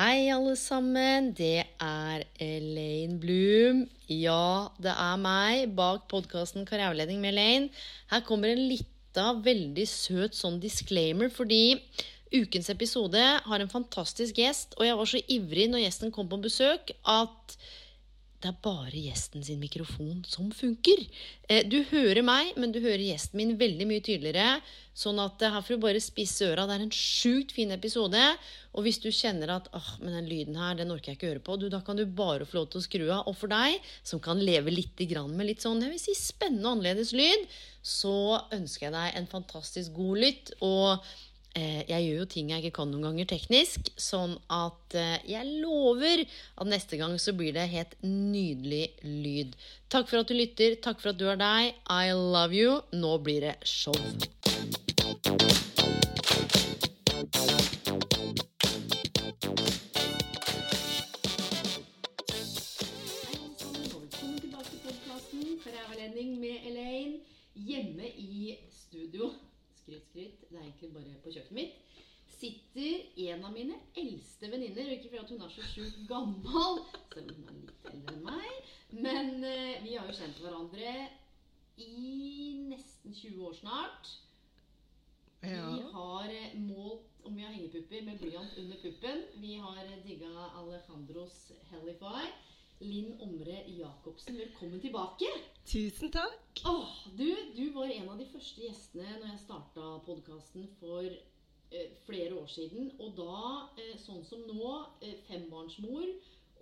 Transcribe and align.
Hei, 0.00 0.30
alle 0.32 0.54
sammen. 0.56 1.26
Det 1.36 1.66
er 1.84 2.22
Elaine 2.40 3.18
Bloom. 3.20 3.82
Ja, 4.08 4.70
det 4.80 4.94
er 4.94 5.18
meg 5.20 5.74
bak 5.76 6.06
podkasten 6.08 6.64
Karriereveiledning 6.64 7.18
med 7.20 7.34
Elaine. 7.34 7.82
Her 8.08 8.22
kommer 8.24 8.48
en 8.48 8.62
lita, 8.70 9.26
veldig 9.44 9.84
søt 9.90 10.38
sånn 10.38 10.56
disclaimer, 10.62 11.28
fordi 11.28 11.76
ukens 12.32 12.72
episode 12.72 13.26
har 13.44 13.60
en 13.60 13.72
fantastisk 13.74 14.40
gjest, 14.40 14.72
og 14.78 14.88
jeg 14.88 14.96
var 15.02 15.12
så 15.12 15.20
ivrig 15.36 15.68
når 15.68 15.84
gjesten 15.84 16.14
kom 16.16 16.32
på 16.32 16.40
besøk, 16.48 16.94
at 17.04 17.58
det 18.40 18.48
er 18.48 18.60
bare 18.64 18.96
gjesten 18.96 19.42
sin 19.44 19.60
mikrofon 19.60 20.22
som 20.24 20.48
funker. 20.56 21.02
Eh, 21.44 21.60
du 21.68 21.82
hører 21.90 22.22
meg, 22.24 22.54
men 22.56 22.72
du 22.72 22.78
hører 22.80 23.02
gjesten 23.10 23.36
min 23.36 23.58
veldig 23.60 23.88
mye 23.90 24.04
tydeligere. 24.04 24.62
Sånn 24.96 25.20
at 25.20 25.44
her 25.44 25.60
får 25.60 25.76
du 25.76 25.82
bare 25.84 26.00
spisse 26.00 26.48
øra. 26.48 26.64
Det 26.68 26.78
er 26.78 26.84
en 26.86 26.94
sjukt 26.94 27.52
fin 27.56 27.72
episode. 27.76 28.22
Og 28.72 28.86
hvis 28.86 29.00
du 29.02 29.10
kjenner 29.12 29.52
at 29.58 29.68
åh, 29.76 29.90
men 30.00 30.16
den 30.16 30.30
lyden 30.30 30.56
her, 30.56 30.78
den 30.78 30.92
orker 30.94 31.12
jeg 31.12 31.20
ikke 31.20 31.32
høre 31.34 31.44
på, 31.44 31.58
du, 31.60 31.68
da 31.72 31.82
kan 31.84 32.00
du 32.00 32.06
bare 32.06 32.48
få 32.48 32.62
lov 32.62 32.70
til 32.72 32.80
å 32.80 32.86
skru 32.86 33.06
av. 33.10 33.28
Og 33.28 33.36
for 33.36 33.52
deg 33.52 33.76
som 34.00 34.22
kan 34.24 34.40
leve 34.40 34.72
litt 34.72 35.04
med 35.28 35.46
litt 35.46 35.64
sånn 35.64 35.84
jeg 35.84 35.92
vil 35.92 36.00
si, 36.00 36.16
spennende 36.16 36.64
og 36.64 36.78
annerledes 36.78 37.12
lyd, 37.16 37.44
så 37.84 38.40
ønsker 38.56 38.88
jeg 38.88 38.96
deg 38.96 39.20
en 39.20 39.28
fantastisk 39.28 39.92
god 39.96 40.24
lytt. 40.24 40.54
Eh, 40.64 41.12
jeg 41.90 42.04
gjør 42.06 42.20
jo 42.22 42.26
ting 42.30 42.50
jeg 42.52 42.62
ikke 42.62 42.76
kan 42.78 42.92
noen 42.92 43.08
ganger 43.08 43.26
teknisk, 43.32 43.90
sånn 43.98 44.36
at 44.54 44.94
eh, 44.94 45.16
jeg 45.32 45.48
lover 45.64 46.22
at 46.22 46.70
neste 46.70 46.98
gang 47.00 47.16
så 47.18 47.34
blir 47.34 47.56
det 47.56 47.66
helt 47.72 47.96
nydelig 48.06 48.86
lyd. 49.02 49.56
Takk 49.90 50.06
for 50.06 50.22
at 50.22 50.30
du 50.30 50.36
lytter, 50.38 50.78
takk 50.78 51.02
for 51.02 51.10
at 51.10 51.18
du 51.18 51.26
er 51.26 51.40
deg. 51.40 51.74
I 51.90 52.14
love 52.14 52.54
you. 52.54 52.78
Nå 52.94 53.16
blir 53.26 53.42
det 53.48 53.56
show. 53.66 53.96
Velkommen 63.90 64.38
tilbake 64.38 64.70
til 64.70 64.80
podkasten 64.86 65.60
Karriereveiledning 65.66 66.34
med 66.38 66.66
Elaine. 66.70 67.22
Hjemme 67.58 68.06
i 68.14 68.58
studio 68.70 69.34
skryt, 69.80 70.06
skryt. 70.10 70.46
Det 70.48 70.56
er 70.58 70.64
egentlig 70.64 70.92
bare 70.94 71.18
på 71.24 71.34
kjøkkenet 71.34 71.58
mitt. 71.58 72.06
Sitter 72.30 73.24
en 73.26 73.44
av 73.44 73.52
mine 73.52 73.76
eldste 74.00 74.48
venninner. 74.52 74.86
Og 74.86 74.96
ikke 74.96 75.12
fordi 75.12 75.34
hun 75.34 75.44
er 75.46 75.54
så 75.54 75.66
sjukt 75.72 76.00
gammel, 76.08 76.80
selv 77.12 77.34
om 77.34 77.42
hun 77.42 77.50
er 77.50 77.60
litt 77.64 77.90
eldre 77.92 78.16
enn 78.16 78.26
meg. 78.28 78.72
Men 78.96 79.32
uh, 79.44 79.76
vi 79.84 79.96
har 79.96 80.08
jo 80.08 80.18
kjent 80.20 80.40
hverandre 80.42 80.94
i 81.80 82.66
nesten 82.70 83.14
20 83.14 83.46
år 83.48 83.56
snart. 83.60 84.16
Ja. 85.40 85.70
Vi 85.72 85.82
har 85.92 86.32
eh, 86.34 86.56
målt 86.60 87.24
om 87.24 87.36
vi 87.36 87.42
har 87.42 87.52
hengepupper 87.52 88.02
med 88.04 88.18
blyant 88.20 88.58
under 88.60 88.76
puppen. 88.82 89.22
Vi 89.40 89.54
har 89.56 89.84
eh, 89.84 90.02
digga 90.04 90.50
Alejandros 90.60 91.52
Helify. 91.70 92.26
Linn 92.80 93.20
Omre 93.20 93.64
Jacobsen, 93.68 94.38
velkommen 94.38 94.80
tilbake. 94.80 95.26
Tusen 95.68 96.08
takk. 96.10 96.62
Åh, 96.64 96.92
du, 97.16 97.36
du, 97.56 97.66
var 97.74 97.90
en 97.92 98.08
av 98.08 98.16
de 98.16 98.24
første 98.30 98.62
gjestene 98.64 99.18
når 99.18 99.26
jeg 99.34 99.40
starta 99.42 99.88
podkasten 100.06 100.64
for 100.78 101.04
eh, 101.04 101.90
flere 102.06 102.38
år 102.40 102.48
siden. 102.48 102.88
Og 102.96 103.12
da, 103.18 103.42
eh, 103.76 103.98
sånn 104.00 104.24
som 104.24 104.46
nå, 104.48 104.70
eh, 105.04 105.18
fembarnsmor. 105.28 106.08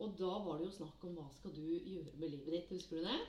Og 0.03 0.19
da 0.19 0.33
var 0.43 0.59
det 0.59 0.67
jo 0.67 0.75
snakk 0.81 1.07
om 1.07 1.15
hva 1.21 1.29
skal 1.37 1.55
du 1.55 1.63
gjøre 1.63 2.17
med 2.19 2.35
livet 2.35 2.51
ditt. 2.57 2.75
Husker 2.75 2.99
du 2.99 3.07
det? 3.07 3.21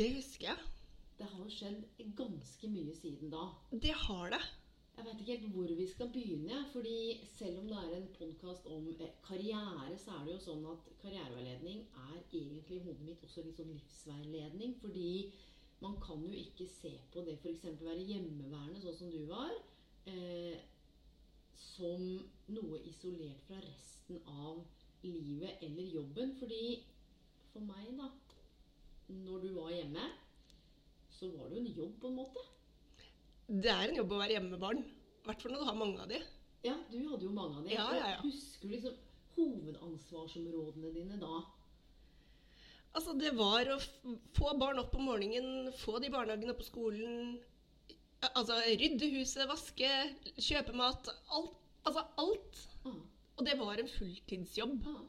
Det 0.00 0.08
husker 0.16 0.48
jeg. 0.48 0.72
Det 1.20 1.28
har 1.28 1.44
jo 1.44 1.52
skjedd 1.52 1.84
ganske 2.16 2.72
mye 2.72 2.96
siden 3.02 3.36
da. 3.36 3.50
Det 3.84 3.92
har 4.06 4.32
det. 4.32 4.40
Jeg 5.00 5.08
vet 5.08 5.20
ikke 5.20 5.32
helt 5.32 5.52
hvor 5.54 5.70
vi 5.76 5.86
skal 5.88 6.10
begynne. 6.12 6.56
fordi 6.72 7.26
selv 7.26 7.58
om 7.58 7.66
det 7.66 7.76
er 7.76 7.96
en 7.96 8.08
podkast 8.18 8.66
om 8.66 8.88
eh, 9.00 9.08
karriere, 9.28 9.98
så 9.98 10.10
er 10.10 10.26
det 10.26 10.34
jo 10.34 10.42
sånn 10.44 10.66
at 10.68 10.90
karriereveiledning 11.00 11.86
er 12.02 12.18
egentlig 12.18 12.76
i 12.76 12.82
hodet 12.84 13.06
mitt 13.06 13.24
også 13.24 13.46
litt 13.46 13.56
sånn 13.56 13.72
livsveiledning. 13.72 14.74
Fordi 14.82 15.32
man 15.80 15.96
kan 16.04 16.20
jo 16.26 16.34
ikke 16.42 16.68
se 16.68 16.92
på 17.14 17.24
det 17.24 17.38
f.eks. 17.38 17.64
være 17.80 18.04
hjemmeværende, 18.10 18.82
sånn 18.84 18.98
som 19.00 19.16
du 19.16 19.24
var, 19.32 19.56
eh, 20.12 20.60
som 21.56 22.06
noe 22.52 22.84
isolert 22.92 23.40
fra 23.48 23.64
resten 23.64 24.20
av 24.28 24.60
livet 25.00 25.64
eller 25.64 25.92
jobben. 25.96 26.36
Fordi 26.44 26.62
for 27.54 27.64
meg, 27.72 27.88
da, 27.96 28.12
når 29.24 29.48
du 29.48 29.52
var 29.62 29.72
hjemme, 29.78 30.12
så 31.08 31.32
var 31.38 31.48
det 31.48 31.56
jo 31.56 31.64
en 31.64 31.76
jobb, 31.84 32.00
på 32.04 32.12
en 32.12 32.20
måte. 32.20 32.50
Det 33.50 33.70
er 33.70 33.88
en 33.88 33.96
jobb 33.98 34.12
å 34.14 34.18
være 34.20 34.36
hjemmebarn. 34.36 34.82
I 34.84 35.26
hvert 35.26 35.40
fall 35.42 35.56
når 35.56 35.62
du 35.62 35.66
har 35.66 35.78
mange 35.78 36.02
av 36.04 36.10
de. 36.10 36.18
Ja, 36.62 36.76
du 36.92 36.98
hadde 37.08 37.24
jo 37.26 37.32
mange 37.34 37.56
av 37.58 37.64
de. 37.66 37.72
Ja, 37.74 37.86
ja, 37.96 38.10
ja. 38.12 38.20
Husker 38.22 38.68
du 38.68 38.74
liksom 38.76 38.98
hovedansvarsområdene 39.34 40.92
dine 40.94 41.18
da? 41.18 41.40
Altså, 42.94 43.14
det 43.18 43.32
var 43.38 43.66
å 43.74 43.78
få 44.36 44.52
barn 44.60 44.78
opp 44.82 44.94
om 44.98 45.08
morgenen, 45.10 45.72
få 45.82 45.98
de 46.02 46.12
barnehagene 46.14 46.54
på 46.58 46.68
skolen. 46.68 47.34
Altså 48.30 48.60
rydde 48.68 49.10
huset, 49.16 49.48
vaske, 49.50 49.90
kjøpe 50.38 50.76
mat. 50.78 51.10
Alt. 51.34 51.58
Altså 51.88 52.06
alt. 52.22 52.64
Ah. 52.86 53.02
Og 53.34 53.46
det 53.48 53.58
var 53.58 53.82
en 53.82 53.90
fulltidsjobb. 53.90 54.78
Ah. 54.94 55.04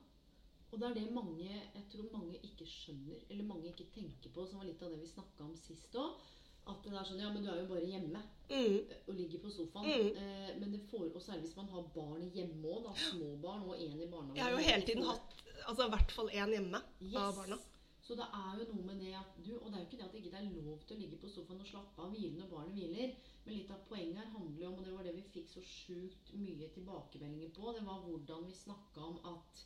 Og 0.72 0.80
det 0.80 0.88
er 0.88 0.97
det 0.97 1.07
mange, 1.13 1.46
jeg 1.51 1.88
tror 1.94 2.09
mange 2.13 2.41
ikke 2.47 2.66
skjønner, 2.66 3.22
eller 3.28 3.46
mange 3.46 3.69
ikke 3.69 3.91
tenker 3.94 4.31
på, 4.34 4.46
som 4.47 4.62
var 4.62 4.69
litt 4.69 4.81
av 4.81 4.94
det 4.94 5.01
vi 5.01 5.09
snakka 5.09 5.44
om 5.46 5.57
sist 5.59 5.97
òg 6.00 6.22
at 6.69 6.83
det 6.85 6.94
er 6.94 7.07
sånn 7.07 7.22
Ja, 7.22 7.31
men 7.33 7.44
du 7.45 7.49
er 7.49 7.61
jo 7.63 7.69
bare 7.72 7.88
hjemme 7.88 8.22
mm. 8.51 8.77
og 9.07 9.16
ligger 9.17 9.41
på 9.41 9.51
sofaen. 9.53 9.88
Mm. 9.89 10.22
Eh, 10.22 10.51
men 10.61 10.75
det 10.75 10.83
får, 10.91 11.07
og 11.09 11.23
særlig 11.23 11.47
hvis 11.47 11.57
man 11.57 11.72
har 11.73 11.88
barn 11.95 12.29
hjemme 12.35 12.75
òg, 12.75 12.91
små 13.07 13.33
barn 13.41 13.66
og 13.66 13.75
én 13.77 13.97
i 13.97 14.09
barnehagen. 14.11 14.38
Jeg 14.38 14.45
har 14.45 14.55
jo 14.55 14.69
hele 14.69 14.88
tiden 14.88 15.09
hatt 15.09 15.35
altså, 15.66 15.88
i 15.88 15.94
hvert 15.95 16.16
fall 16.17 16.31
én 16.31 16.55
hjemme 16.57 16.83
yes. 17.01 17.17
av 17.23 17.35
barna. 17.39 17.59
Så 18.01 18.17
det 18.17 18.25
er 18.33 18.53
jo 18.59 18.63
noe 18.71 18.85
med 18.89 18.97
det 19.00 19.11
at 19.13 19.35
du 19.45 19.51
Og 19.59 19.67
det 19.69 19.75
er 19.77 19.83
jo 19.83 19.88
ikke 19.88 19.97
det 20.00 20.05
at 20.07 20.16
det 20.16 20.21
ikke 20.23 20.39
er 20.39 20.47
lov 20.66 20.79
til 20.88 20.95
å 20.95 21.01
ligge 21.01 21.19
på 21.21 21.29
sofaen 21.29 21.61
og 21.61 21.67
slappe 21.69 22.01
av 22.01 22.09
hvile 22.13 22.39
når 22.39 22.50
barnet 22.50 22.77
hviler. 22.77 23.11
Men 23.45 23.57
litt 23.57 23.73
av 23.73 23.83
poenget 23.88 24.17
her 24.21 24.31
handler 24.33 24.63
jo 24.63 24.71
om, 24.71 24.79
og 24.79 24.88
det 24.88 24.95
var 24.95 25.05
det 25.07 25.13
vi 25.17 25.27
fikk 25.35 25.51
så 25.51 25.61
sjukt 25.66 26.33
mye 26.38 26.69
tilbakemeldinger 26.75 27.53
på, 27.55 27.75
det 27.77 27.85
var 27.85 28.01
hvordan 28.05 28.47
vi 28.50 28.57
snakka 28.57 29.05
om 29.05 29.21
at 29.31 29.61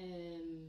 eh, 0.00 0.64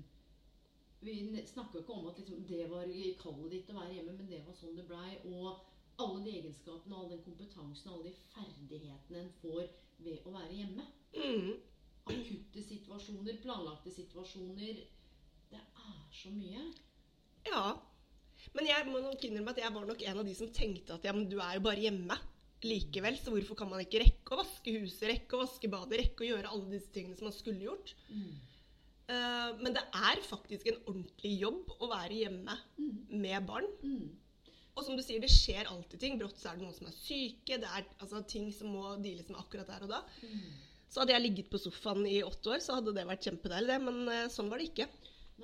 vi 0.99 1.45
snakka 1.47 1.79
ikke 1.79 1.93
om 1.93 2.07
at 2.09 2.19
liksom, 2.19 2.43
det 2.49 2.65
var 2.71 2.89
kallet 3.21 3.51
ditt 3.51 3.71
å 3.71 3.77
være 3.77 3.93
hjemme, 3.97 4.17
men 4.17 4.29
det 4.29 4.41
var 4.45 4.57
sånn 4.57 4.77
det 4.77 4.87
blei. 4.89 5.17
Og 5.29 5.61
alle 6.01 6.21
de 6.25 6.35
egenskapene, 6.39 6.97
all 6.97 7.09
den 7.11 7.23
kompetansen, 7.25 7.91
alle 7.91 8.09
de 8.09 8.13
ferdighetene 8.33 9.23
en 9.23 9.33
får 9.41 9.65
ved 10.05 10.27
å 10.27 10.35
være 10.35 10.59
hjemme. 10.59 10.87
Mm. 11.15 11.51
Akutte 12.05 12.63
situasjoner, 12.63 13.41
planlagte 13.43 13.93
situasjoner. 13.93 14.81
Det 15.51 15.61
er 15.61 15.99
så 16.13 16.31
mye. 16.33 16.69
Ja. 17.47 17.67
Men 18.55 18.67
jeg 18.69 18.87
må 18.89 19.01
nok 19.01 19.23
innrømme 19.25 19.53
at 19.55 19.61
jeg 19.61 19.73
var 19.75 19.85
nok 19.87 20.01
en 20.05 20.21
av 20.21 20.27
de 20.27 20.33
som 20.37 20.51
tenkte 20.53 20.95
at 20.97 21.05
ja, 21.07 21.13
men 21.15 21.29
du 21.31 21.37
er 21.39 21.57
jo 21.57 21.65
bare 21.65 21.85
hjemme 21.85 22.17
likevel, 22.65 23.17
så 23.19 23.31
hvorfor 23.33 23.57
kan 23.59 23.69
man 23.69 23.83
ikke 23.83 24.01
rekke 24.01 24.33
å 24.33 24.41
vaske 24.41 24.73
huset, 24.79 25.07
rekke 25.11 25.37
å 25.37 25.43
vaske 25.43 25.69
badet, 25.69 25.99
rekke 26.01 26.25
å 26.25 26.29
gjøre 26.31 26.51
alle 26.51 26.71
disse 26.73 26.91
tingene 26.93 27.17
som 27.17 27.27
man 27.29 27.35
skulle 27.35 27.67
gjort? 27.67 27.93
Mm. 28.09 28.35
Uh, 29.05 29.51
men 29.61 29.75
det 29.75 29.83
er 29.93 30.21
faktisk 30.25 30.69
en 30.71 30.79
ordentlig 30.89 31.33
jobb 31.43 31.73
å 31.77 31.89
være 31.91 32.21
hjemme 32.23 32.55
mm. 32.77 32.93
med 33.21 33.49
barn. 33.49 33.67
Mm. 33.85 34.13
Og 34.75 34.83
som 34.83 34.97
du 34.97 35.03
sier, 35.05 35.21
det 35.23 35.31
skjer 35.31 35.69
alltid 35.71 36.01
ting. 36.01 36.17
Brått 36.19 36.39
så 36.41 36.51
er 36.51 36.57
det 36.57 36.65
noen 36.65 36.75
som 36.75 36.89
er 36.89 36.95
syke. 36.97 37.59
Det 37.61 37.69
er 37.69 37.85
altså, 37.99 38.23
ting 38.27 38.49
som 38.53 38.73
må 38.75 38.95
deales 39.03 39.29
med 39.31 39.39
akkurat 39.39 39.69
der 39.71 39.85
og 39.87 39.93
da. 39.93 40.01
Mm. 40.25 40.49
Så 40.91 41.01
hadde 41.01 41.15
jeg 41.15 41.25
ligget 41.25 41.51
på 41.51 41.59
sofaen 41.59 42.05
i 42.07 42.21
åtte 42.23 42.53
år, 42.55 42.61
så 42.63 42.77
hadde 42.77 42.93
det 42.95 43.05
vært 43.07 43.27
kjempedeilig, 43.27 43.71
det. 43.71 43.79
Men 43.85 44.01
uh, 44.09 44.31
sånn 44.33 44.51
var 44.51 44.61
det 44.61 44.71
ikke. 44.71 44.89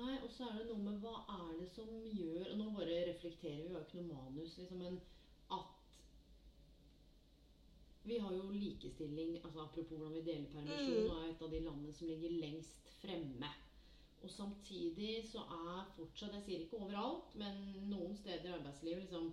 Nei, 0.00 0.18
og 0.24 0.30
så 0.32 0.48
er 0.48 0.60
det 0.60 0.68
noe 0.70 0.82
med 0.82 1.00
hva 1.04 1.18
er 1.28 1.48
det 1.58 1.66
som 1.68 1.88
gjør 2.16 2.46
Og 2.46 2.54
nå 2.56 2.70
bare 2.72 3.02
reflekterer 3.10 3.58
vi, 3.58 3.66
vi 3.68 3.74
har 3.74 3.82
jo 3.82 3.88
ikke 3.90 3.98
noe 3.98 4.22
manus, 4.22 4.54
liksom, 4.56 4.78
men 4.80 4.94
at 4.96 5.21
vi 8.04 8.18
har 8.18 8.32
jo 8.34 8.50
likestilling 8.50 9.36
altså 9.44 9.60
Apropos 9.62 9.96
hvordan 9.96 10.14
vi 10.18 10.24
deler 10.30 10.48
permisjon, 10.54 11.04
mm. 11.04 11.10
og 11.10 11.18
er 11.18 11.30
et 11.30 11.44
av 11.46 11.52
de 11.52 11.60
landene 11.66 11.92
som 11.94 12.08
ligger 12.10 12.38
lengst 12.42 12.90
fremme. 13.00 13.50
Og 14.22 14.30
samtidig 14.30 15.24
så 15.26 15.42
er 15.50 15.88
fortsatt 15.96 16.36
Jeg 16.38 16.44
sier 16.46 16.64
ikke 16.64 16.82
overalt, 16.84 17.34
men 17.38 17.58
noen 17.90 18.14
steder 18.18 18.50
i 18.50 18.54
arbeidslivet 18.58 19.04
liksom 19.04 19.32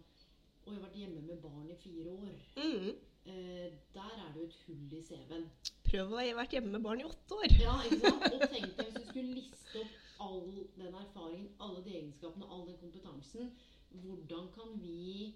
Og 0.65 0.71
jeg 0.71 0.79
har 0.79 0.87
vært 0.87 0.99
hjemme 1.01 1.21
med 1.27 1.41
barn 1.43 1.69
i 1.69 1.77
fire 1.81 2.11
år. 2.13 2.35
Mm. 2.57 2.89
Eh, 3.29 3.71
der 3.93 4.13
er 4.25 4.33
det 4.33 4.41
jo 4.41 4.47
et 4.47 4.59
hull 4.65 4.93
i 4.97 5.01
CV-en. 5.05 5.49
prøv 5.89 6.13
å 6.13 6.19
ha 6.19 6.35
vært 6.37 6.53
hjemme 6.53 6.71
med 6.75 6.85
barn 6.85 7.01
i 7.01 7.07
åtte 7.07 7.37
år. 7.37 7.55
Ja, 7.61 7.75
ikke 7.85 7.99
sant? 8.05 8.25
Og 8.35 8.43
tenk 8.53 8.75
deg 8.77 8.89
hvis 8.89 8.97
du 8.97 9.09
skulle 9.09 9.35
liste 9.39 9.81
opp 9.81 10.25
all 10.25 10.47
den 10.77 10.97
erfaringen, 11.01 11.49
alle 11.65 11.83
de 11.85 11.95
egenskapene, 11.97 12.49
all 12.49 12.65
den 12.67 12.77
kompetansen. 12.81 13.51
Hvordan 14.03 14.49
kan 14.53 14.75
vi 14.81 15.33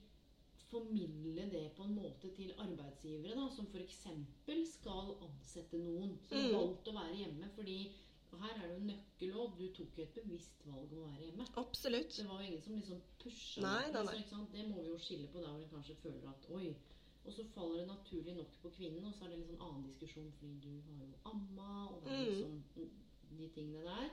formidle 0.74 1.46
det 1.52 1.64
på 1.78 1.84
en 1.88 1.96
måte 1.96 2.30
til 2.36 2.54
arbeidsgivere 2.58 3.36
da, 3.38 3.50
som 3.56 3.68
f.eks. 3.72 4.00
skal 4.74 5.14
ansette 5.28 5.78
noen 5.80 6.18
som 6.28 6.38
har 6.38 6.50
Mm. 6.50 6.56
valgt 6.58 6.88
å 6.92 6.94
være 6.98 7.16
hjemme? 7.22 7.50
fordi 7.56 7.78
her 8.34 8.56
er 8.64 8.68
det 8.68 8.76
jo 8.80 8.86
nøkkelråd. 8.90 9.58
Du 9.60 9.68
tok 9.78 9.98
jo 9.98 10.04
et 10.04 10.14
bevisst 10.16 10.64
valg 10.66 10.92
om 10.92 11.04
å 11.04 11.10
være 11.14 11.26
hjemme. 11.28 11.46
Absolutt. 11.62 12.16
Det 12.18 12.26
var 12.28 12.42
jo 12.42 12.48
ingen 12.48 12.62
som 12.66 12.74
liksom 12.80 13.02
pusha 13.22 13.62
Nei, 13.62 13.92
nei, 13.94 14.04
nei. 14.08 14.24
så. 14.30 14.40
Det 14.52 14.64
må 14.72 14.82
vi 14.82 14.90
jo 14.90 14.98
skille 14.98 15.28
på 15.30 15.40
der 15.44 15.52
hvor 15.54 15.62
en 15.62 15.70
kanskje 15.76 15.96
føler 16.02 16.30
at 16.32 16.50
oi. 16.50 16.76
Og 17.26 17.32
så 17.32 17.46
faller 17.54 17.78
det 17.84 17.88
naturlig 17.88 18.36
nok 18.36 18.52
på 18.64 18.70
kvinnen, 18.74 19.06
og 19.06 19.14
så 19.14 19.24
er 19.26 19.30
det 19.30 19.38
en 19.38 19.46
sånn 19.52 19.62
annen 19.68 19.86
diskusjon 19.88 20.32
fordi 20.40 20.60
du 20.66 20.82
har 20.98 21.06
jo 21.06 21.14
amma, 21.30 21.88
og 21.94 22.02
det 22.04 22.12
er 22.12 22.26
Mm. 22.26 22.32
liksom 22.32 22.90
de 23.38 23.48
tingene 23.56 23.84
der. 23.86 24.10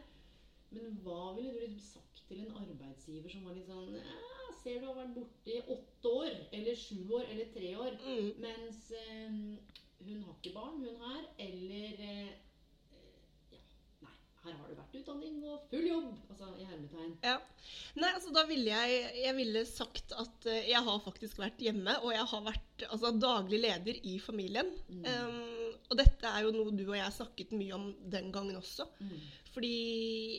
Men 0.71 0.99
hva 1.05 1.33
ville 1.37 1.53
du 1.57 1.63
liksom 1.65 1.81
sagt 1.99 2.21
til 2.29 2.45
en 2.45 2.53
arbeidsgiver 2.61 3.33
som 3.33 3.47
var 3.49 3.57
litt 3.59 3.67
sånn 3.71 3.97
ja, 3.97 4.19
Ser 4.61 4.77
du 4.83 4.87
har 4.91 4.99
vært 4.99 5.15
borte 5.17 5.55
i 5.55 5.63
åtte 5.73 6.11
år, 6.21 6.35
eller 6.53 6.77
sju 6.77 6.99
år, 7.17 7.25
eller 7.33 7.47
tre 7.55 7.71
år, 7.81 7.95
Mm. 8.05 8.27
mens 8.45 8.91
eh, 8.93 9.39
hun 10.05 10.23
har 10.27 10.35
ikke 10.37 10.53
barn, 10.55 10.83
hun 10.85 11.01
her, 11.01 11.23
eller 11.47 12.03
eh, 12.05 12.31
Ja, 13.55 13.61
nei, 14.05 14.13
her 14.45 14.59
har 14.59 14.69
du 14.69 14.77
vært 14.79 14.99
utdanning 15.01 15.41
og 15.49 15.65
full 15.73 15.87
jobb, 15.89 16.11
altså 16.29 16.51
i 16.61 16.69
hermetegn. 16.69 17.17
Ja. 17.25 17.39
Nei, 17.97 18.13
altså 18.19 18.33
da 18.37 18.45
ville 18.49 18.69
jeg 18.71 19.11
Jeg 19.25 19.35
ville 19.41 19.65
sagt 19.69 20.13
at 20.13 20.47
eh, 20.53 20.69
jeg 20.71 20.85
har 20.87 21.03
faktisk 21.09 21.41
vært 21.41 21.61
hjemme, 21.65 21.97
og 22.05 22.13
jeg 22.15 22.29
har 22.35 22.47
vært 22.53 22.87
altså, 22.91 23.15
daglig 23.17 23.63
leder 23.65 23.99
i 24.13 24.19
familien. 24.23 24.71
Mm. 24.89 25.05
Um, 25.09 25.77
og 25.91 25.97
dette 25.99 26.29
er 26.29 26.45
jo 26.45 26.53
noe 26.55 26.71
du 26.77 26.85
og 26.87 26.95
jeg 27.01 27.17
snakket 27.17 27.57
mye 27.57 27.75
om 27.75 27.89
den 28.13 28.29
gangen 28.33 28.61
også. 28.61 28.87
Mm. 29.01 29.17
Fordi 29.51 29.75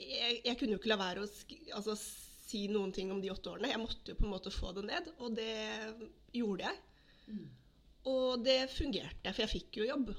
jeg, 0.08 0.42
jeg 0.46 0.58
kunne 0.60 0.76
jo 0.76 0.80
ikke 0.80 0.92
la 0.94 1.00
være 1.02 1.26
å 1.26 1.30
altså, 1.78 1.96
si 1.98 2.66
noen 2.72 2.94
ting 2.96 3.12
om 3.12 3.20
de 3.24 3.32
åtte 3.34 3.52
årene. 3.52 3.72
Jeg 3.72 3.82
måtte 3.82 4.14
jo 4.14 4.20
på 4.20 4.28
en 4.28 4.34
måte 4.34 4.54
få 4.54 4.72
det 4.78 4.86
ned, 4.88 5.10
og 5.20 5.36
det 5.36 5.56
gjorde 6.36 6.68
jeg. 6.70 6.82
Mm. 7.28 7.48
Og 8.12 8.44
det 8.46 8.60
fungerte, 8.74 9.34
for 9.34 9.44
jeg 9.44 9.54
fikk 9.58 9.82
jo 9.82 9.90
jobb. 9.90 10.14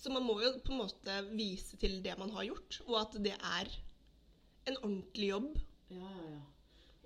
Så 0.00 0.12
man 0.12 0.24
må 0.24 0.38
jo 0.40 0.52
på 0.64 0.72
en 0.72 0.80
måte 0.80 1.16
vise 1.36 1.76
til 1.80 1.98
det 2.04 2.14
man 2.20 2.32
har 2.32 2.46
gjort, 2.48 2.80
og 2.86 2.94
at 3.02 3.18
det 3.24 3.34
er 3.36 3.72
en 4.70 4.78
ordentlig 4.80 5.28
jobb. 5.32 5.50
Ja, 5.90 6.08
ja, 6.08 6.30
ja. 6.36 6.40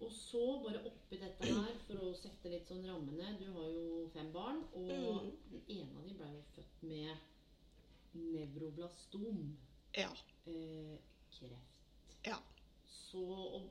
Og 0.05 0.11
så 0.13 0.43
bare 0.61 0.83
oppi 0.85 1.17
dette 1.17 1.47
her, 1.49 1.77
for 1.87 2.03
å 2.05 2.09
sette 2.19 2.51
litt 2.51 2.67
sånn 2.69 2.83
rammene 2.85 3.31
Du 3.39 3.47
har 3.55 3.69
jo 3.71 4.09
fem 4.13 4.33
barn, 4.35 4.59
og 4.75 4.91
Mm. 4.91 5.31
den 5.53 5.63
ene 5.79 5.99
av 5.99 6.09
dem 6.09 6.19
ble 6.19 6.31
jo 6.35 6.43
født 6.57 6.83
med 6.83 7.17
nevroblastom. 8.15 9.57
Ja. 9.97 10.11
Eh, 10.47 10.99
kreft. 11.31 12.17
Ja. 12.23 12.37
Så 12.87 13.25
og, 13.25 13.71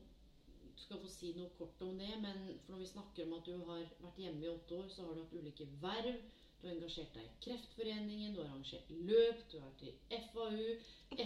Du 0.75 0.85
skal 0.85 0.99
få 0.99 1.07
si 1.07 1.29
noe 1.37 1.49
kort 1.57 1.81
om 1.85 1.99
det, 1.99 2.11
men 2.19 2.39
for 2.63 2.73
når 2.73 2.79
vi 2.81 2.87
snakker 2.89 3.23
om 3.23 3.35
at 3.37 3.45
du 3.47 3.53
har 3.55 3.83
vært 4.03 4.17
hjemme 4.19 4.43
i 4.43 4.49
åtte 4.51 4.75
år, 4.75 4.87
så 4.91 5.05
har 5.05 5.13
du 5.15 5.21
hatt 5.21 5.35
ulike 5.37 5.67
verv. 5.81 6.17
Du 6.59 6.67
har 6.67 6.75
engasjert 6.75 7.15
deg 7.15 7.23
i 7.27 7.37
Kreftforeningen, 7.43 8.33
du 8.33 8.41
har 8.41 8.49
arrangert 8.49 8.91
løp, 9.07 9.39
du 9.51 9.57
har 9.59 9.69
vært 9.69 9.83
i 9.83 10.19
FAU, 10.31 10.67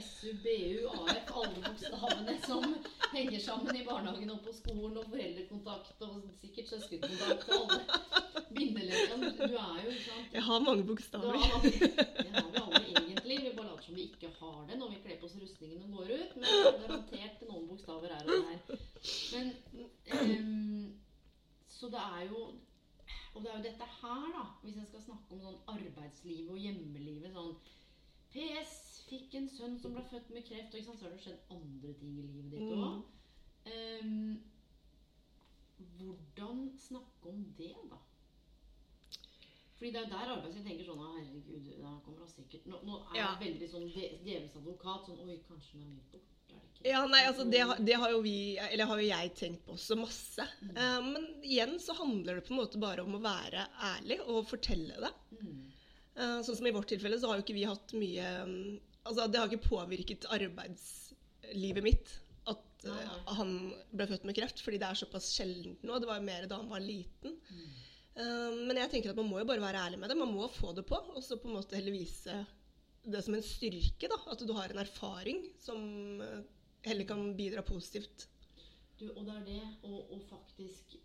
SU, 0.02 0.32
BU, 0.44 0.88
AF, 0.90 1.32
alle 1.42 1.64
bokstavene 1.64 2.38
som 2.46 2.66
henger 3.14 3.44
sammen 3.46 3.78
i 3.78 3.86
barnehagen 3.86 4.34
og 4.34 4.42
på 4.46 4.54
skolen, 4.58 4.98
og 4.98 5.10
foreldrekontakt 5.12 6.06
og 6.10 6.24
sikkert 6.42 6.74
søskenkontakt 6.74 7.50
og 7.54 7.76
alle 7.78 8.14
bindeledene. 8.58 9.34
Du 9.38 9.46
er 9.46 9.84
jo, 9.84 9.92
ikke 9.94 10.06
sant 10.08 10.40
Jeg 10.40 10.48
har 10.50 10.66
mange 10.70 10.88
bokstaver. 10.90 11.34
Du 11.34 11.38
har 11.38 11.62
vi 11.70 11.92
alle 12.42 12.57
Later 13.78 13.86
som 13.86 13.96
vi 13.96 14.08
ikke 14.10 14.30
har 14.40 14.68
det 14.68 14.78
når 14.80 14.90
vi 14.90 15.02
kler 15.04 15.20
på 15.20 15.26
oss 15.26 15.36
rustningen 15.42 15.84
og 15.84 15.98
går 15.98 16.14
ut. 16.14 16.36
Men 16.36 16.44
det 16.44 16.62
er 16.68 16.80
garantert 16.82 17.44
noen 17.48 17.68
bokstaver 17.70 18.14
her 18.14 18.24
og 18.26 18.30
der. 18.48 18.60
Men 19.34 19.46
um, 20.18 21.00
Så 21.68 21.90
det 21.94 22.02
er 22.02 22.24
jo 22.32 22.42
Og 23.36 23.44
det 23.44 23.52
er 23.52 23.58
jo 23.58 23.64
dette 23.64 23.86
her, 24.02 24.28
da, 24.34 24.46
hvis 24.64 24.78
jeg 24.78 24.88
skal 24.88 25.02
snakke 25.02 25.36
om 25.36 25.42
sånn 25.42 25.60
arbeidslivet 25.70 26.50
og 26.50 26.58
hjemmelivet 26.58 27.36
sånn 27.36 27.54
PS 28.34 29.04
fikk 29.08 29.36
en 29.38 29.50
sønn 29.50 29.78
som 29.80 29.94
ble 29.94 30.02
født 30.10 30.32
med 30.34 30.44
kreft, 30.48 30.74
og 30.74 30.80
ikke 30.80 30.88
sant, 30.88 31.00
så 31.00 31.06
har 31.06 31.14
det 31.14 31.22
skjedd 31.22 31.54
andre 31.54 31.94
ting 32.02 32.18
i 32.18 32.26
livet 32.26 32.52
ditt 32.56 32.74
Mm. 33.68 34.02
Um, 34.02 34.44
hvordan 36.00 36.72
snakke 36.80 37.30
om 37.30 37.46
det, 37.58 37.76
da? 37.92 38.00
Fordi 39.78 39.92
det 39.94 40.00
er 40.02 40.10
der 40.10 40.32
arbeidsgiver 40.34 40.66
tenker 40.72 40.88
sånn 40.88 41.02
«Å, 41.06 41.12
Herregud, 41.20 41.68
da 41.84 41.92
kommer 42.06 42.24
han 42.24 42.32
sikkert 42.32 42.64
Nå, 42.66 42.80
nå 42.88 42.96
er 43.12 43.18
Ja. 43.20 43.28
jeg 43.36 43.44
veldig 43.54 43.68
sånn 43.70 43.86
dje- 43.94 44.16
djevelens 44.26 44.56
advokat. 44.58 45.06
Sånn 45.06 45.20
Oi, 45.28 45.36
kanskje 45.48 45.78
hun 45.78 45.84
er 45.84 45.92
mye 45.92 46.08
borte. 46.14 46.24
Det? 46.82 46.90
Ja, 46.90 47.02
nei, 47.10 47.20
altså 47.28 47.44
det, 47.50 47.62
det 47.86 47.96
har 47.98 48.12
jo 48.14 48.22
vi, 48.22 48.36
eller 48.58 48.86
har 48.90 49.00
jo 49.02 49.08
jeg 49.08 49.32
tenkt 49.36 49.64
på 49.66 49.74
også 49.76 49.98
masse. 50.00 50.46
Eh, 50.72 51.00
men 51.06 51.26
igjen 51.44 51.78
så 51.84 51.94
handler 51.98 52.36
det 52.40 52.46
på 52.48 52.54
en 52.56 52.60
måte 52.62 52.80
bare 52.82 53.04
om 53.06 53.16
å 53.18 53.22
være 53.22 53.68
ærlig 53.92 54.20
og 54.26 54.46
fortelle 54.50 54.98
det. 55.02 55.12
Mm. 55.42 55.64
Eh, 56.18 56.38
sånn 56.46 56.56
som 56.58 56.68
i 56.70 56.74
vårt 56.74 56.88
tilfelle 56.90 57.18
så 57.22 57.28
har 57.30 57.38
jo 57.38 57.46
ikke 57.46 57.58
vi 57.58 57.66
hatt 57.70 57.94
mye 57.94 58.30
mm, 58.50 58.80
Altså 59.08 59.28
det 59.32 59.40
har 59.40 59.48
ikke 59.48 59.70
påvirket 59.70 60.26
arbeidslivet 60.36 61.84
mitt 61.86 62.10
at 62.52 62.84
nei. 62.88 63.04
han 63.38 63.52
ble 63.96 64.08
født 64.10 64.26
med 64.28 64.36
kreft, 64.36 64.60
fordi 64.64 64.80
det 64.82 64.88
er 64.90 65.00
såpass 65.00 65.30
sjeldent 65.36 65.84
nå. 65.88 66.00
Det 66.00 66.08
var 66.10 66.20
jo 66.20 66.26
mer 66.28 66.48
da 66.48 66.58
han 66.62 66.70
var 66.72 66.84
liten. 66.84 67.38
Mm. 67.50 67.70
Eh, 68.18 68.54
men 68.66 68.80
jeg 68.82 68.92
tenker 68.92 69.14
at 69.14 69.20
man 69.20 69.30
må 69.30 69.42
jo 69.42 69.50
bare 69.50 69.64
være 69.64 69.84
ærlig 69.88 70.00
med 70.02 70.10
det. 70.12 70.18
Man 70.18 70.34
må 70.34 70.48
få 70.54 70.74
det 70.78 70.86
på, 70.90 70.98
og 71.14 71.24
så 71.24 71.38
på 71.38 71.50
en 71.52 71.58
måte 71.60 71.78
heller 71.78 71.94
vise 71.94 72.38
det 73.08 73.22
som 73.24 73.38
en 73.38 73.46
styrke. 73.46 74.10
da, 74.10 74.18
At 74.32 74.42
du 74.42 74.54
har 74.58 74.74
en 74.74 74.84
erfaring 74.84 75.44
som 75.62 76.22
eh, 76.22 76.42
heller 76.90 77.08
kan 77.10 77.30
bidra 77.38 77.62
positivt. 77.62 78.28
Du, 78.98 79.12
og 79.14 79.26
det 79.28 79.36
er 79.36 79.46
det 79.46 79.62
å, 79.86 80.18
faktisk 80.26 80.98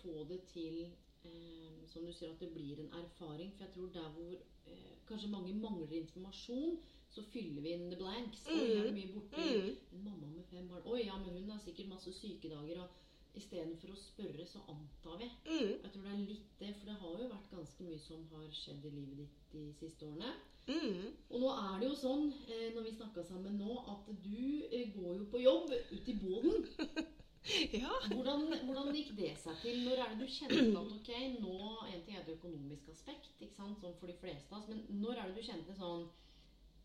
få 0.00 0.22
det 0.30 0.40
til 0.48 0.86
eh, 1.28 1.82
Som 1.90 2.06
du 2.08 2.12
sier, 2.12 2.32
at 2.32 2.40
det 2.40 2.50
blir 2.54 2.80
en 2.80 2.92
erfaring. 3.02 3.52
For 3.52 3.66
jeg 3.66 3.74
tror 3.76 3.92
der 3.92 4.10
hvor 4.16 4.32
eh, 4.32 4.94
kanskje 5.08 5.32
mange 5.32 5.52
mangler 5.54 5.92
informasjon, 6.00 6.78
så 7.14 7.22
fyller 7.30 7.62
vi 7.62 7.74
inn 7.76 7.90
the 7.92 7.98
blanks. 8.00 8.46
Oi, 8.50 8.62
er 8.72 8.88
det 8.88 8.94
mye 8.96 9.12
borte? 9.12 9.44
Mm. 9.44 9.68
En 9.94 10.06
mamma 10.08 10.32
med 10.32 10.48
fem 10.48 10.64
barn. 10.70 10.82
Oi, 10.90 11.04
ja, 11.04 11.18
men 11.20 11.36
hun 11.36 11.52
har 11.52 11.60
sikkert 11.62 11.92
masse 11.92 12.10
sykedager. 12.16 12.80
Og 12.82 13.03
istedenfor 13.38 13.92
å 13.92 13.98
spørre, 13.98 14.46
så 14.46 14.62
antar 14.70 15.20
vi. 15.20 15.28
Mm. 15.48 15.70
Jeg 15.82 15.92
tror 15.92 16.04
det 16.04 16.12
er 16.12 16.24
litt 16.28 16.50
det, 16.60 16.72
for 16.78 16.90
det 16.90 16.98
har 17.00 17.22
jo 17.22 17.30
vært 17.32 17.54
ganske 17.54 17.86
mye 17.86 18.02
som 18.02 18.26
har 18.32 18.50
skjedd 18.54 18.86
i 18.86 18.92
livet 18.94 19.22
ditt 19.22 19.48
de 19.54 19.64
siste 19.80 20.06
årene. 20.08 20.34
Mm. 20.64 21.10
Og 21.28 21.42
nå 21.42 21.50
er 21.52 21.74
det 21.80 21.90
jo 21.90 21.96
sånn, 22.00 22.30
eh, 22.48 22.70
når 22.76 22.86
vi 22.86 22.94
snakka 22.94 23.26
sammen 23.28 23.58
nå, 23.60 23.74
at 23.92 24.08
du 24.24 24.38
eh, 24.70 24.94
går 24.94 25.18
jo 25.18 25.26
på 25.32 25.42
jobb 25.44 25.74
ut 25.74 26.08
i 26.14 26.18
båten. 26.22 26.64
Ja. 27.44 27.90
Hvordan, 28.08 28.46
hvordan 28.64 28.94
gikk 28.96 29.10
det 29.18 29.34
seg 29.36 29.58
til? 29.60 29.82
Når 29.84 29.98
er 30.00 30.12
det 30.14 30.24
du 30.24 30.30
kjente 30.32 30.78
at 30.80 30.92
ok, 30.94 31.10
nå 31.42 31.56
En 31.90 32.04
ting 32.06 32.16
er 32.16 32.22
det 32.24 32.38
økonomisk 32.38 32.88
aspekt, 32.88 33.34
ikke 33.36 33.52
sant, 33.52 33.82
sånn 33.82 33.98
for 34.00 34.08
de 34.08 34.14
fleste 34.16 34.48
av 34.48 34.62
oss, 34.62 34.70
men 34.70 35.02
når 35.02 35.20
er 35.20 35.28
det 35.28 35.42
du 35.42 35.50
kjente 35.50 35.76
sånn 35.76 36.06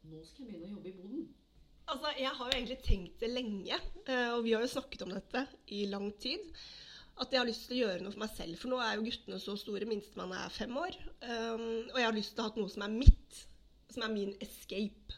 Nå 0.10 0.20
skal 0.28 0.50
jeg 0.50 0.50
begynne 0.50 0.68
å 0.68 0.74
jobbe 0.74 0.92
i 0.92 0.98
boden. 0.98 1.24
Altså, 1.90 2.12
Jeg 2.20 2.34
har 2.38 2.50
jo 2.50 2.58
egentlig 2.58 2.82
tenkt 2.86 3.24
det 3.24 3.32
lenge, 3.32 3.78
eh, 4.06 4.30
og 4.36 4.44
vi 4.46 4.54
har 4.54 4.62
jo 4.62 4.70
snakket 4.70 5.02
om 5.06 5.14
dette 5.14 5.46
i 5.74 5.86
lang 5.90 6.12
tid. 6.22 6.44
At 7.20 7.34
jeg 7.34 7.42
har 7.42 7.48
lyst 7.50 7.66
til 7.68 7.80
å 7.80 7.80
gjøre 7.82 8.04
noe 8.04 8.14
for 8.14 8.22
meg 8.22 8.32
selv. 8.32 8.60
For 8.62 8.72
nå 8.72 8.78
er 8.80 8.96
jo 8.96 9.08
guttene 9.08 9.40
så 9.44 9.56
store. 9.60 9.88
Minstemann 9.90 10.32
er 10.38 10.54
fem 10.56 10.72
år. 10.80 10.96
Um, 11.20 11.90
og 11.90 11.98
jeg 12.00 12.06
har 12.06 12.16
lyst 12.16 12.32
til 12.36 12.44
å 12.44 12.48
ha 12.48 12.54
noe 12.56 12.72
som 12.72 12.86
er 12.86 12.94
mitt. 12.94 13.40
Som 13.92 14.06
er 14.06 14.14
min 14.14 14.32
escape. 14.40 15.18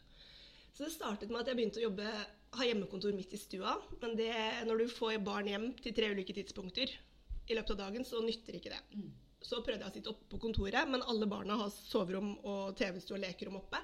Så 0.74 0.88
det 0.88 0.96
startet 0.96 1.30
med 1.30 1.44
at 1.44 1.51
jeg 1.51 1.60
begynte 1.60 1.78
å 1.78 1.84
jobbe, 1.84 2.13
ha 2.58 2.66
hjemmekontor 2.66 3.13
midt 3.13 3.36
i 3.38 3.42
stua. 3.42 3.75
Men 4.01 4.16
det, 4.18 4.32
når 4.66 4.82
du 4.82 4.96
får 4.96 5.20
barn 5.22 5.51
hjem 5.51 5.68
til 5.84 5.94
tre 5.94 6.10
ulike 6.16 6.34
tidspunkter 6.34 6.90
i 6.90 7.58
løpet 7.58 7.75
av 7.75 7.84
dagen, 7.84 8.08
så 8.08 8.24
nytter 8.25 8.58
ikke 8.58 8.74
det. 8.74 8.82
Mm. 8.98 9.12
Så 9.46 9.62
prøvde 9.62 9.86
jeg 9.86 9.92
å 9.92 9.98
sitte 10.00 10.13
oppe 10.16 10.25
på 10.32 10.42
kontoret, 10.42 10.90
men 10.90 11.06
alle 11.06 11.30
barna 11.30 11.60
har 11.62 11.70
soverom 11.75 12.34
og 12.42 12.74
TV-stue 12.82 13.20
og 13.20 13.24
lekerom 13.28 13.62
oppe. 13.62 13.84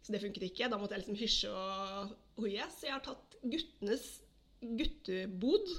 Så 0.00 0.14
det 0.14 0.22
funket 0.22 0.46
ikke. 0.48 0.70
Da 0.72 0.78
måtte 0.80 0.96
jeg 0.96 1.04
liksom 1.04 1.20
hysje 1.20 1.52
og 1.52 2.14
hoie. 2.40 2.66
Så 2.72 2.88
jeg 2.88 2.96
har 2.96 3.04
tatt 3.04 3.36
guttenes 3.42 4.06
guttebod. 4.60 5.74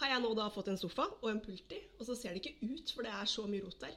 Har 0.00 0.12
jeg 0.12 0.22
nå 0.24 0.32
da 0.36 0.48
fått 0.52 0.68
en 0.72 0.80
sofa 0.80 1.06
og 1.22 1.30
en 1.30 1.40
pult 1.40 1.72
i, 1.72 1.78
og 1.96 2.04
så 2.04 2.14
ser 2.18 2.34
det 2.36 2.42
ikke 2.42 2.68
ut, 2.68 2.90
for 2.92 3.06
det 3.06 3.14
er 3.16 3.30
så 3.32 3.46
mye 3.48 3.64
rot 3.64 3.78
der. 3.80 3.94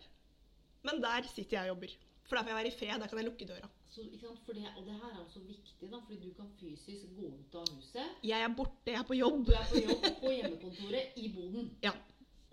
Men 0.87 1.01
der 1.03 1.27
sitter 1.27 1.57
jeg 1.57 1.67
og 1.67 1.75
jobber. 1.75 1.97
For 2.29 2.37
der 2.37 2.45
får 2.45 2.53
jeg 2.53 2.59
være 2.59 2.69
i 2.69 2.77
fred. 2.77 3.01
Der 3.01 3.11
kan 3.11 3.19
jeg 3.19 3.27
lukke 3.27 3.47
døra. 3.49 3.67
Så, 3.89 4.03
ikke 4.05 4.19
sant? 4.21 4.39
For 4.45 4.53
det, 4.53 4.69
og 4.77 4.85
det 4.85 4.93
her 4.93 5.09
er 5.09 5.19
også 5.23 5.41
viktig, 5.43 5.89
da, 5.89 5.97
fordi 6.05 6.19
du 6.21 6.33
kan 6.37 6.49
fysisk 6.59 7.09
gå 7.17 7.31
ut 7.33 7.55
av 7.57 7.71
huset. 7.73 8.11
Jeg 8.23 8.45
er 8.45 8.53
borte, 8.55 8.93
jeg 8.93 8.99
er 9.01 9.07
på 9.09 9.17
jobb. 9.17 9.41
Du 9.47 9.51
er 9.57 9.65
på 9.71 9.81
jobb 9.81 10.05
på 10.21 10.33
hjemmekontoret 10.35 11.17
i 11.17 11.31
boden. 11.33 11.71
Ja. 11.83 11.95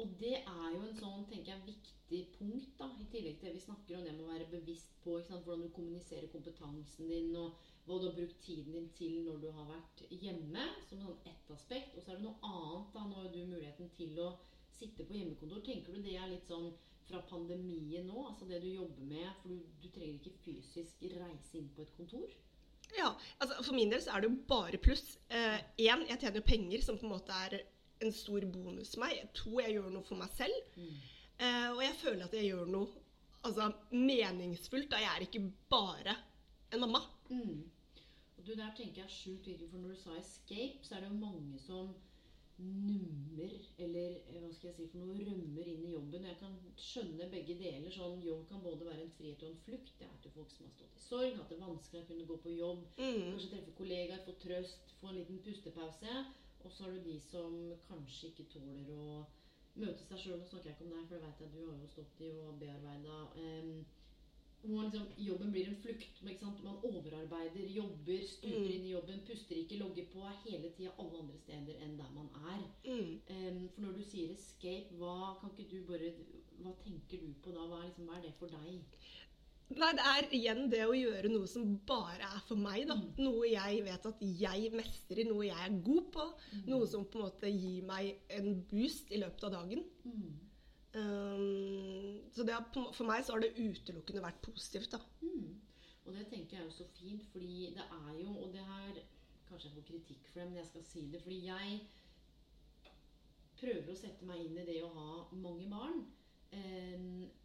Og 0.03 0.11
det 0.21 0.35
er 0.43 0.67
jo 0.75 0.81
en 0.85 0.99
sånn, 0.99 1.23
tenker 1.31 1.55
jeg, 1.55 1.67
viktig 1.71 2.21
punkt, 2.37 2.73
da, 2.79 2.91
i 3.01 3.07
tillegg 3.13 3.39
til 3.39 3.49
det 3.49 3.55
vi 3.57 3.63
snakker 3.65 3.97
om 3.97 4.05
det 4.05 4.13
med 4.13 4.27
å 4.27 4.33
være 4.33 4.49
bevisst 4.51 4.93
på 5.05 5.17
sant, 5.25 5.47
hvordan 5.47 5.65
du 5.65 5.73
kommuniserer 5.77 6.29
kompetansen 6.33 7.09
din, 7.09 7.31
og 7.41 7.57
hva 7.87 7.97
du 8.01 8.09
har 8.11 8.17
brukt 8.19 8.43
tiden 8.45 8.77
din 8.77 8.91
til 8.99 9.23
når 9.25 9.41
du 9.45 9.49
har 9.57 9.71
vært 9.71 10.03
hjemme, 10.11 10.67
som 10.89 11.01
sånn 11.01 11.31
ett 11.31 11.53
aspekt. 11.55 11.97
Og 11.97 12.05
så 12.05 12.13
er 12.13 12.21
det 12.21 12.27
noe 12.27 12.51
annet, 12.51 12.91
da, 12.93 13.07
nå 13.07 13.23
har 13.23 13.31
du 13.33 13.41
muligheten 13.45 13.89
til 13.97 14.21
å 14.21 14.35
sitte 14.77 15.07
på 15.07 15.17
hjemmekontor. 15.17 15.63
Tenker 15.65 15.97
du 15.97 16.05
det 16.05 16.19
er 16.21 16.29
litt 16.35 16.51
sånn 16.51 16.75
fra 17.07 17.23
pandemien 17.31 18.09
nå? 18.11 18.27
Altså 18.29 18.49
det 18.51 18.61
du 18.65 18.69
jobber 18.69 19.07
med, 19.09 19.31
for 19.41 19.55
du, 19.55 19.63
du 19.81 19.89
trenger 19.95 20.19
ikke 20.19 20.43
fysisk 20.45 21.07
reise 21.15 21.57
inn 21.57 21.71
på 21.73 21.87
et 21.87 21.95
kontor? 21.97 22.37
Ja, 22.95 23.09
altså 23.43 23.63
For 23.65 23.75
min 23.75 23.91
del 23.91 24.03
så 24.03 24.15
er 24.15 24.23
det 24.23 24.31
jo 24.31 24.37
bare 24.49 24.79
pluss. 24.83 25.17
Én, 25.31 25.57
eh, 25.81 26.05
jeg 26.11 26.21
tjener 26.21 26.39
jo 26.41 26.47
penger, 26.47 26.85
som 26.85 26.99
på 27.01 27.09
en 27.09 27.15
måte 27.17 27.39
er 27.47 27.59
en 28.01 28.13
stor 28.13 28.45
bonus 28.53 28.95
for 28.95 29.05
meg. 29.07 29.23
To, 29.41 29.59
jeg 29.61 29.77
gjør 29.77 29.91
noe 29.95 30.05
for 30.05 30.21
meg 30.21 30.33
selv. 30.37 30.57
Mm. 30.77 30.97
Eh, 31.39 31.69
og 31.73 31.83
jeg 31.85 31.95
føler 32.03 32.25
at 32.27 32.35
jeg 32.37 32.51
gjør 32.51 32.67
noe 32.67 32.89
altså, 33.45 33.71
meningsfullt. 33.93 34.91
Da 34.93 35.01
jeg 35.03 35.13
er 35.15 35.27
ikke 35.27 35.45
bare 35.73 36.17
en 36.73 36.81
mamma. 36.85 37.03
Mm. 37.31 37.65
Og 38.37 38.45
du, 38.47 38.53
Der 38.55 38.75
tenker 38.77 39.03
jeg 39.05 39.11
sjukt 39.11 39.47
viktig, 39.49 39.71
for 39.71 39.79
når 39.79 39.95
du 39.95 40.01
sa 40.03 40.11
'escape', 40.19 40.83
så 40.85 40.95
er 40.97 41.01
det 41.01 41.09
jo 41.09 41.15
mange 41.21 41.59
som 41.59 41.95
nummer, 42.59 43.51
eller 43.79 44.15
eh, 44.31 44.37
hva 44.41 44.49
skal 44.55 44.71
jeg 44.71 44.77
si 44.79 44.87
for 44.89 45.03
noe, 45.03 45.17
rømmer 45.27 45.67
inn 45.69 45.83
i 45.85 45.91
jobben. 45.93 46.25
Jeg 46.25 46.39
kan 46.41 46.55
skjønne 46.81 47.29
begge 47.33 47.57
deler. 47.61 47.91
sånn 47.93 48.23
Jobb 48.25 48.47
kan 48.49 48.63
både 48.65 48.87
være 48.87 49.03
en 49.05 49.13
frihet 49.19 49.43
og 49.45 49.51
en 49.51 49.61
flukt. 49.67 49.93
Det 49.99 50.07
er 50.07 50.15
til 50.23 50.33
folk 50.37 50.51
som 50.55 50.65
har 50.65 50.73
stått 50.73 50.97
i 50.97 51.03
sorg, 51.05 51.37
hatt 51.37 51.53
det 51.53 51.61
vanskelig 51.61 52.03
å 52.03 52.07
kunne 52.09 52.27
gå 52.31 52.37
på 52.47 52.55
jobb, 52.57 52.87
Mm. 52.97 53.27
kanskje 53.33 53.51
treffe 53.51 53.77
kollegaer, 53.77 54.25
få 54.25 54.33
trøst, 54.41 54.95
få 55.01 55.09
en 55.09 55.19
liten 55.21 55.39
pustepause. 55.45 56.25
Og 56.65 56.73
så 56.73 56.85
har 56.85 56.91
du 56.97 57.03
de 57.05 57.19
som 57.21 57.59
kanskje 57.89 58.33
ikke 58.33 58.49
tåler 58.57 58.89
å 58.95 59.27
møte 59.77 60.05
seg 60.09 60.19
sjøl. 60.19 60.39
Nå 60.41 60.49
snakker 60.49 60.71
jeg 60.71 60.77
ikke 60.79 60.87
om 60.89 60.95
deg, 60.97 61.05
for 61.09 61.17
det 61.17 61.27
vet 61.29 61.41
jeg 61.45 61.53
du 61.53 61.61
har 61.69 61.79
jo 61.83 61.93
stått 61.93 62.21
i 62.27 62.33
og 62.43 62.59
bearbeida. 62.61 63.19
Um, 63.37 63.85
hvor 64.67 64.83
liksom, 64.83 65.05
jobben 65.21 65.53
blir 65.53 65.69
en 65.69 65.77
flukt. 65.83 66.23
Ikke 66.23 66.41
sant? 66.41 66.63
Man 66.65 66.81
overarbeider, 66.83 67.69
jobber, 67.71 68.23
stuper 68.27 68.57
Mm. 68.65 68.73
inn 68.73 68.87
i 68.89 68.93
jobben, 68.95 69.21
puster 69.29 69.57
ikke, 69.61 69.79
logger 69.79 70.07
på, 70.13 70.25
er 70.27 70.41
hele 70.47 70.71
tida 70.73 70.95
alle 70.99 71.19
andre 71.21 71.39
steder 71.39 71.85
enn 71.85 71.99
der 72.01 72.11
man 72.17 72.29
er. 72.35 72.65
Mm. 72.85 73.21
Em, 73.37 73.69
for 73.69 73.81
når 73.85 73.93
du 73.93 74.03
sier 74.03 74.33
escape, 74.33 74.97
hva 74.99 75.37
kan 75.41 75.51
ikke 75.55 75.71
du 75.71 75.87
bare 75.93 76.15
Hva 76.57 76.73
tenker 76.83 77.21
du 77.21 77.35
på 77.45 77.53
da? 77.53 77.67
Hva 77.69 77.83
er, 77.83 77.89
liksom, 77.91 78.07
hva 78.09 78.17
er 78.17 78.23
det 78.23 78.35
for 78.39 78.49
deg? 78.49 78.81
Nei, 79.67 79.89
det 79.99 80.05
er 80.07 80.27
igjen 80.37 80.69
det 80.71 80.85
å 80.87 80.95
gjøre 80.95 81.31
noe 81.33 81.49
som 81.51 81.65
bare 81.89 82.23
er 82.23 82.43
for 82.47 82.59
meg. 82.61 82.85
da. 82.87 82.95
Mm. 82.95 83.07
Noe 83.19 83.49
jeg 83.51 83.83
vet 83.89 84.09
at 84.13 84.21
jeg 84.23 84.71
mestrer, 84.79 85.27
noe 85.27 85.49
jeg 85.49 85.59
er 85.59 85.79
god 85.89 86.11
på. 86.15 86.27
Noe 86.71 86.87
som 86.91 87.07
på 87.11 87.19
en 87.19 87.27
måte 87.27 87.51
gir 87.51 87.87
meg 87.89 88.29
en 88.39 88.61
boost 88.71 89.11
i 89.11 89.19
løpet 89.23 89.49
av 89.49 89.57
dagen. 89.57 89.83
Mm. 90.07 90.29
Um, 90.97 92.21
så 92.33 92.47
det 92.47 92.55
har, 92.55 92.69
for 92.73 93.05
meg 93.05 93.27
så 93.27 93.35
har 93.35 93.43
det 93.43 93.57
utelukkende 93.59 94.23
vært 94.23 94.39
positivt. 94.47 94.95
da. 94.95 95.03
Mm. 95.21 95.59
Og 96.07 96.15
det 96.15 96.29
tenker 96.31 96.57
jeg 96.57 96.63
er 96.63 96.69
jo 96.69 96.77
så 96.77 96.87
fint, 96.95 97.27
fordi 97.33 97.73
det 97.75 97.85
er 97.85 98.13
jo 98.21 98.31
Og 98.39 98.53
det 98.55 98.63
her 98.63 99.03
Kanskje 99.47 99.69
jeg 99.69 99.77
får 99.77 99.85
kritikk 99.87 100.29
for 100.29 100.41
det, 100.41 100.47
men 100.49 100.59
jeg 100.59 100.67
skal 100.67 100.85
si 100.85 101.03
det. 101.11 101.21
Fordi 101.23 101.37
jeg 101.47 101.75
prøver 103.61 103.93
å 103.93 103.99
sette 103.99 104.27
meg 104.27 104.41
inn 104.43 104.57
i 104.59 104.65
det 104.67 104.81
å 104.83 104.89
ha 104.91 105.11
mange 105.39 105.69
barn. 105.71 106.01
Eh, 106.51 107.05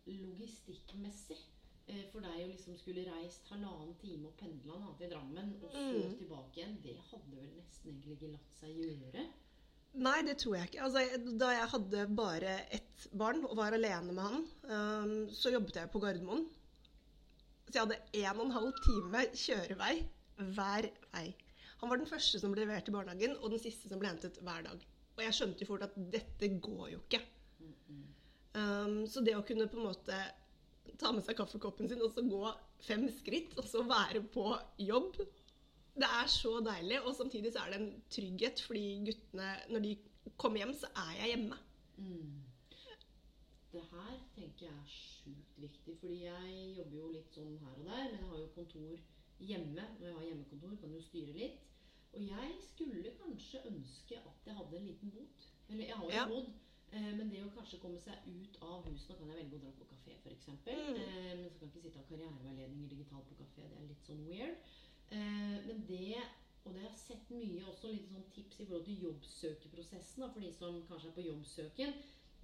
logistikkmessig. 0.10 1.38
Eh, 1.88 2.04
for 2.12 2.22
deg 2.24 2.44
å 2.46 2.50
liksom 2.52 2.78
skulle 2.80 3.04
reist 3.08 3.48
halvannen 3.52 3.96
time 4.00 4.28
og 4.30 4.36
pendla 4.40 4.78
til 5.00 5.10
Drammen, 5.12 5.56
og 5.64 5.72
så 5.72 5.82
Mm. 5.82 6.18
tilbake 6.18 6.56
igjen, 6.58 6.78
det 6.84 6.96
hadde 7.10 7.36
vel 7.36 7.50
nesten 7.58 7.90
egentlig 7.92 8.18
ikke 8.18 8.32
latt 8.32 8.54
seg 8.60 8.70
gjøre. 8.78 9.26
Nei, 9.94 10.22
det 10.24 10.38
tror 10.38 10.56
jeg 10.56 10.70
ikke. 10.70 10.84
Altså, 10.86 11.38
da 11.38 11.50
jeg 11.52 11.68
hadde 11.74 12.16
bare 12.16 12.54
ett 12.72 13.08
barn 13.14 13.44
og 13.44 13.58
var 13.58 13.74
alene 13.74 14.14
med 14.14 14.24
han, 14.24 14.46
um, 14.64 15.28
så 15.30 15.52
jobbet 15.52 15.74
jeg 15.76 15.92
på 15.92 16.00
Gardermoen. 16.00 16.46
Så 17.68 17.74
jeg 17.74 17.82
hadde 17.88 18.00
en 18.14 18.40
og 18.40 18.46
en 18.46 18.52
halv 18.52 18.74
time 18.86 19.26
kjørevei 19.36 20.08
hver 20.38 20.90
vei. 21.14 21.36
Han 21.82 21.90
var 21.90 21.98
den 21.98 22.08
første 22.08 22.40
som 22.40 22.52
ble 22.54 22.64
levert 22.64 22.88
i 22.88 22.92
barnehagen, 22.92 23.36
og 23.42 23.50
den 23.52 23.60
siste 23.60 23.90
som 23.90 24.00
ble 24.00 24.08
hentet 24.08 24.38
hver 24.40 24.64
dag. 24.64 24.80
Og 25.18 25.24
jeg 25.26 25.34
skjønte 25.34 25.60
jo 25.60 25.68
fort 25.68 25.84
at 25.84 25.96
dette 26.12 26.48
går 26.62 26.92
jo 26.92 27.00
ikke. 27.00 27.22
Um, 28.54 29.06
så 29.08 29.24
det 29.24 29.36
å 29.36 29.44
kunne 29.48 29.68
på 29.72 29.78
en 29.80 29.88
måte 29.88 30.16
ta 31.00 31.12
med 31.12 31.24
seg 31.26 31.38
kaffekoppen 31.38 31.90
sin 31.90 32.02
og 32.02 32.12
så 32.14 32.24
gå 32.26 32.42
fem 32.86 33.08
skritt, 33.10 33.58
og 33.58 33.66
så 33.70 33.84
være 33.88 34.24
på 34.34 34.48
jobb 34.80 35.18
det 35.92 36.08
er 36.08 36.28
så 36.32 36.54
deilig, 36.64 37.02
og 37.04 37.16
samtidig 37.16 37.52
så 37.54 37.66
er 37.66 37.74
det 37.74 37.80
en 37.82 38.04
trygghet, 38.10 38.62
fordi 38.64 38.84
guttene, 39.06 39.50
når 39.70 39.80
de 39.84 39.98
kommer 40.40 40.62
hjem, 40.62 40.72
så 40.74 40.88
er 40.96 41.12
jeg 41.20 41.34
hjemme. 41.34 41.58
Mm. 41.98 42.38
Det 43.72 43.82
her 43.92 44.16
tenker 44.36 44.66
jeg 44.66 44.72
er 44.76 44.88
sjukt 44.92 45.60
viktig, 45.64 45.98
fordi 46.00 46.24
jeg 46.26 46.56
jobber 46.78 46.98
jo 46.98 47.12
litt 47.14 47.36
sånn 47.36 47.54
her 47.62 47.76
og 47.76 47.86
der, 47.88 48.08
men 48.08 48.18
jeg 48.18 48.30
har 48.32 48.40
jo 48.42 48.48
kontor 48.56 49.04
hjemme. 49.40 49.86
Når 50.00 50.08
jeg 50.08 50.16
har 50.18 50.26
hjemmekontor, 50.28 50.74
kan 50.82 50.96
jo 50.96 51.04
styre 51.06 51.36
litt. 51.38 51.62
Og 52.12 52.26
jeg 52.28 52.50
skulle 52.66 53.14
kanskje 53.22 53.62
ønske 53.70 54.18
at 54.20 54.50
jeg 54.50 54.58
hadde 54.58 54.78
en 54.82 54.90
liten 54.90 55.14
bod. 55.16 55.48
Eller 55.70 55.86
jeg 55.86 55.96
har 56.02 56.04
jo 56.10 56.12
Ja. 56.18 56.26
bodd, 56.28 56.50
eh, 56.50 56.60
men 56.92 57.30
det 57.32 57.44
å 57.46 57.52
kanskje 57.56 57.80
komme 57.80 58.00
seg 58.04 58.26
ut 58.28 58.58
av 58.62 58.84
huset 58.90 59.10
Nå 59.10 59.16
kan 59.22 59.30
jeg 59.32 59.38
velge 59.46 59.56
å 59.58 59.64
dra 59.64 59.72
på 59.80 59.86
kafé, 59.94 60.16
f.eks. 60.20 60.48
Mm. 60.68 60.96
Eh, 61.00 61.34
men 61.40 61.50
så 61.50 61.58
kan 61.60 61.68
jeg 61.68 61.72
ikke 61.72 61.84
sitte 61.88 62.00
av 62.04 62.08
karriereveiledninger 62.10 62.90
digitalt 62.92 63.28
på 63.32 63.38
kafé. 63.40 63.68
Det 63.70 63.78
er 63.80 63.90
litt 63.90 64.08
sånn 64.10 64.26
weird. 64.28 64.72
Eh, 65.12 65.58
men 65.68 65.86
det 65.88 66.22
og 66.62 66.76
det 66.76 66.82
har 66.84 66.92
jeg 66.92 67.00
sett 67.02 67.30
mye 67.34 67.64
også, 67.66 67.90
litt 67.90 68.12
sånn 68.12 68.28
tips 68.36 68.60
i 68.62 68.66
forhold 68.68 68.84
til 68.86 69.00
jobbsøkeprosessen. 69.08 70.22
Da, 70.22 70.28
for 70.30 70.44
de 70.44 70.52
som 70.54 70.76
kanskje 70.90 71.08
er 71.10 71.16
på 71.16 71.24
jobbsøken. 71.26 71.94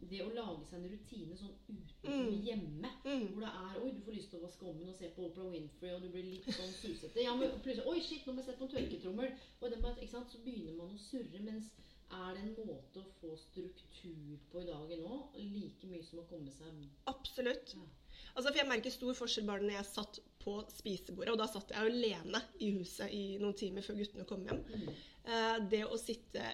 Det 0.09 0.19
å 0.21 0.29
lage 0.33 0.65
seg 0.69 0.77
en 0.79 0.91
rutine 0.91 1.35
sånn 1.37 1.53
utenfor 1.67 2.09
Mm. 2.13 2.41
hjemme. 2.45 2.89
Mm. 3.05 3.27
Hvor 3.33 3.41
det 3.41 3.49
er 3.49 3.77
Oi, 3.83 3.91
du 3.93 4.01
får 4.05 4.13
lyst 4.13 4.29
til 4.29 4.39
å 4.39 4.45
vaske 4.45 4.65
ommen 4.65 4.89
og 4.89 4.95
se 4.97 5.09
på 5.15 5.25
Oprah 5.25 5.51
Winfrey, 5.51 5.93
og 5.93 6.01
du 6.01 6.09
blir 6.09 6.23
litt 6.23 6.45
sånn 6.45 6.73
susete. 6.81 7.21
Ja, 7.23 7.35
men 7.35 7.49
plutselig 7.61 7.85
Oi, 7.87 7.99
shit, 8.01 8.25
nå 8.25 8.33
må 8.33 8.41
jeg 8.41 8.45
sette 8.45 8.59
på 8.59 8.65
en 8.65 8.75
tørketrommel. 8.75 9.31
Og 9.61 9.71
den, 9.71 9.85
ikke 10.01 10.11
sant? 10.11 10.31
Så 10.31 10.41
begynner 10.45 10.77
man 10.77 10.93
å 10.93 10.97
surre. 11.01 11.39
Mens 11.41 11.71
er 12.15 12.35
det 12.37 12.43
en 12.43 12.69
måte 12.69 13.01
å 13.01 13.13
få 13.19 13.33
struktur 13.39 14.37
på 14.51 14.61
i 14.61 14.67
dagen 14.67 15.03
nå, 15.03 15.17
Like 15.35 15.89
mye 15.89 16.05
som 16.05 16.21
å 16.21 16.27
komme 16.29 16.51
seg 16.53 16.85
Absolutt. 17.11 17.73
Ja. 17.75 17.87
Altså, 18.33 18.51
for 18.51 18.59
jeg 18.61 18.69
merker 18.69 18.93
stor 18.93 19.17
forskjell 19.17 19.47
bare 19.47 19.65
når 19.65 19.79
jeg 19.79 19.89
satt 19.89 20.19
på 20.43 20.55
spisebordet, 20.71 21.33
og 21.33 21.41
da 21.41 21.47
satt 21.51 21.73
jeg 21.73 21.91
alene 21.91 22.41
i 22.63 22.71
huset 22.77 23.11
i 23.13 23.23
noen 23.41 23.57
timer 23.57 23.85
før 23.85 23.99
guttene 23.99 24.27
kom 24.29 24.45
hjem. 24.47 24.63
Mm. 24.71 24.89
Eh, 25.27 25.57
det 25.73 25.83
å 25.87 25.99
sitte 25.99 26.45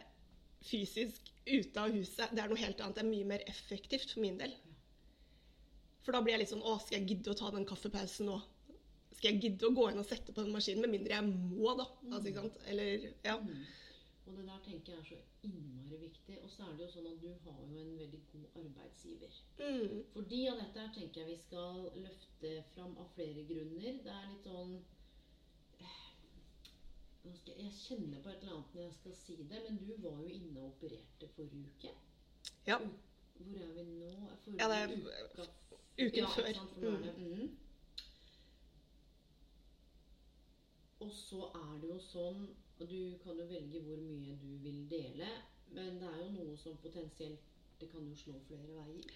fysisk 0.63 1.29
ute 1.45 1.81
av 1.81 1.91
huset, 1.93 2.31
det 2.31 2.41
er 2.41 2.50
noe 2.50 2.62
helt 2.62 2.81
annet. 2.81 2.98
Det 2.98 3.03
er 3.03 3.12
mye 3.12 3.29
mer 3.33 3.43
effektivt 3.51 4.15
for 4.15 4.24
min 4.24 4.39
del. 4.39 4.55
For 6.03 6.15
da 6.15 6.24
blir 6.24 6.36
jeg 6.36 6.43
litt 6.43 6.51
sånn 6.51 6.65
Å, 6.67 6.77
skal 6.83 7.00
jeg 7.00 7.13
gidde 7.13 7.31
å 7.31 7.38
ta 7.39 7.51
den 7.53 7.67
kaffepausen 7.67 8.27
nå? 8.27 8.39
Skal 9.13 9.29
jeg 9.29 9.43
gidde 9.45 9.69
å 9.69 9.75
gå 9.75 9.86
inn 9.91 10.01
og 10.01 10.07
sette 10.07 10.33
på 10.36 10.43
den 10.43 10.55
maskinen? 10.55 10.83
Med 10.83 10.98
mindre 10.98 11.15
jeg 11.15 11.27
må, 11.29 11.75
da. 11.79 11.86
Altså, 12.10 12.25
ikke 12.31 12.43
sant? 12.43 12.65
Eller, 12.72 13.05
ja. 13.24 13.38
Mm. 13.39 13.62
Og 14.25 14.38
det 14.38 14.46
der 14.48 14.60
tenker 14.63 14.94
jeg 14.94 15.00
er 15.00 15.06
så 15.06 15.18
innmari 15.44 15.98
viktig. 15.98 16.38
Og 16.44 16.50
så 16.50 16.63
er 16.63 16.75
det 16.77 16.86
jo 16.86 16.92
sånn 16.94 17.10
at 17.12 17.22
du 17.22 17.30
har 17.46 17.60
jo 17.60 17.80
en 17.82 17.98
veldig 18.00 18.22
god 18.32 18.60
arbeidsgiver. 18.62 19.39
Mm. 19.60 20.03
Fordi 20.13 20.39
av 20.51 20.62
dette 20.62 20.84
her 20.86 20.94
tenker 20.98 21.22
jeg 21.22 21.32
vi 21.32 21.39
skal 21.42 21.82
løfte 22.06 22.53
fram 22.74 22.94
av 23.03 23.10
flere 23.18 23.44
grunner. 23.50 24.00
Det 24.06 24.13
er 24.13 24.30
litt 24.32 24.48
sånn 24.48 24.74
eh, 25.80 26.06
Jeg 27.51 27.74
kjenner 27.82 28.24
på 28.24 28.32
et 28.32 28.46
eller 28.46 28.56
annet 28.56 28.77
når 28.77 28.86
jeg 28.86 28.96
skal 29.00 29.18
si 29.24 29.38
det, 29.42 29.60
men 29.65 29.82
du 29.82 29.92
var 30.06 30.24
jo 30.24 30.30
inne 30.38 30.63
og 30.63 30.72
opererte 30.72 31.32
forrige 31.36 31.74
uke. 31.75 31.92
Ja. 32.70 32.80
Hvor 32.80 33.60
er 33.68 33.75
vi 33.75 33.84
nå? 33.89 34.13
Forrige 34.46 34.63
Ja, 34.63 34.72
det 34.72 34.80
er 34.80 34.88
uka 34.96 35.51
Uken 35.94 36.18
ja, 36.18 36.30
før. 36.36 36.53
Sant, 36.53 36.72
for 36.74 36.82
nå 36.82 36.88
er 36.96 37.01
det, 37.03 37.13
mm. 37.20 37.58
Og 41.03 41.12
så 41.12 41.50
er 41.60 41.74
det 41.82 41.89
jo 41.92 42.00
sånn 42.01 42.46
og 42.80 42.89
Du 42.89 43.18
kan 43.24 43.39
jo 43.39 43.46
velge 43.48 43.82
hvor 43.86 44.00
mye 44.01 44.36
du 44.42 44.50
vil 44.63 44.80
dele, 44.92 45.30
men 45.74 46.00
det 46.01 46.10
er 46.10 46.22
jo 46.24 46.32
noe 46.38 46.58
som 46.60 46.77
potensielt 46.82 47.51
Det 47.80 47.89
kan 47.92 48.06
jo 48.08 48.15
slå 48.15 48.38
flere 48.48 48.70
veier. 48.77 49.08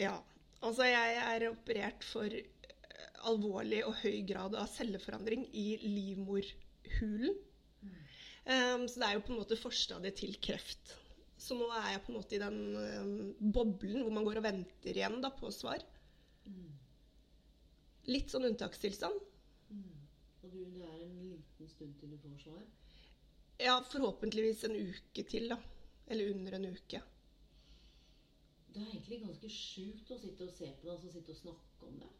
Ja. 0.00 0.16
Altså, 0.60 0.84
jeg 0.84 1.20
er 1.22 1.46
operert 1.48 2.04
for 2.04 2.32
eh, 2.32 3.20
alvorlig 3.28 3.84
og 3.86 3.94
høy 4.02 4.24
grad 4.28 4.56
av 4.58 4.68
celleforandring 4.72 5.46
i 5.56 5.68
livmorhulen. 5.84 7.38
Um, 8.50 8.86
så 8.88 8.98
det 8.98 9.06
er 9.06 9.14
jo 9.14 9.22
på 9.24 9.34
en 9.34 9.40
måte 9.42 9.58
forstadiet 9.60 10.16
til 10.18 10.34
kreft. 10.42 10.94
Så 11.40 11.56
nå 11.56 11.68
er 11.76 11.92
jeg 11.94 12.02
på 12.04 12.12
en 12.12 12.18
måte 12.18 12.36
i 12.36 12.42
den 12.42 12.58
um, 12.76 13.52
boblen 13.54 14.02
hvor 14.02 14.14
man 14.16 14.26
går 14.26 14.40
og 14.40 14.46
venter 14.48 14.96
igjen 14.96 15.20
da, 15.22 15.30
på 15.36 15.52
svar. 15.54 15.84
Litt 18.10 18.32
sånn 18.32 18.48
unntakstilstand. 18.48 19.22
Og 20.40 20.50
du, 20.50 20.60
det 20.74 20.82
er 20.82 20.98
en 21.04 21.16
liten 21.20 21.68
stund 21.70 21.94
til 22.00 22.12
du 22.12 22.18
får 22.24 22.36
svar. 22.42 22.64
Ja, 23.60 23.76
forhåpentligvis 23.92 24.64
en 24.64 24.76
uke 24.76 25.24
til, 25.28 25.50
da. 25.52 25.58
Eller 26.10 26.30
under 26.34 26.56
en 26.56 26.70
uke. 26.72 27.02
Det 28.70 28.82
er 28.82 28.88
egentlig 28.94 29.20
ganske 29.24 29.50
sjukt 29.52 30.10
å 30.14 30.18
sitte 30.20 30.46
og 30.46 30.54
se 30.54 30.70
på 30.78 30.86
det, 30.86 30.94
altså 30.94 31.12
sitte 31.12 31.34
og 31.34 31.40
snakke 31.40 31.88
om 31.88 32.00
det. 32.00 32.10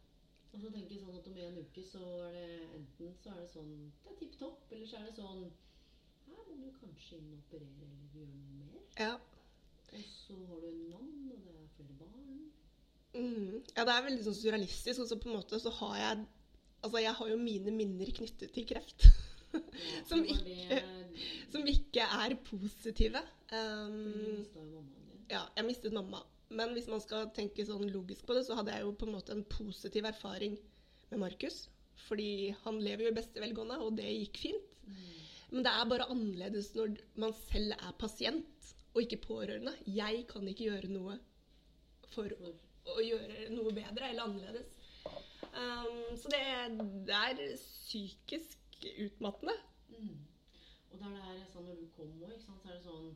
Og 0.51 0.59
så 0.59 0.71
tenker 0.73 0.95
jeg 0.95 1.03
sånn 1.05 1.17
at 1.17 1.27
om 1.31 1.37
en 1.39 1.59
uke 1.63 1.83
så 1.87 2.01
er 2.27 2.33
det 2.35 2.47
enten 2.75 3.13
så 3.23 3.31
er 3.31 3.39
det 3.39 3.51
sånn 3.53 3.75
Det 4.03 4.11
er 4.11 4.17
tipp 4.19 4.33
topp, 4.39 4.65
eller 4.69 4.89
så 4.89 4.99
er 4.99 5.05
det 5.07 5.13
sånn 5.15 5.45
Her 6.25 6.41
må 6.49 6.57
du 6.59 6.73
kanskje 6.81 7.19
inn 7.21 7.29
og 7.31 7.37
operere 7.39 7.87
eller 7.87 8.17
gjøre 8.17 8.33
noe 8.33 8.57
mer. 8.59 8.83
Ja. 8.99 9.13
Og 9.91 10.03
så 10.11 10.35
har 10.49 10.59
du 10.59 10.67
en 10.67 10.83
mann, 10.91 11.15
og 11.31 11.39
det 11.45 11.55
er 11.55 11.71
flere 11.77 11.97
barn. 12.01 12.37
Mm. 13.15 13.57
ja, 13.75 13.83
det 13.83 13.95
er 13.95 14.05
veldig 14.05 14.27
sånn 14.27 14.37
surrealistisk. 14.37 15.01
Og 15.03 15.09
så 15.09 15.19
på 15.19 15.31
en 15.31 15.39
måte 15.39 15.59
så 15.63 15.73
har 15.81 15.97
jeg 16.03 16.29
Altså, 16.81 16.97
jeg 16.97 17.13
har 17.13 17.27
jo 17.29 17.35
mine 17.37 17.71
minner 17.77 18.09
knyttet 18.09 18.55
til 18.55 18.65
kreft. 18.65 19.05
Som 20.09 20.23
ikke- 20.25 20.81
som 21.51 21.65
ikke 21.67 22.03
er 22.05 22.35
positive. 22.47 23.19
Um, 23.51 24.45
ja, 25.29 25.41
jeg 25.57 25.65
mistet 25.67 25.93
mamma 25.93 26.21
Men 26.49 26.71
hvis 26.75 26.87
man 26.87 27.01
skal 27.03 27.29
tenke 27.35 27.65
sånn 27.67 27.89
logisk 27.91 28.25
på 28.27 28.35
det, 28.35 28.45
så 28.47 28.55
hadde 28.57 28.73
jeg 28.75 28.85
jo 28.85 28.93
på 28.95 29.07
en 29.07 29.13
måte 29.15 29.35
en 29.35 29.43
positiv 29.47 30.07
erfaring 30.07 30.57
med 31.11 31.19
Markus. 31.19 31.65
Fordi 32.07 32.51
han 32.63 32.79
lever 32.83 33.05
jo 33.05 33.11
i 33.11 33.15
beste 33.19 33.39
velgående, 33.43 33.77
og 33.79 33.95
det 33.99 34.07
gikk 34.09 34.39
fint. 34.47 34.67
Men 35.51 35.63
det 35.67 35.71
er 35.71 35.87
bare 35.91 36.07
annerledes 36.11 36.71
når 36.75 36.95
man 37.19 37.33
selv 37.51 37.75
er 37.77 37.95
pasient 37.99 38.71
og 38.93 39.01
ikke 39.03 39.21
pårørende. 39.23 39.73
Jeg 39.87 40.25
kan 40.31 40.47
ikke 40.47 40.67
gjøre 40.69 40.91
noe 40.91 41.17
for 42.11 42.31
å 42.31 42.99
gjøre 43.03 43.47
noe 43.55 43.71
bedre 43.75 44.09
eller 44.09 44.27
annerledes. 44.27 44.71
Um, 45.51 46.17
så 46.19 46.31
det, 46.31 46.43
det 47.07 47.15
er 47.15 47.41
psykisk 47.59 48.57
utmattende. 49.05 49.53
Mm. 49.89 50.17
Og 50.91 50.99
da 50.99 51.05
er 51.05 51.37
det 51.39 51.47
sånn 51.53 51.65
når 51.65 51.75
du 51.81 51.87
kom 51.95 52.21
òg, 52.23 52.33
så 52.41 52.51
er 52.65 52.73
det 52.73 52.83
sånn 52.83 53.15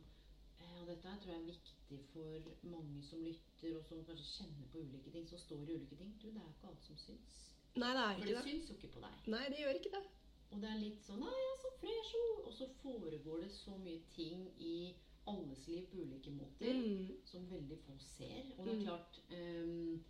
ja, 0.60 0.68
Og 0.82 0.88
dette 0.88 1.02
tror 1.22 1.32
jeg 1.32 1.42
er 1.42 1.52
viktig 1.52 2.00
for 2.14 2.68
mange 2.72 3.02
som 3.04 3.20
lytter, 3.24 3.78
og 3.78 3.84
som 3.86 4.06
kanskje 4.06 4.26
kjenner 4.26 4.68
på 4.72 4.80
ulike 4.80 5.12
ting, 5.12 5.28
som 5.28 5.38
står 5.40 5.70
i 5.70 5.76
ulike 5.76 5.96
ting. 5.96 6.14
Du, 6.22 6.28
det 6.32 6.42
er 6.42 6.50
ikke 6.54 6.68
alt 6.72 6.84
som 6.84 6.98
syns. 6.98 7.42
Nei, 7.76 7.92
det 7.94 8.02
er 8.02 8.14
For 8.14 8.22
ikke 8.22 8.28
det 8.28 8.36
For 8.38 8.44
det. 8.44 8.52
syns 8.52 8.70
jo 8.70 8.76
ikke 8.76 8.94
på 8.96 9.00
deg. 9.04 9.28
Nei, 9.28 9.44
det 9.50 9.60
gjør 9.60 9.80
ikke 9.80 9.92
det. 9.98 10.04
Og 10.52 10.62
det 10.62 10.70
er 10.70 10.78
litt 10.80 11.02
sånn 11.04 11.20
Nei, 11.20 11.34
jeg 11.36 11.52
er 11.54 11.60
så 11.66 11.72
fresh, 11.82 12.14
og- 12.46 12.54
så 12.54 12.68
foregår 12.82 13.42
det 13.42 13.52
så 13.52 13.78
mye 13.78 14.02
ting 14.16 14.48
i 14.60 14.96
alles 15.28 15.68
liv 15.68 15.86
på 15.92 15.98
ulike 15.98 16.32
måter 16.32 16.74
Mm. 16.74 17.18
som 17.26 17.50
veldig 17.52 17.78
få 17.86 17.98
ser. 18.00 18.54
Og 18.58 18.66
det 18.66 18.74
er 18.74 18.80
Mm. 18.80 18.86
klart 18.86 19.20
ehm, 19.32 20.04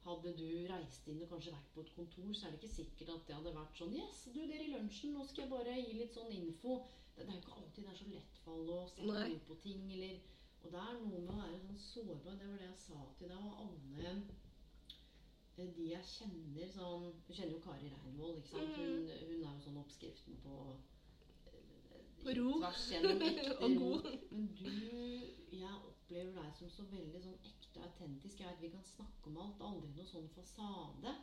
Hadde 0.00 0.32
du 0.32 0.46
reist 0.70 1.08
inn 1.12 1.20
og 1.20 1.28
kanskje 1.28 1.52
vært 1.52 1.72
på 1.74 1.82
et 1.84 1.90
kontor, 1.92 2.28
så 2.32 2.46
er 2.46 2.54
det 2.54 2.60
ikke 2.62 2.74
sikkert 2.78 3.10
at 3.14 3.26
det 3.28 3.34
hadde 3.36 3.52
vært 3.56 3.80
sånn 3.80 3.96
Yes, 3.98 4.22
du, 4.32 4.40
dere 4.48 4.64
i 4.64 4.72
lunsjen, 4.72 5.12
nå 5.12 5.26
skal 5.28 5.44
jeg 5.44 5.52
bare 5.52 5.74
gi 5.76 5.96
litt 5.98 6.14
sånn 6.16 6.32
info. 6.32 6.78
Det, 7.16 7.26
det 7.26 7.28
er 7.28 7.36
jo 7.36 7.42
ikke 7.42 7.56
alltid 7.60 7.84
det 7.84 7.92
er 7.92 7.98
så 7.98 8.12
lettfall 8.14 8.70
å 8.72 8.78
sette 8.88 9.16
Nei. 9.18 9.34
på 9.48 9.56
ting, 9.64 9.82
eller 9.96 10.14
Og 10.60 10.72
det 10.72 10.80
er 10.84 10.96
noe 11.00 11.20
med 11.24 11.34
å 11.34 11.40
være 11.40 11.58
sånn 11.66 11.82
sårbar. 11.84 12.38
Det 12.40 12.48
var 12.48 12.62
det 12.62 12.70
jeg 12.70 12.80
sa 12.86 13.02
til 13.18 13.30
deg, 13.32 13.44
og 13.44 13.60
alle 13.66 14.14
eh, 15.60 15.68
de 15.76 15.90
jeg 15.90 16.08
kjenner 16.08 16.72
sånn 16.72 17.10
Du 17.26 17.32
kjenner 17.34 17.52
jo 17.58 17.60
Kari 17.64 17.92
Reinvold, 17.92 18.40
ikke 18.40 18.54
sant? 18.54 18.72
Mm. 18.72 18.80
Hun, 18.80 19.10
hun 19.28 19.44
er 19.44 19.52
jo 19.52 19.64
sånn 19.66 19.80
oppskriften 19.82 20.40
på 20.44 20.58
eh, 21.52 22.00
På 22.24 22.36
ro. 22.40 22.54
Tvers 22.62 22.86
gjennom 22.94 23.24
ekte 23.28 23.56
Og 23.64 23.76
ro. 23.76 23.78
god. 23.84 24.10
Men 24.32 24.48
du 24.56 24.70
Jeg 25.60 25.76
opplever 25.76 26.32
deg 26.40 26.54
som 26.56 26.72
så 26.72 26.88
veldig 26.88 27.20
sånn 27.26 27.36
ekte 27.44 27.59
og 27.78 27.84
autentisk. 27.88 28.40
er 28.40 28.52
at 28.52 28.62
vi 28.62 28.72
kan 28.72 28.86
snakke 28.94 29.30
om 29.30 29.42
alt. 29.44 29.60
Aldri 29.68 29.90
noe 29.94 30.08
sånn 30.08 30.30
fasade. 30.34 31.14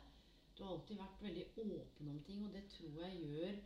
Du 0.54 0.64
har 0.64 0.74
alltid 0.74 0.98
vært 0.98 1.22
veldig 1.22 1.46
åpen 1.64 2.12
om 2.14 2.22
ting, 2.26 2.44
og 2.46 2.54
det 2.54 2.64
tror 2.72 3.02
jeg 3.04 3.20
gjør 3.24 3.60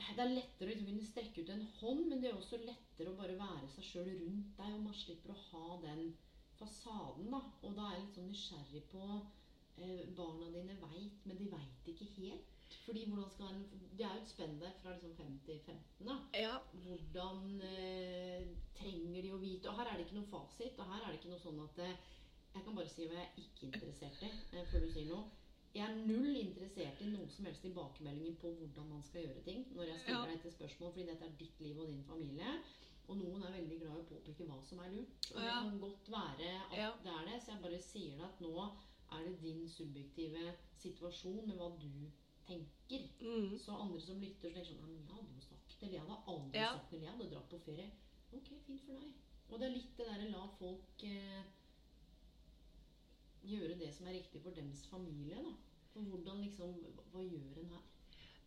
det 0.00 0.22
er 0.24 0.32
lettere 0.32 0.66
å 0.66 0.70
liksom 0.70 0.88
kunne 0.88 1.06
strekke 1.06 1.42
ut 1.44 1.50
en 1.52 1.66
hånd, 1.78 2.06
men 2.08 2.22
det 2.22 2.30
er 2.30 2.38
også 2.38 2.60
lettere 2.62 3.12
å 3.12 3.18
bare 3.18 3.36
være 3.38 3.68
seg 3.74 3.86
sjøl 3.86 4.08
rundt 4.22 4.54
deg, 4.56 4.72
og 4.76 4.86
man 4.86 4.96
slipper 4.96 5.34
å 5.34 5.42
ha 5.50 5.76
den 5.84 6.06
fasaden, 6.58 7.28
da. 7.34 7.40
Og 7.66 7.76
da 7.76 7.88
er 7.88 7.96
jeg 7.96 8.06
litt 8.06 8.16
sånn 8.18 8.30
nysgjerrig 8.30 8.82
på 8.92 9.02
eh, 9.10 10.06
Barna 10.16 10.48
dine 10.54 10.78
veit, 10.80 11.26
men 11.28 11.40
de 11.40 11.50
veit 11.52 11.92
ikke 11.92 12.08
helt. 12.16 12.59
Fordi 12.84 13.04
hvordan 13.10 13.30
skal 13.30 13.46
en 13.54 13.62
Det 13.98 14.04
er 14.06 14.14
jo 14.14 14.20
et 14.22 14.28
spenn 14.28 14.60
der 14.60 14.70
fra 14.82 14.92
liksom 14.94 15.14
5 15.16 15.40
til 15.46 15.58
15, 15.66 16.06
da. 16.06 16.16
Ja. 16.38 16.54
Hvordan 16.84 17.60
eh, 17.62 18.46
trenger 18.78 19.22
de 19.22 19.32
å 19.34 19.40
vite 19.42 19.68
Og 19.68 19.76
her 19.78 19.86
er 19.90 19.96
det 19.98 20.06
ikke 20.06 20.18
noe 20.20 20.30
fasit. 20.30 20.78
Og 20.78 20.86
her 20.92 21.02
er 21.04 21.10
det 21.12 21.18
ikke 21.20 21.32
noe 21.34 21.42
sånn 21.42 21.60
at 21.64 21.78
eh, 21.84 21.96
Jeg 22.54 22.64
kan 22.64 22.74
bare 22.78 22.88
si 22.88 23.06
hva 23.06 23.18
jeg 23.18 23.28
er 23.28 23.42
ikke 23.44 23.66
interessert 23.70 24.22
i 24.26 24.30
eh, 24.56 24.66
før 24.72 24.80
du 24.86 24.90
sier 24.94 25.08
noe. 25.10 25.24
Jeg 25.74 25.84
er 25.86 25.98
null 26.02 26.34
interessert 26.40 27.00
i 27.04 27.10
noe 27.12 27.28
som 27.30 27.44
helst 27.46 27.62
tilbakemeldinger 27.62 28.38
på 28.42 28.50
hvordan 28.58 28.88
man 28.90 29.02
skal 29.06 29.22
gjøre 29.26 29.42
ting. 29.46 29.60
Når 29.76 29.84
jeg 29.92 30.00
stiller 30.00 30.24
Ja. 30.24 30.30
deg 30.32 30.40
til 30.42 30.52
spørsmål, 30.56 30.92
fordi 30.96 31.04
dette 31.12 31.24
er 31.28 31.36
ditt 31.38 31.60
liv 31.62 31.78
og 31.78 31.86
din 31.92 32.02
familie. 32.08 32.54
Og 33.10 33.16
noen 33.18 33.42
er 33.46 33.52
veldig 33.54 33.76
glad 33.80 33.92
i 33.94 34.00
å 34.00 34.08
påpeke 34.08 34.46
hva 34.48 34.58
som 34.66 34.78
er 34.82 34.90
lurt. 34.96 35.28
Og 35.34 35.38
det 35.42 35.50
kan 35.52 35.78
godt 35.84 36.10
være 36.10 36.50
at 36.70 36.74
Ja. 36.78 36.90
det 37.04 37.12
er 37.12 37.24
det. 37.30 37.38
Så 37.42 37.52
jeg 37.52 37.62
bare 37.62 37.82
sier 37.82 38.16
deg 38.16 38.26
at 38.26 38.40
nå 38.40 38.66
er 39.12 39.24
det 39.28 39.36
din 39.42 39.62
subjektive 39.68 40.54
situasjon 40.78 41.46
med 41.46 41.56
hva 41.58 41.70
du 41.78 42.10
tenker. 42.50 43.06
Mm. 43.22 43.54
Så 43.62 43.74
andre 43.78 44.00
som 44.02 44.20
lytter, 44.20 44.50
så 44.50 44.54
tenker 44.58 44.74
sånn 44.74 44.90
Nei, 44.90 44.98
jeg 45.06 45.14
hadde 45.14 45.36
jo 45.38 45.46
sagt 45.46 45.76
Eller 45.82 45.94
jeg 45.96 46.04
hadde 46.04 46.34
aldri 46.34 46.58
Ja. 46.60 46.70
sagt 46.76 46.92
Eller 46.92 47.06
jeg 47.06 47.14
hadde 47.16 47.30
dratt 47.34 47.48
på 47.54 47.60
ferie. 47.66 47.88
Ok, 48.34 48.50
fint 48.66 48.82
for 48.86 48.98
deg. 48.98 49.12
Og 49.50 49.58
det 49.60 49.66
er 49.68 49.74
litt 49.76 49.96
det 49.98 50.06
derre 50.10 50.28
la 50.30 50.44
folk 50.58 51.04
eh, 51.08 51.42
gjøre 53.50 53.78
det 53.80 53.88
som 53.96 54.06
er 54.10 54.18
riktig 54.20 54.42
for 54.44 54.54
dems 54.56 54.84
familie, 54.90 55.38
da. 55.40 55.54
For 55.94 56.06
hvordan 56.06 56.42
liksom 56.44 56.74
Hva, 56.94 57.04
hva 57.14 57.24
gjør 57.26 57.62
en 57.64 57.72
her? 57.74 57.86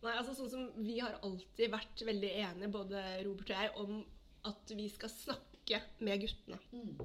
Nei, 0.04 0.13
altså 0.19 0.36
sånn 0.38 0.51
som 0.51 0.69
Vi 0.84 0.99
har 0.99 1.17
alltid 1.23 1.71
vært 1.73 2.04
veldig 2.08 2.32
enige, 2.43 2.71
både 2.71 3.01
Robert 3.28 3.49
og 3.51 3.58
jeg, 3.58 3.73
om 3.84 4.06
at 4.49 4.73
vi 4.75 4.88
skal 4.91 5.10
snakke 5.12 5.82
med 6.04 6.21
guttene 6.25 6.60
Mm. 6.73 6.97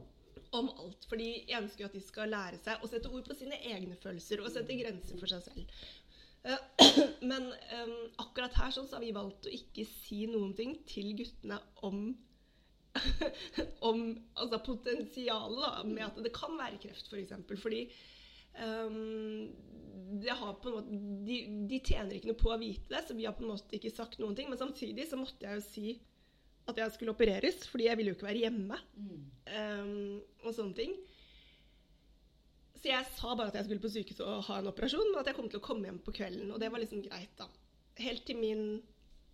om 0.58 0.68
alt. 0.80 1.04
Fordi 1.10 1.44
jeg 1.46 1.62
ønsker 1.62 1.84
jo 1.84 1.86
at 1.90 1.92
de 1.92 2.00
skal 2.02 2.30
lære 2.32 2.58
seg 2.58 2.82
å 2.82 2.88
sette 2.90 3.10
ord 3.12 3.26
på 3.28 3.36
sine 3.36 3.58
egne 3.62 3.94
følelser 4.00 4.40
og 4.42 4.50
sette 4.50 4.74
grenser 4.80 5.18
for 5.20 5.26
seg 5.30 5.42
selv. 5.44 5.70
Eh, 6.48 6.84
Men 7.30 7.50
um, 7.52 7.96
akkurat 8.24 8.56
her 8.58 8.72
sånn, 8.74 8.88
så 8.88 8.98
har 8.98 9.04
vi 9.04 9.14
valgt 9.16 9.48
å 9.48 9.52
ikke 9.52 9.84
si 9.88 10.24
noen 10.30 10.54
ting 10.58 10.78
til 10.88 11.12
guttene 11.18 11.60
om 11.86 12.08
om 13.88 13.98
altså 14.34 14.58
potensialet 14.64 15.60
da, 15.60 15.82
med 15.86 16.04
at 16.06 16.16
det 16.24 16.32
kan 16.34 16.56
være 16.58 16.80
kreft, 16.82 17.04
f.eks. 17.04 17.10
For 17.12 17.20
eksempel. 17.20 17.60
fordi 17.60 17.82
um, 18.58 19.52
måte, 20.18 20.96
de, 21.28 21.36
de 21.68 21.80
tjener 21.84 22.16
ikke 22.16 22.32
noe 22.32 22.40
på 22.40 22.50
å 22.50 22.58
vite 22.58 22.90
det, 22.90 23.04
så 23.06 23.14
vi 23.14 23.28
har 23.28 23.36
på 23.36 23.44
en 23.44 23.52
måte 23.52 23.76
ikke 23.78 23.94
sagt 23.94 24.18
noen 24.22 24.34
ting. 24.38 24.48
Men 24.50 24.60
samtidig 24.60 25.06
så 25.10 25.20
måtte 25.20 25.46
jeg 25.46 25.60
jo 25.60 25.66
si 25.68 25.86
at 26.68 26.80
jeg 26.80 26.96
skulle 26.96 27.14
opereres, 27.14 27.62
fordi 27.68 27.86
jeg 27.86 28.00
ville 28.00 28.12
jo 28.12 28.18
ikke 28.18 28.28
være 28.28 28.42
hjemme. 28.44 28.80
Mm. 28.96 29.22
ehm, 29.52 30.18
og 30.44 30.56
sånne 30.56 30.76
ting. 30.76 30.96
Så 32.78 32.92
jeg 32.92 33.06
sa 33.16 33.32
bare 33.34 33.50
at 33.50 33.58
jeg 33.58 33.66
skulle 33.66 33.82
på 33.82 33.90
sykehuset 33.90 34.22
og 34.26 34.44
ha 34.46 34.60
en 34.60 34.70
operasjon, 34.70 35.10
men 35.10 35.20
at 35.20 35.30
jeg 35.30 35.38
kom 35.38 35.48
til 35.50 35.58
å 35.58 35.64
komme 35.64 35.88
hjem 35.88 35.98
på 36.04 36.14
kvelden. 36.14 36.52
Og 36.54 36.62
det 36.62 36.70
var 36.70 36.82
liksom 36.82 37.02
greit, 37.02 37.32
da. 37.40 37.48
Helt 37.98 38.24
til 38.28 38.38
min 38.38 38.64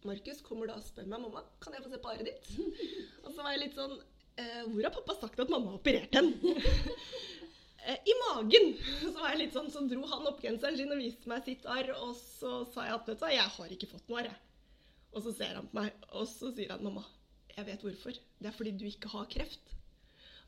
Markus 0.05 0.41
kommer 0.45 0.69
da 0.69 0.77
og 0.77 0.85
spør 0.85 1.07
meg 1.09 1.23
mamma, 1.23 1.41
kan 1.65 1.77
jeg 1.77 1.85
få 1.85 1.93
se 1.93 2.01
på 2.01 2.11
arret 2.13 2.29
ditt. 2.29 2.49
Og 3.25 3.31
så 3.33 3.45
var 3.45 3.55
jeg 3.55 3.63
litt 3.63 3.79
sånn 3.79 3.95
eh, 3.97 4.65
Hvor 4.69 4.85
har 4.85 4.93
pappa 4.93 5.17
sagt 5.17 5.41
at 5.41 5.53
mamma 5.53 5.73
har 5.73 5.81
operert 5.81 6.13
den? 6.13 6.35
Eh, 7.85 7.99
I 8.09 8.13
magen! 8.17 8.71
Så 8.81 9.11
var 9.13 9.35
jeg 9.35 9.43
litt 9.43 9.53
sånn, 9.53 9.67
så 9.69 9.83
dro 9.85 10.07
han 10.09 10.29
opp 10.31 10.39
genseren 10.41 10.79
sin 10.79 10.93
og 10.95 11.03
viste 11.03 11.29
meg 11.29 11.43
sitt 11.45 11.67
arr, 11.69 11.91
og 11.93 12.15
så 12.17 12.63
sa 12.73 12.87
jeg 12.87 12.95
at 12.95 13.11
vet 13.11 13.21
du 13.21 13.27
jeg 13.29 13.51
har 13.59 13.75
ikke 13.75 13.89
fått 13.91 14.09
noe 14.09 14.23
arr. 14.23 14.31
Og 15.13 15.27
så 15.27 15.35
ser 15.37 15.59
han 15.59 15.69
på 15.69 15.77
meg, 15.83 16.07
og 16.17 16.25
så 16.31 16.49
sier 16.57 16.73
han 16.73 16.81
mamma, 16.87 17.03
jeg 17.51 17.67
vet 17.69 17.85
hvorfor. 17.85 18.17
Det 18.41 18.49
er 18.49 18.57
fordi 18.57 18.73
du 18.81 18.87
ikke 18.89 19.13
har 19.13 19.29
kreft. 19.37 19.75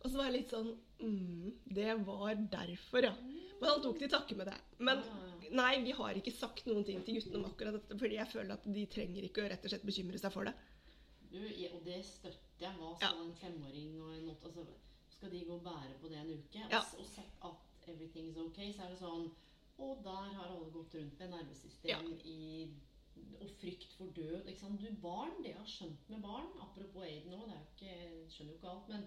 Og 0.07 0.13
så 0.13 0.21
var 0.21 0.29
jeg 0.29 0.37
litt 0.37 0.53
sånn 0.55 0.69
mm, 1.03 1.47
Det 1.75 1.89
var 2.07 2.39
derfor, 2.53 3.03
ja. 3.09 3.13
Men 3.57 3.71
han 3.73 3.83
tok 3.83 3.99
til 3.99 4.11
takke 4.13 4.37
med 4.39 4.47
det. 4.53 4.57
Men 4.79 5.01
Ja, 5.03 5.19
ja, 5.43 5.51
nei, 5.59 5.73
vi 5.83 5.95
har 5.99 6.19
ikke 6.19 6.33
sagt 6.35 6.67
noen 6.69 6.85
ting 6.87 7.01
til 7.07 7.17
guttene 7.19 7.41
om 7.41 7.47
akkurat 7.49 7.75
dette, 7.79 7.97
fordi 7.99 8.19
jeg 8.19 8.31
føler 8.33 8.55
at 8.55 8.67
de 8.77 8.85
trenger 8.93 9.27
ikke 9.27 9.45
å 9.45 9.51
rett 9.51 9.65
og 9.67 9.73
slett 9.73 9.87
bekymre 9.89 10.21
seg 10.21 10.35
for 10.35 10.49
det. 10.49 10.55
Du, 11.33 11.39
og 11.41 11.81
det 11.87 12.01
støtter 12.07 12.63
jeg. 12.63 12.75
Hva 12.79 12.93
Ja. 13.01 13.09
skal 13.11 13.23
en 13.25 13.35
femåring 13.41 13.97
og 14.01 14.13
en 14.15 14.29
åtte 14.33 14.47
altså, 14.51 14.67
Skal 15.17 15.31
de 15.33 15.45
gå 15.49 15.55
og 15.57 15.65
bære 15.65 15.97
på 16.01 16.09
det 16.13 16.19
en 16.21 16.31
uke? 16.39 16.63
Ja. 16.71 16.81
Og, 16.81 17.01
og 17.01 17.07
sett 17.09 17.41
at 17.49 17.89
everything 17.91 18.29
is 18.31 18.37
ok, 18.39 18.59
så 18.77 18.85
er 18.87 18.93
det 18.95 19.01
sånn 19.01 19.31
Og 19.79 20.03
der 20.05 20.29
har 20.37 20.47
alle 20.53 20.71
gått 20.73 20.95
rundt 20.95 21.19
med 21.19 21.33
nervesystem 21.35 21.91
Ja. 21.91 21.99
i 22.25 22.69
og 23.41 23.49
frykt 23.61 23.93
for 23.97 24.13
død. 24.13 24.45
Ikke 24.47 24.61
sant? 24.61 24.81
Du 24.81 24.91
barn, 25.01 25.33
det 25.43 25.53
jeg 25.55 25.59
har 25.59 25.71
skjønt 25.73 26.11
med 26.13 26.21
barn 26.23 26.51
Apropos 26.61 27.03
aid 27.07 27.25
nå, 27.31 27.39
det 27.49 27.55
er 27.57 27.63
jo 27.63 27.71
ikke, 27.73 28.31
skjønner 28.33 28.53
jo 28.53 28.59
ikke 28.59 28.73
alt. 28.75 28.89
Men 28.93 29.07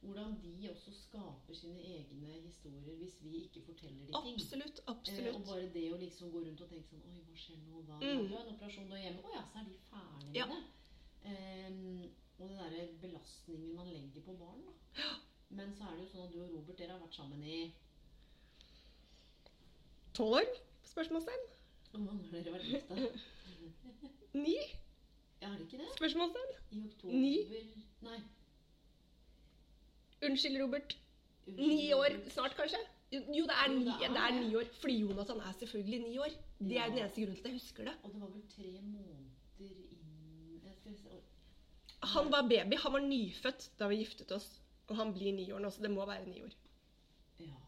hvordan 0.00 0.34
de 0.42 0.68
også 0.70 0.92
skaper 0.94 1.54
sine 1.58 1.80
egne 1.82 2.36
historier 2.44 2.94
hvis 3.00 3.16
vi 3.22 3.32
ikke 3.44 3.62
forteller 3.66 4.06
de 4.06 4.12
ting. 4.12 4.36
Absolutt. 4.38 4.80
Eh, 4.86 5.34
og 5.34 5.44
bare 5.48 5.68
det 5.74 5.86
å 5.92 5.98
liksom 6.00 6.30
gå 6.32 6.42
rundt 6.44 6.60
og 6.64 6.70
tenke 6.70 6.86
sånn 6.92 7.02
Oi, 7.10 7.18
hva 7.26 7.36
skjer 7.42 7.58
nå? 7.64 7.82
Hva? 7.88 7.98
Mm. 8.02 8.22
Du 8.28 8.34
har 8.36 8.44
en 8.44 8.52
operasjon, 8.54 8.86
du 8.88 8.94
er 8.94 9.02
hjemme. 9.08 9.24
Å 9.26 9.34
ja, 9.34 9.42
så 9.50 9.58
er 9.58 9.66
de 9.68 9.76
ferdige 9.90 10.30
med 10.30 10.36
Ja. 10.38 10.46
det. 10.46 10.62
Eh, 11.28 12.08
og 12.38 12.48
den 12.48 12.58
derre 12.62 12.84
belastningen 13.02 13.74
man 13.74 13.90
legger 13.90 14.22
på 14.28 14.36
barn, 14.38 14.62
da. 14.68 15.08
Men 15.50 15.74
så 15.74 15.88
er 15.88 15.96
det 15.96 16.04
jo 16.06 16.10
sånn 16.12 16.26
at 16.28 16.32
du 16.32 16.42
og 16.44 16.52
Robert, 16.54 16.78
dere 16.78 16.92
har 16.94 17.00
vært 17.02 17.16
sammen 17.18 17.42
i 17.42 17.72
Tolv 20.14 20.38
år? 20.40 20.48
Spørsmålstegn. 20.84 21.44
Hvor 21.90 22.00
mange 22.04 22.24
har 22.30 22.42
dere 22.42 22.54
vært 22.54 22.70
gifte? 22.70 23.10
Ni? 24.44 24.54
Ja, 25.40 25.52
er 25.52 25.58
det 25.58 25.66
ikke 25.68 25.78
det? 25.82 25.90
Spørsmålstegn. 25.98 26.54
I 26.74 26.80
oktober 26.86 27.14
Ni. 27.14 27.34
Nei. 28.06 28.18
Unnskyld, 30.26 30.62
Robert. 30.62 30.96
Ni 31.46 31.92
år 31.94 32.16
snart, 32.32 32.56
kanskje? 32.58 32.80
Jo, 33.12 33.44
det 33.48 33.56
er 33.56 33.68
ni, 33.72 33.84
det 33.86 34.20
er 34.20 34.34
ni 34.36 34.54
år. 34.56 34.68
Fordi 34.80 34.98
Jonathan 35.00 35.40
er 35.40 35.52
selvfølgelig 35.60 36.00
ni 36.02 36.18
år. 36.18 36.34
Det 36.58 36.78
er 36.78 36.90
den 36.90 36.98
eneste 36.98 37.22
grunnen 37.22 37.36
til 37.36 37.44
at 37.44 37.50
jeg 37.52 37.60
husker 37.60 37.84
det. 37.84 37.94
Og 38.02 38.12
det 38.12 38.20
var 38.20 38.32
vel 38.34 38.42
tre 38.56 38.72
måneder 38.82 39.18
inn. 39.18 39.34
Han 42.02 42.32
var 42.32 42.42
baby. 42.48 42.76
Han 42.76 42.92
var 42.92 43.00
nyfødt 43.00 43.70
da 43.78 43.88
vi 43.88 44.02
giftet 44.02 44.32
oss. 44.32 44.48
Og 44.88 44.96
han 44.96 45.12
blir 45.14 45.32
ni 45.36 45.50
år 45.52 45.60
nå, 45.60 45.70
så 45.70 45.82
det 45.82 45.90
må 45.92 46.06
være 46.06 46.26
ni 46.26 46.42
år. 46.42 46.52
Ja. 47.40 47.58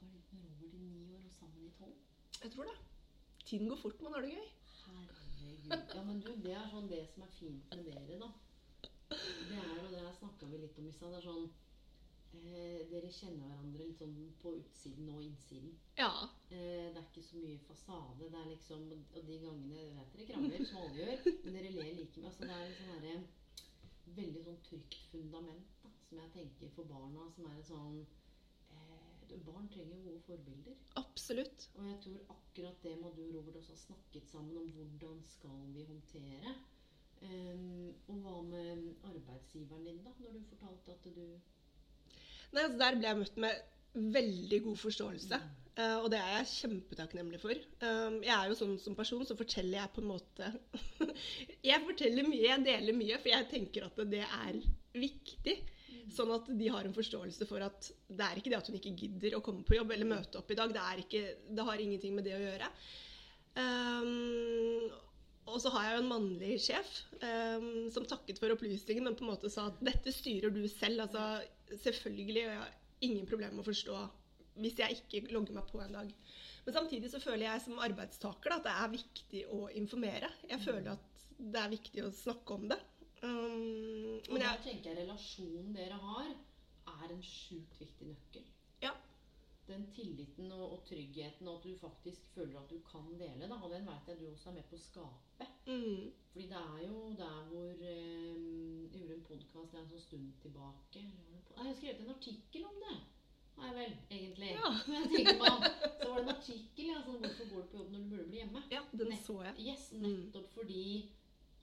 Var 0.00 0.08
det 0.14 0.22
med 0.32 0.46
Robert 0.50 0.74
i 0.74 0.78
ni 0.78 1.04
år 1.14 1.24
og 1.24 1.32
sammen 1.32 1.66
i 1.66 1.70
tolv? 1.78 1.94
Jeg 2.42 2.52
tror 2.52 2.70
det. 2.70 2.78
Tiden 3.44 3.68
går 3.68 3.76
fort, 3.82 4.02
man 4.02 4.12
har 4.14 4.20
det 4.26 4.30
gøy. 4.30 4.48
Herregud. 4.84 5.94
Ja, 5.94 6.02
men 6.04 6.20
du, 6.20 6.32
det 6.44 6.54
er 6.54 6.70
sånn 6.72 6.88
det 6.90 7.02
som 7.12 7.26
er 7.26 7.34
fint 7.38 7.76
med 7.76 7.84
dere, 7.92 8.18
da. 8.24 8.30
Det 9.10 9.58
er, 9.58 9.74
og 9.82 9.90
det 9.90 10.04
her 10.04 10.14
snakka 10.14 10.46
vi 10.50 10.62
litt 10.62 10.78
om 10.78 10.86
i 10.86 10.94
stad, 10.94 11.10
det 11.10 11.18
er 11.18 11.26
sånn 11.26 11.48
eh, 12.38 12.82
dere 12.90 13.10
kjenner 13.10 13.50
hverandre 13.50 13.88
litt 13.88 13.98
sånn 13.98 14.14
på 14.42 14.54
utsiden 14.60 15.10
og 15.14 15.24
innsiden. 15.24 15.74
Ja. 15.98 16.12
Eh, 16.50 16.86
det 16.92 17.00
er 17.00 17.04
ikke 17.08 17.26
så 17.26 17.42
mye 17.42 17.58
fasade. 17.66 18.30
Det 18.30 18.38
er 18.38 18.48
liksom, 18.52 18.86
Og 18.94 19.26
de 19.26 19.40
gangene 19.42 19.88
vet 19.98 20.14
dere 20.14 20.30
krangler, 20.30 20.64
som 20.70 20.82
alle 20.84 21.02
gjør, 21.02 21.28
men 21.44 21.58
dere 21.58 21.74
ler 21.74 21.92
like 21.98 22.22
mye. 22.22 22.30
Altså, 22.30 22.46
det 22.46 22.56
er 22.56 22.64
en 22.68 22.78
sånn 22.78 22.94
herre 22.94 23.18
veldig 24.16 24.42
sånn 24.46 24.62
trygt 24.66 24.96
fundament 25.10 25.76
da, 25.82 25.92
som 26.08 26.18
jeg 26.18 26.32
tenker 26.34 26.72
for 26.74 26.88
barna, 26.90 27.28
som 27.34 27.46
er 27.50 27.58
en 27.58 27.68
sånn 27.68 28.00
eh, 28.00 29.36
Barn 29.46 29.68
trenger 29.70 30.00
gode 30.02 30.20
forbilder. 30.26 30.78
Absolutt. 30.98 31.68
Og 31.78 31.84
jeg 31.86 31.98
tror 32.02 32.32
akkurat 32.34 32.80
det 32.82 32.96
må 32.98 33.12
du 33.14 33.22
Robert 33.30 33.60
også 33.60 33.76
har 33.76 33.82
snakket 33.84 34.26
sammen 34.26 34.58
om 34.58 34.72
hvordan 34.74 35.20
skal 35.30 35.68
vi 35.74 35.84
håndtere. 35.86 36.54
Um, 37.20 37.90
og 38.08 38.20
hva 38.24 38.36
med 38.48 38.84
arbeidsgiveren 39.04 39.84
din, 39.84 39.98
da, 40.06 40.12
når 40.22 40.38
du 40.38 40.44
fortalte 40.48 40.94
at 40.94 41.08
du 41.12 41.24
Nei, 42.50 42.62
altså 42.64 42.78
Der 42.80 42.96
ble 42.96 43.10
jeg 43.10 43.18
møtt 43.20 43.36
med 43.44 43.58
veldig 44.16 44.60
god 44.64 44.78
forståelse. 44.80 45.40
eh, 45.76 45.96
og 45.98 46.08
det 46.12 46.18
er 46.18 46.32
jeg 46.38 46.48
kjempetakknemlig 46.54 47.40
for. 47.42 47.60
Um, 47.82 48.20
jeg 48.24 48.32
er 48.34 48.48
jo 48.50 48.56
sånn 48.58 48.78
som 48.82 48.96
person, 48.98 49.26
så 49.26 49.36
forteller 49.38 49.80
jeg 49.80 49.92
på 49.94 50.02
en 50.02 50.08
måte 50.10 50.48
Jeg 51.70 51.84
forteller 51.86 52.26
mye, 52.26 52.46
jeg 52.46 52.64
deler 52.66 52.96
mye, 52.96 53.18
for 53.20 53.32
jeg 53.34 53.50
tenker 53.52 53.86
at 53.86 54.00
det 54.10 54.24
er 54.24 54.58
viktig. 54.96 55.56
Sånn 56.10 56.32
at 56.34 56.48
de 56.58 56.72
har 56.72 56.86
en 56.86 56.96
forståelse 56.96 57.46
for 57.46 57.62
at 57.62 57.92
det 58.08 58.26
er 58.26 58.40
ikke 58.40 58.50
det 58.50 58.58
at 58.58 58.70
hun 58.70 58.80
ikke 58.80 58.96
gidder 58.98 59.36
å 59.36 59.44
komme 59.44 59.62
på 59.66 59.76
jobb 59.76 59.92
eller 59.94 60.08
møte 60.10 60.40
opp 60.40 60.50
i 60.50 60.58
dag. 60.58 60.72
Det, 60.74 60.82
er 60.82 61.04
ikke, 61.04 61.22
det 61.54 61.66
har 61.68 61.82
ingenting 61.84 62.16
med 62.16 62.26
det 62.26 62.34
å 62.34 62.42
gjøre. 62.42 62.70
Um, 63.60 64.90
og 65.50 65.60
så 65.62 65.72
har 65.74 65.86
jeg 65.86 65.96
jo 65.96 66.02
en 66.04 66.10
mannlig 66.10 66.54
sjef 66.62 66.90
um, 67.22 67.88
som 67.92 68.06
takket 68.08 68.40
for 68.40 68.52
opplysningen, 68.54 69.04
men 69.06 69.16
på 69.18 69.26
en 69.26 69.32
måte 69.32 69.50
sa 69.52 69.68
at 69.70 69.82
dette 69.84 70.12
styrer 70.14 70.52
du 70.54 70.62
selv. 70.70 71.04
Altså 71.06 71.76
selvfølgelig, 71.84 72.44
og 72.46 72.54
jeg 72.54 72.62
har 72.62 72.76
ingen 73.06 73.28
problemer 73.28 73.56
med 73.56 73.64
å 73.64 73.70
forstå 73.70 74.00
hvis 74.60 74.80
jeg 74.80 74.98
ikke 74.98 75.32
logger 75.32 75.56
meg 75.56 75.68
på 75.70 75.80
en 75.80 75.94
dag. 75.94 76.12
Men 76.66 76.76
samtidig 76.76 77.10
så 77.12 77.20
føler 77.22 77.46
jeg 77.46 77.64
som 77.64 77.80
arbeidstaker 77.80 78.52
da, 78.52 78.58
at 78.58 78.66
det 78.66 78.76
er 78.76 78.94
viktig 78.96 79.42
å 79.56 79.60
informere. 79.80 80.28
Jeg 80.50 80.60
føler 80.66 80.92
at 80.92 81.26
det 81.40 81.60
er 81.62 81.72
viktig 81.72 82.04
å 82.04 82.12
snakke 82.12 82.56
om 82.58 82.66
det. 82.72 82.80
Um, 83.22 84.18
Og 84.28 84.34
men 84.34 84.44
jeg, 84.44 84.62
tenker 84.66 84.90
jeg 84.90 85.02
relasjonen 85.02 85.74
dere 85.76 85.96
har, 86.00 86.32
er 86.90 87.14
en 87.14 87.22
sjukt 87.24 87.80
viktig 87.80 88.10
nøkkel. 88.10 88.44
Den 89.70 89.84
tilliten 89.94 90.50
og, 90.52 90.64
og 90.74 90.80
tryggheten, 90.88 91.46
og 91.48 91.58
at 91.60 91.64
du 91.68 91.76
faktisk 91.78 92.26
føler 92.34 92.58
at 92.58 92.70
du 92.72 92.80
kan 92.90 93.06
dele. 93.20 93.46
Da. 93.46 93.54
Og 93.62 93.70
den 93.70 93.86
veit 93.86 94.08
jeg 94.10 94.18
du 94.20 94.26
også 94.32 94.50
er 94.50 94.56
med 94.58 94.66
på 94.70 94.76
å 94.78 94.82
skape. 94.82 95.46
mm, 95.66 96.08
Fordi 96.32 96.46
det 96.50 96.58
er 96.58 96.80
jo 96.88 96.98
der 97.20 97.38
hvor 97.52 97.84
eh, 97.92 98.34
Jeg 98.90 99.00
gjorde 99.04 99.14
en 99.14 99.24
podkast 99.28 99.74
en 99.78 99.88
sånn 99.92 100.04
stund 100.08 100.32
tilbake. 100.42 101.04
Nei, 101.06 101.40
Jeg 101.56 101.68
har 101.68 101.78
skrevet 101.78 102.02
en 102.04 102.14
artikkel 102.16 102.66
om 102.66 102.82
det. 102.82 102.98
Har 103.60 103.66
jeg 103.70 103.76
vel, 103.76 103.94
egentlig. 104.16 104.50
Ja. 104.56 104.68
Men 104.88 104.96
jeg 104.96 105.08
tenker 105.14 105.38
på, 105.38 105.54
så 106.02 106.10
var 106.10 106.18
det 106.18 106.22
en 106.26 106.34
artikkel 106.34 106.86
ja, 106.90 106.98
sånn, 107.06 107.18
'Hvorfor 107.22 107.48
går 107.54 107.62
du 107.62 107.70
på 107.72 107.80
jobb 107.80 107.90
når 107.94 107.98
du 108.04 108.10
burde 108.14 108.28
bli 108.30 108.38
hjemme?' 108.42 108.62
ja, 108.72 108.82
den 108.92 109.10
Nett- 109.14 109.26
så 109.26 109.36
jeg. 109.44 109.54
Yes, 109.70 109.90
nettopp 109.92 110.50
fordi 110.54 110.84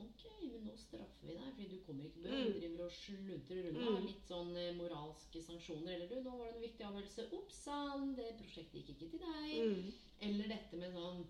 Ok, 0.04 0.24
men 0.52 0.66
nå 0.68 0.74
straffer 0.78 1.26
vi 1.26 1.34
deg, 1.34 1.48
fordi 1.56 1.68
du 1.72 1.80
kommer 1.86 2.06
ikke 2.06 2.22
med. 2.22 2.34
Mm. 2.34 2.52
Du 2.52 2.60
driver 2.60 2.84
og 2.86 2.94
sluntrer 2.98 3.70
unna. 3.72 3.88
Mm. 3.96 4.06
Litt 4.06 4.30
sånn 4.30 4.52
eh, 4.62 4.76
moralske 4.78 5.42
sanksjoner. 5.48 5.96
Eller 5.96 6.12
du, 6.12 6.20
nå 6.22 6.36
var 6.38 6.52
det 6.52 6.60
en 6.60 6.66
viktig 6.68 6.86
avgjørelse. 6.90 7.26
Ops 7.40 7.58
sann, 7.66 8.14
det 8.20 8.30
prosjektet 8.42 8.78
gikk 8.82 8.94
ikke 8.94 9.10
til 9.16 9.24
deg. 9.26 9.52
Mm, 9.58 9.92
Eller 10.30 10.56
dette 10.56 10.82
med 10.84 10.96
sånn 10.98 11.26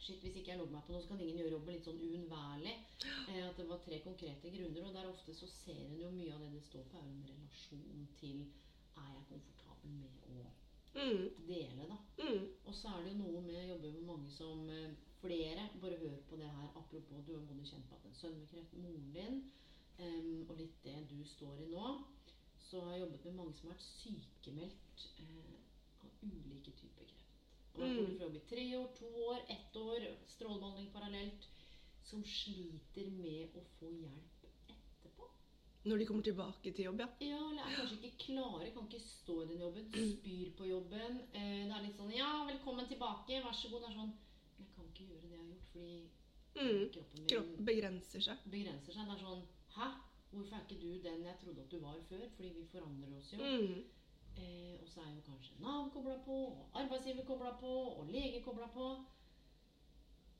Shit, 0.00 0.22
hvis 0.24 0.38
ikke 0.40 0.54
jeg 0.54 0.56
logger 0.56 0.72
meg 0.72 0.84
på 0.86 0.94
nå, 0.94 1.00
så 1.04 1.10
kan 1.10 1.18
ingen 1.20 1.42
gjøre 1.42 1.50
jobben 1.58 1.74
litt 1.76 1.84
sånn 1.84 1.98
uunnværlig. 2.00 2.70
Eh, 3.04 3.42
at 3.44 3.58
det 3.60 3.66
var 3.68 3.82
tre 3.84 3.98
konkrete 4.00 4.52
grunner. 4.54 4.86
Og 4.88 4.94
der 4.96 5.10
ofte 5.10 5.34
så 5.36 5.48
ser 5.52 5.82
en 5.84 5.98
jo 6.00 6.08
mye 6.14 6.32
av 6.32 6.40
det 6.40 6.54
det 6.54 6.62
står 6.70 6.86
på, 6.88 7.02
er 7.02 7.10
en 7.10 7.26
relasjon 7.28 8.08
til 8.22 8.46
Er 8.96 9.10
jeg 9.12 9.26
komfortabel 9.28 9.92
med 9.98 10.24
å 10.32 10.46
mm, 10.94 11.46
dele, 11.46 11.86
da? 11.90 11.98
mm, 12.22 12.44
Og 12.64 12.74
så 12.74 12.88
er 12.88 13.04
det 13.04 13.12
jo 13.12 13.20
noe 13.22 13.42
med 13.44 13.58
å 13.60 13.68
jobbe 13.74 13.92
med 13.94 14.08
mange 14.08 14.30
som 14.34 14.68
eh, 14.70 14.94
flere. 15.20 15.68
Bare 15.82 15.98
hør 16.00 16.16
på 16.28 16.38
det 16.40 16.48
her. 16.48 16.68
Apropos, 16.76 17.24
du 17.26 17.34
har 17.36 17.46
både 17.48 17.66
kjent 17.68 17.88
på 17.90 17.98
at 17.98 18.08
en 18.08 18.16
sønn 18.20 18.38
med 18.38 18.48
kreft, 18.52 18.76
moren 18.80 19.12
din, 19.14 19.40
um, 20.00 20.48
og 20.48 20.56
litt 20.60 20.80
det 20.84 20.96
du 21.10 21.18
står 21.34 21.64
i 21.64 21.70
nå. 21.74 21.92
Så 22.70 22.80
har 22.84 22.94
jeg 22.94 23.04
jobbet 23.04 23.24
med 23.28 23.38
mange 23.40 23.56
som 23.58 23.68
har 23.68 23.76
vært 23.76 23.88
sykemeldt 23.88 25.06
uh, 25.20 25.56
av 26.06 26.26
ulike 26.26 26.74
typer 26.80 27.08
kreft. 27.12 27.46
Og 27.74 27.84
vært 27.84 27.96
borte 28.00 28.18
fra 28.18 28.26
jobb 28.26 28.38
i 28.38 28.44
tre 28.52 28.66
år, 28.80 28.90
to 28.98 29.10
år, 29.28 29.40
ett 29.56 29.80
år, 29.84 30.10
strålebehandling 30.34 30.92
parallelt. 30.94 31.48
Som 32.10 32.24
sliter 32.26 33.10
med 33.14 33.52
å 33.54 33.62
få 33.76 33.90
hjelp. 33.92 34.39
Når 35.84 35.96
de 35.98 36.04
kommer 36.06 36.22
tilbake 36.26 36.72
til 36.76 36.84
jobb, 36.84 36.98
ja. 37.00 37.06
Ja, 37.24 37.36
eller 37.50 37.62
er 37.64 37.76
kanskje 37.78 37.96
ikke 38.02 38.18
klare, 38.26 38.66
kan 38.74 38.84
ikke 38.88 39.00
stå 39.00 39.36
i 39.42 39.46
den 39.48 39.60
jobben, 39.62 39.86
spyr 40.10 40.50
på 40.58 40.66
jobben. 40.68 41.20
Eh, 41.32 41.62
det 41.68 41.72
er 41.76 41.84
litt 41.86 41.96
sånn 41.96 42.10
Ja, 42.12 42.28
velkommen 42.50 42.88
tilbake, 42.90 43.38
vær 43.44 43.54
så 43.56 43.70
god. 43.72 43.80
Det 43.86 43.88
er 43.88 43.96
sånn 43.96 44.12
Jeg 44.60 44.66
kan 44.74 44.90
ikke 44.90 45.06
gjøre 45.08 45.22
det 45.22 45.30
jeg 45.30 45.38
har 45.40 45.52
gjort, 45.54 45.70
fordi 45.72 46.00
Mm. 46.50 46.90
kroppen 46.92 47.18
min 47.20 47.28
Kropp 47.30 47.50
begrenser 47.64 48.20
seg. 48.20 48.36
begrenser 48.50 48.92
seg. 48.92 49.06
Det 49.06 49.14
er 49.16 49.24
sånn 49.24 49.42
Hæ? 49.76 49.86
Hvorfor 50.32 50.54
er 50.56 50.64
ikke 50.68 50.80
du 50.82 50.98
den 51.02 51.22
jeg 51.24 51.36
trodde 51.40 51.60
at 51.60 51.70
du 51.70 51.78
var 51.80 51.96
før? 52.08 52.28
Fordi 52.36 52.48
vi 52.48 52.64
forandrer 52.72 53.16
oss 53.16 53.32
jo. 53.32 53.38
Mm. 53.38 53.84
Eh, 54.36 54.76
og 54.82 54.88
så 54.88 55.00
er 55.00 55.14
jo 55.14 55.22
kanskje 55.30 55.60
Nav 55.60 55.90
kobla 55.94 56.18
på, 56.24 56.36
og 56.58 56.70
arbeidsgiver 56.74 57.24
kobla 57.24 57.52
på, 57.60 57.72
og 57.98 58.06
lege 58.12 58.42
kobla 58.42 58.66
på. 58.68 59.04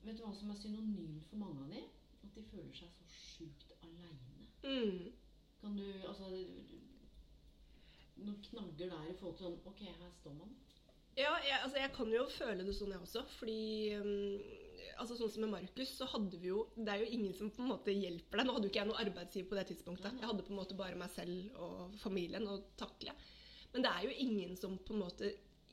Vet 0.03 0.17
du 0.17 0.23
hva 0.23 0.33
som 0.35 0.49
er 0.51 0.55
synonymt 0.55 1.25
for 1.29 1.37
mange 1.37 1.63
av 1.63 1.69
de? 1.71 1.81
At 2.23 2.35
de 2.35 2.43
føler 2.43 2.73
seg 2.73 2.89
så 2.89 3.03
sjukt 3.09 3.71
aleine. 3.83 4.47
Mm. 4.63 5.11
Kan 5.61 5.77
du 5.77 5.85
Altså 6.07 6.29
Noen 8.21 8.41
knagger 8.45 8.91
der 8.91 9.09
i 9.09 9.15
forhold 9.17 9.37
til 9.37 9.47
sånn 9.47 9.59
Ok, 9.69 9.85
her 9.87 10.11
står 10.19 10.35
man. 10.37 10.51
Ja, 11.17 11.33
jeg, 11.43 11.57
altså 11.59 11.79
jeg 11.81 11.91
kan 11.95 12.11
jo 12.13 12.21
føle 12.31 12.63
det 12.63 12.75
sånn, 12.77 12.93
jeg 12.93 13.03
også. 13.03 13.23
Fordi 13.35 13.61
um, 13.99 14.37
altså 15.01 15.17
Sånn 15.19 15.31
som 15.33 15.45
med 15.45 15.53
Markus, 15.55 15.91
så 15.97 16.07
hadde 16.13 16.39
vi 16.39 16.51
jo 16.51 16.63
Det 16.77 16.93
er 16.93 17.03
jo 17.03 17.11
ingen 17.17 17.35
som 17.37 17.51
på 17.51 17.63
en 17.63 17.71
måte 17.73 17.95
hjelper 17.95 18.39
deg. 18.41 18.47
Nå 18.47 18.55
hadde 18.55 18.69
jo 18.69 18.73
ikke 18.73 18.81
jeg 18.83 18.91
noe 18.91 19.03
arbeidsgiver 19.03 19.51
på 19.51 19.59
det 19.59 19.67
tidspunktet. 19.71 20.19
Jeg 20.21 20.29
hadde 20.31 20.47
på 20.47 20.53
en 20.53 20.61
måte 20.61 20.77
bare 20.79 20.99
meg 20.99 21.13
selv 21.13 21.61
og 21.65 21.95
familien 22.03 22.47
å 22.47 22.59
takle. 22.79 23.15
Men 23.73 23.85
det 23.85 23.93
er 23.93 24.07
jo 24.07 24.19
ingen 24.25 24.57
som 24.59 24.77
på 24.85 24.95
en 24.95 25.03
måte 25.05 25.31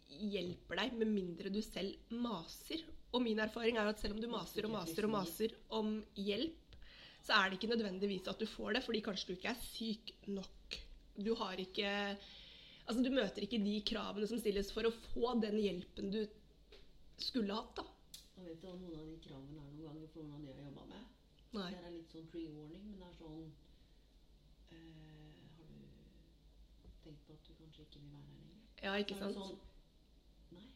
hjelper 0.08 0.80
deg 0.80 0.94
med 0.96 1.10
mindre 1.12 1.52
du 1.52 1.60
selv 1.62 2.14
maser. 2.14 2.84
Og 3.12 3.22
min 3.24 3.40
erfaring 3.40 3.78
er 3.80 3.88
at 3.90 4.00
selv 4.00 4.16
om 4.16 4.22
du 4.22 4.28
maser 4.30 4.66
og 4.68 4.74
maser 4.74 5.06
og 5.06 5.14
maser 5.14 5.54
om 5.74 5.94
hjelp, 6.18 6.67
så 7.28 7.36
er 7.36 7.50
det 7.50 7.58
ikke 7.58 7.74
nødvendigvis 7.74 8.28
at 8.30 8.40
du 8.40 8.46
får 8.48 8.78
det, 8.78 8.84
fordi 8.86 9.04
kanskje 9.04 9.28
du 9.28 9.32
ikke 9.36 9.52
er 9.52 9.64
syk 9.68 10.12
nok. 10.32 10.78
Du 11.20 11.34
har 11.36 11.60
ikke 11.60 11.90
Altså, 12.88 13.02
du 13.04 13.10
møter 13.12 13.44
ikke 13.44 13.58
de 13.60 13.74
kravene 13.84 14.24
som 14.30 14.38
stilles 14.40 14.70
for 14.72 14.88
å 14.88 14.90
få 15.10 15.34
den 15.42 15.58
hjelpen 15.60 16.08
du 16.08 16.22
skulle 17.20 17.52
hatt, 17.52 17.74
da. 17.76 17.84
Jeg 18.38 18.46
vet 18.46 18.62
du 18.62 18.68
om 18.70 18.78
noen 18.80 19.02
av 19.02 19.10
de 19.10 19.16
kravene 19.26 19.60
er 19.60 19.74
noen 19.74 19.82
ganger 19.90 20.08
for 20.14 20.24
noen 20.24 20.38
av 20.38 20.40
de 20.40 20.48
jeg 20.48 20.56
har 20.56 20.70
jobba 20.70 20.86
med? 20.94 21.02
Nei. 21.58 21.66
Det 21.74 21.82
er 21.82 21.92
litt 21.98 22.14
sånn 22.14 22.30
pre-warning, 22.32 22.86
men 22.86 22.96
det 23.02 23.10
er 23.10 23.18
sånn 23.18 23.42
øh, 24.72 25.36
Har 26.80 26.88
du 26.88 26.96
tenkt 27.04 27.28
på 27.28 27.36
at 27.36 27.44
du 27.44 27.52
kanskje 27.60 27.84
ikke 27.84 28.00
vil 28.06 28.14
være 28.14 28.24
her 28.30 28.40
lenger? 28.40 28.64
Ja, 28.86 28.96
ikke 29.04 29.20
sant? 29.20 29.36
Sånn, 29.36 29.60
nei. 30.56 30.66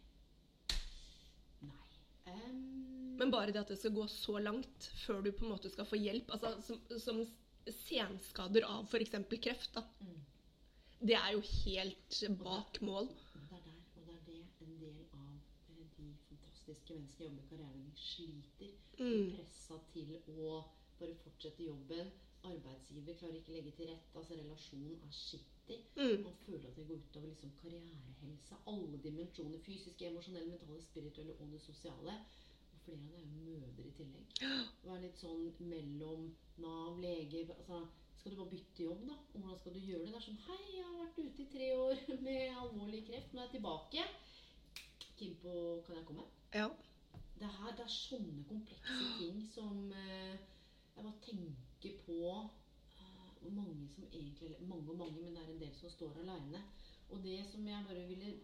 Men 3.21 3.31
bare 3.31 3.53
det 3.55 3.61
at 3.63 3.71
det 3.71 3.79
skal 3.79 3.95
gå 3.95 4.07
så 4.11 4.39
langt 4.43 4.89
før 5.05 5.23
du 5.23 5.31
på 5.33 5.47
en 5.47 5.53
måte 5.55 5.71
skal 5.71 5.87
få 5.87 5.99
hjelp, 6.01 6.33
altså 6.35 6.55
som, 6.67 6.81
som 6.99 7.23
senskader 7.71 8.67
av 8.67 8.89
f.eks. 8.89 9.15
kreft, 9.43 9.75
da. 9.77 9.85
Mm. 10.01 10.21
Det 11.03 11.17
er 11.19 11.33
jo 11.35 11.43
helt 11.43 12.19
bak 12.41 12.81
mål. 12.83 13.09
Det 13.35 13.59
er 13.59 13.63
der, 13.67 13.79
og 13.97 14.07
det 14.07 14.15
er 14.15 14.25
det 14.27 14.67
en 14.67 14.77
del 14.81 14.99
av 15.19 15.31
eh, 15.75 15.87
de 15.99 16.09
fantastiske 16.29 16.95
menneskene 16.95 17.11
som 17.15 17.25
jobber 17.27 17.43
i 17.43 17.49
karrieren 17.51 17.89
sliter. 17.99 18.75
Mm. 18.99 19.33
Pressa 19.37 19.79
til 19.93 20.13
å 20.31 20.61
bare 21.01 21.17
fortsette 21.25 21.67
jobben. 21.67 22.13
Arbeidsgiver 22.47 23.19
klarer 23.19 23.39
ikke 23.39 23.53
å 23.53 23.57
legge 23.59 23.75
til 23.77 23.91
rette. 23.91 24.19
altså 24.19 24.39
Relasjonen 24.39 24.97
er 25.07 25.15
skittig. 25.63 25.81
Mm. 25.97 26.23
Man 26.25 26.37
føler 26.47 26.69
at 26.69 26.77
det 26.77 26.87
går 26.89 26.95
utover 26.95 27.29
liksom 27.29 27.53
karrierehelse. 27.63 28.55
Alle 28.67 28.99
dimensjoner. 29.03 29.59
Fysiske, 29.59 30.07
emosjonelle, 30.07 30.51
mentale, 30.51 30.83
spirituelle 30.83 31.35
og 31.39 31.53
det 31.53 31.61
sosiale. 31.61 32.15
Og 32.73 32.81
flere 32.85 32.99
av 32.99 33.03
dem 33.03 33.15
er 33.15 33.21
jo 33.21 33.59
mødre 33.61 33.89
i 33.89 33.97
tillegg. 33.97 34.27
Er 34.93 35.03
litt 35.03 35.19
sånn 35.19 35.51
mellom 35.59 36.31
Nav, 36.61 36.99
lege 37.01 37.47
altså, 37.55 37.87
Skal 38.19 38.33
du 38.33 38.39
bare 38.39 38.51
bytte 38.53 38.83
jobb, 38.85 39.05
da? 39.09 39.17
Og 39.33 39.41
hvordan 39.41 39.59
skal 39.59 39.75
du 39.75 39.81
gjøre 39.81 40.05
det? 40.05 40.13
Det 40.13 40.21
er 40.21 40.27
sånn 40.27 40.43
Hei, 40.47 40.63
jeg 40.77 40.87
har 40.87 40.99
vært 41.01 41.21
ute 41.23 41.43
i 41.43 41.51
tre 41.55 41.69
år 41.79 42.03
med 42.27 42.63
alvorlig 42.65 43.05
kreft. 43.09 43.33
Nå 43.33 43.43
er 43.43 43.49
jeg 43.49 43.57
tilbake. 43.59 44.07
Kim 45.19 45.37
på 45.43 45.55
Kan 45.87 46.01
jeg 46.01 46.09
komme? 46.09 46.27
Ja. 46.55 46.71
Det, 47.39 47.49
her, 47.49 47.77
det 47.79 47.87
er 47.87 47.95
sånne 47.95 48.43
komplekse 48.47 49.07
ting 49.21 49.39
som 49.55 49.87
eh, 49.97 50.35
jeg 50.93 51.07
bare 51.07 51.23
tenker 51.25 51.97
på 52.07 52.35
mange 53.51 53.89
som 53.95 54.05
egentlig 54.13 54.57
Mange 54.69 54.91
og 54.91 54.99
mange, 54.99 55.21
men 55.21 55.35
det 55.35 55.43
er 55.43 55.53
en 55.53 55.61
del 55.61 55.75
som 55.75 55.91
står 55.91 56.21
aleine. 56.23 56.63
Og 57.11 57.25
det 57.25 57.39
som 57.53 57.67
jeg 57.69 57.85
bare 57.89 58.07
ville 58.09 58.35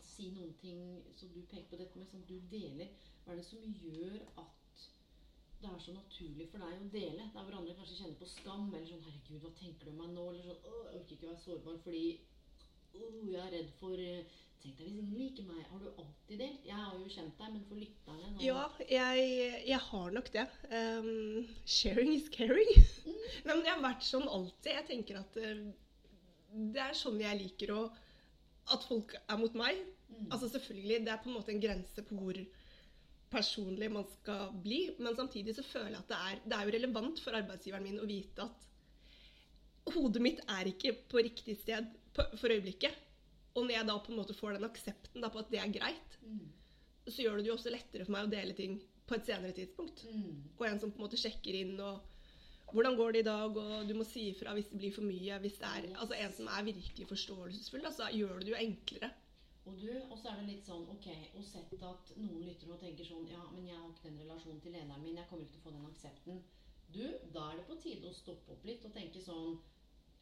si 0.00 0.30
noen 0.34 0.54
ting 0.60 0.78
som 1.16 1.32
du 1.34 1.42
peker 1.50 1.68
på 1.70 1.80
dette 1.80 1.98
med, 1.98 2.06
som 2.10 2.22
du 2.28 2.38
deler 2.50 2.94
Hva 3.24 3.34
er 3.34 3.40
det 3.40 3.48
som 3.48 3.62
gjør 3.82 4.22
at 4.42 4.54
det 5.58 5.66
er 5.66 5.78
så 5.82 5.92
naturlig 5.92 6.46
for 6.52 6.62
deg 6.62 6.82
å 6.82 6.90
dele? 6.92 7.30
Der 7.34 7.46
hvor 7.46 7.56
andre 7.58 7.74
kanskje 7.74 7.96
kjenner 7.98 8.18
på 8.20 8.28
skam, 8.30 8.68
eller 8.74 8.86
sånn 8.86 9.02
'Herregud, 9.02 9.40
hva 9.42 9.50
tenker 9.58 9.84
du 9.84 9.90
om 9.90 9.98
meg 10.02 10.12
nå?' 10.14 10.28
Eller 10.30 10.44
sånn 10.46 10.60
'Å, 10.64 10.74
jeg 10.84 11.00
orker 11.00 11.14
ikke 11.14 11.26
å 11.26 11.30
være 11.32 11.44
sårbar 11.46 11.80
fordi 11.84 12.04
å, 12.94 13.08
jeg 13.32 13.40
er 13.42 13.50
redd 13.56 13.72
for 13.80 13.98
eh, 13.98 14.36
Tenk 14.62 14.78
deg 14.78 14.88
hvis 14.90 15.07
liker 15.38 15.52
meg. 15.52 15.64
Har 15.70 15.80
du 15.80 15.88
alltid 16.02 16.40
delt? 16.40 16.66
Jeg 16.66 16.76
har 16.76 16.94
jo 16.98 17.10
kjent 17.12 17.38
deg, 17.38 17.52
men 17.54 17.64
for 17.68 17.78
lytterne 17.78 18.30
nå 18.34 18.42
Ja, 18.42 18.64
jeg, 18.90 19.62
jeg 19.68 19.80
har 19.88 20.14
nok 20.14 20.30
det. 20.34 20.44
Um, 20.72 21.48
sharing 21.66 22.12
is 22.14 22.28
caring. 22.34 22.72
Nei, 23.44 23.52
men 23.54 23.64
det 23.64 23.72
har 23.72 23.82
vært 23.84 24.06
sånn 24.06 24.28
alltid. 24.28 24.72
Jeg 24.74 24.86
tenker 24.90 25.20
at 25.20 25.38
uh, 25.38 25.64
det 26.74 26.84
er 26.84 26.96
sånn 26.98 27.20
jeg 27.22 27.42
liker 27.44 27.74
å 27.76 27.82
At 28.68 28.84
folk 28.84 29.14
er 29.16 29.38
mot 29.40 29.54
meg. 29.56 29.78
Mm. 30.08 30.30
Altså 30.30 30.48
selvfølgelig, 30.52 31.04
Det 31.06 31.12
er 31.12 31.20
på 31.22 31.30
en 31.30 31.36
måte 31.38 31.54
en 31.54 31.62
grense 31.62 32.04
på 32.04 32.18
hvor 32.18 32.40
personlig 33.32 33.90
man 33.92 34.06
skal 34.18 34.50
bli. 34.64 34.82
Men 34.98 35.16
samtidig 35.16 35.54
så 35.56 35.64
føler 35.66 35.94
jeg 35.94 36.02
at 36.02 36.10
det 36.12 36.22
er, 36.30 36.40
det 36.44 36.56
er 36.58 36.66
jo 36.66 36.76
relevant 36.78 37.22
for 37.24 37.38
arbeidsgiveren 37.38 37.86
min 37.86 38.02
å 38.02 38.08
vite 38.08 38.44
at 38.44 38.64
hodet 39.88 40.20
mitt 40.20 40.40
er 40.52 40.68
ikke 40.68 40.92
på 41.08 41.22
riktig 41.24 41.54
sted 41.62 41.86
for 42.12 42.52
øyeblikket. 42.52 42.92
Og 43.54 43.64
når 43.64 43.74
jeg 43.74 43.86
da 43.88 43.96
på 43.98 44.12
en 44.12 44.20
måte 44.20 44.36
får 44.36 44.58
den 44.58 44.68
aksepten 44.68 45.24
da 45.24 45.30
på 45.32 45.40
at 45.42 45.50
det 45.50 45.60
er 45.62 45.72
greit, 45.72 46.18
Mm. 46.22 46.52
så 47.08 47.22
gjør 47.22 47.36
det 47.36 47.44
det 47.44 47.50
jo 47.50 47.56
også 47.56 47.70
lettere 47.72 48.04
for 48.04 48.12
meg 48.12 48.26
å 48.26 48.30
dele 48.30 48.54
ting 48.54 48.80
på 49.06 49.14
et 49.16 49.24
senere 49.26 49.52
tidspunkt. 49.56 50.04
Mm. 50.12 50.42
Og 50.58 50.66
en 50.66 50.80
som 50.80 50.90
på 50.92 51.00
en 51.00 51.06
måte 51.06 51.16
sjekker 51.16 51.54
inn 51.56 51.80
og 51.80 52.02
hvordan 52.72 52.96
går 52.96 53.12
det 53.12 53.20
i 53.22 53.28
dag, 53.30 53.56
og 53.56 53.88
du 53.88 53.94
må 53.96 54.04
si 54.04 54.26
ifra 54.28 54.52
hvis 54.52 54.68
det 54.68 54.76
blir 54.78 54.92
for 54.92 55.02
mye. 55.08 55.38
hvis 55.40 55.56
det 55.58 55.64
er, 55.64 55.96
altså 55.96 56.14
En 56.14 56.32
som 56.32 56.46
er 56.52 56.62
virkelig 56.66 57.06
forståelsesfull, 57.08 57.82
da, 57.82 57.90
så 57.90 58.10
gjør 58.12 58.38
det 58.38 58.46
det 58.46 58.52
jo 58.52 58.60
enklere. 58.60 59.10
Og 59.64 59.80
du, 59.80 59.88
og 60.10 60.18
så 60.18 60.28
er 60.28 60.36
det 60.40 60.48
litt 60.48 60.66
sånn, 60.68 60.84
ok, 60.88 61.08
og 61.36 61.44
sett 61.44 61.72
at 61.82 62.12
noen 62.16 62.44
lytter 62.44 62.70
og 62.72 62.80
tenker 62.80 63.04
sånn, 63.04 63.26
ja, 63.28 63.40
men 63.54 63.66
jeg 63.66 63.76
har 63.76 63.88
ikke 63.88 64.08
den 64.08 64.20
relasjonen 64.22 64.60
til 64.60 64.72
lederen 64.72 65.02
min, 65.02 65.16
jeg 65.16 65.26
kommer 65.28 65.44
ikke 65.44 65.52
til 65.56 65.60
å 65.60 65.64
få 65.64 65.74
den 65.74 65.88
aksepten. 65.90 66.42
Du, 66.92 67.04
da 67.32 67.50
er 67.50 67.56
det 67.56 67.66
på 67.68 67.76
tide 67.82 68.08
å 68.08 68.16
stoppe 68.16 68.52
opp 68.52 68.64
litt 68.64 68.84
og 68.84 68.92
tenke 68.94 69.20
sånn, 69.20 69.58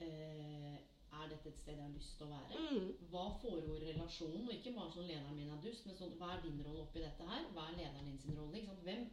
eh, 0.03 0.79
er 1.23 1.31
dette 1.33 1.51
et 1.51 1.61
sted 1.61 1.77
jeg 1.77 1.83
har 1.83 1.95
lyst 1.95 2.19
til 2.19 2.27
å 2.27 2.35
være? 2.35 2.65
Mm. 2.65 2.89
Hva 3.13 3.25
foregår 3.43 3.83
i 3.85 3.93
relasjonen? 3.93 4.45
Og 4.47 4.55
ikke 4.57 4.75
bare 4.77 4.93
sånn 4.95 5.09
lederen 5.11 5.39
min 5.39 5.53
er 5.55 5.63
dust, 5.65 5.87
men 5.87 5.99
sånn, 5.99 6.15
hva 6.21 6.35
er 6.35 6.43
din 6.45 6.61
rolle 6.67 6.85
oppi 6.85 7.03
dette 7.05 7.29
her? 7.31 7.49
Hva 7.55 7.69
er 7.71 7.79
lederen 7.81 8.11
din 8.11 8.21
sin 8.23 8.39
rolle? 8.39 8.63
Hvem, 8.87 9.05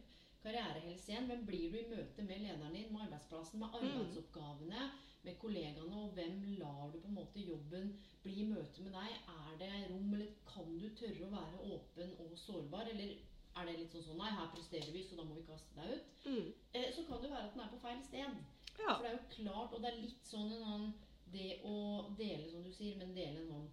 karrierehelse 0.44 1.12
igjen, 1.12 1.28
hvem 1.30 1.44
blir 1.48 1.72
du 1.72 1.78
i 1.80 1.88
møte 1.90 2.26
med 2.28 2.42
lederen 2.44 2.76
din, 2.76 2.88
med 2.92 3.06
arbeidsplassen, 3.06 3.62
med 3.62 3.76
arbeidsoppgavene, 3.80 4.88
med 5.24 5.38
kollegaene, 5.40 6.00
og 6.00 6.16
hvem 6.18 6.42
lar 6.60 6.90
du 6.92 6.98
på 7.00 7.08
en 7.08 7.20
måte 7.20 7.44
jobben 7.44 7.94
bli 8.24 8.40
i 8.42 8.48
møte 8.50 8.84
med 8.84 8.92
deg? 8.96 9.14
Er 9.34 9.54
det 9.62 9.70
rom, 9.92 10.10
eller 10.16 10.34
kan 10.50 10.74
du 10.80 10.90
tørre 10.98 11.28
å 11.28 11.32
være 11.32 11.70
åpen 11.78 12.18
og 12.26 12.34
sårbar, 12.40 12.90
eller 12.92 13.14
er 13.54 13.68
det 13.68 13.78
litt 13.78 13.94
sånn 13.94 14.04
sånn, 14.08 14.18
nei, 14.18 14.34
her 14.34 14.50
presterer 14.52 14.90
vi, 14.92 15.04
så 15.06 15.16
da 15.18 15.24
må 15.24 15.38
vi 15.38 15.46
kaste 15.46 15.78
deg 15.78 15.94
ut? 15.94 16.12
Mm. 16.26 16.46
Eh, 16.74 16.90
så 16.92 17.06
kan 17.08 17.22
det 17.22 17.30
være 17.30 17.48
at 17.48 17.54
den 17.54 17.64
er 17.64 17.72
på 17.72 17.80
feil 17.84 18.00
sted. 18.02 18.38
Ja. 18.74 18.96
For 18.96 19.04
det 19.04 19.10
er 19.10 19.16
jo 19.16 19.26
klart, 19.36 19.74
og 19.76 19.84
det 19.84 19.90
er 19.90 20.00
litt 20.02 20.26
sånn 20.26 20.50
en 20.50 20.64
sånn 20.64 20.86
Det 21.34 21.50
å 21.66 21.76
dele, 22.18 22.48
som 22.50 22.62
du 22.62 22.70
sier, 22.72 22.98
men 23.00 23.14
dele 23.16 23.42
sånn 23.48 23.64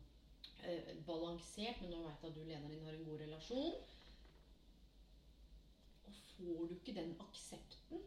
eh, 0.66 0.96
balansert 1.06 1.82
Men 1.84 1.94
nå 1.94 2.00
veit 2.06 2.24
jeg 2.24 2.32
at 2.32 2.38
du 2.38 2.42
lederen 2.42 2.72
din 2.72 2.88
har 2.88 2.98
en 2.98 3.06
god 3.06 3.22
relasjon. 3.26 3.76
Og 6.10 6.24
får 6.32 6.66
du 6.72 6.76
ikke 6.80 6.98
den 6.98 7.14
aksepten, 7.22 8.02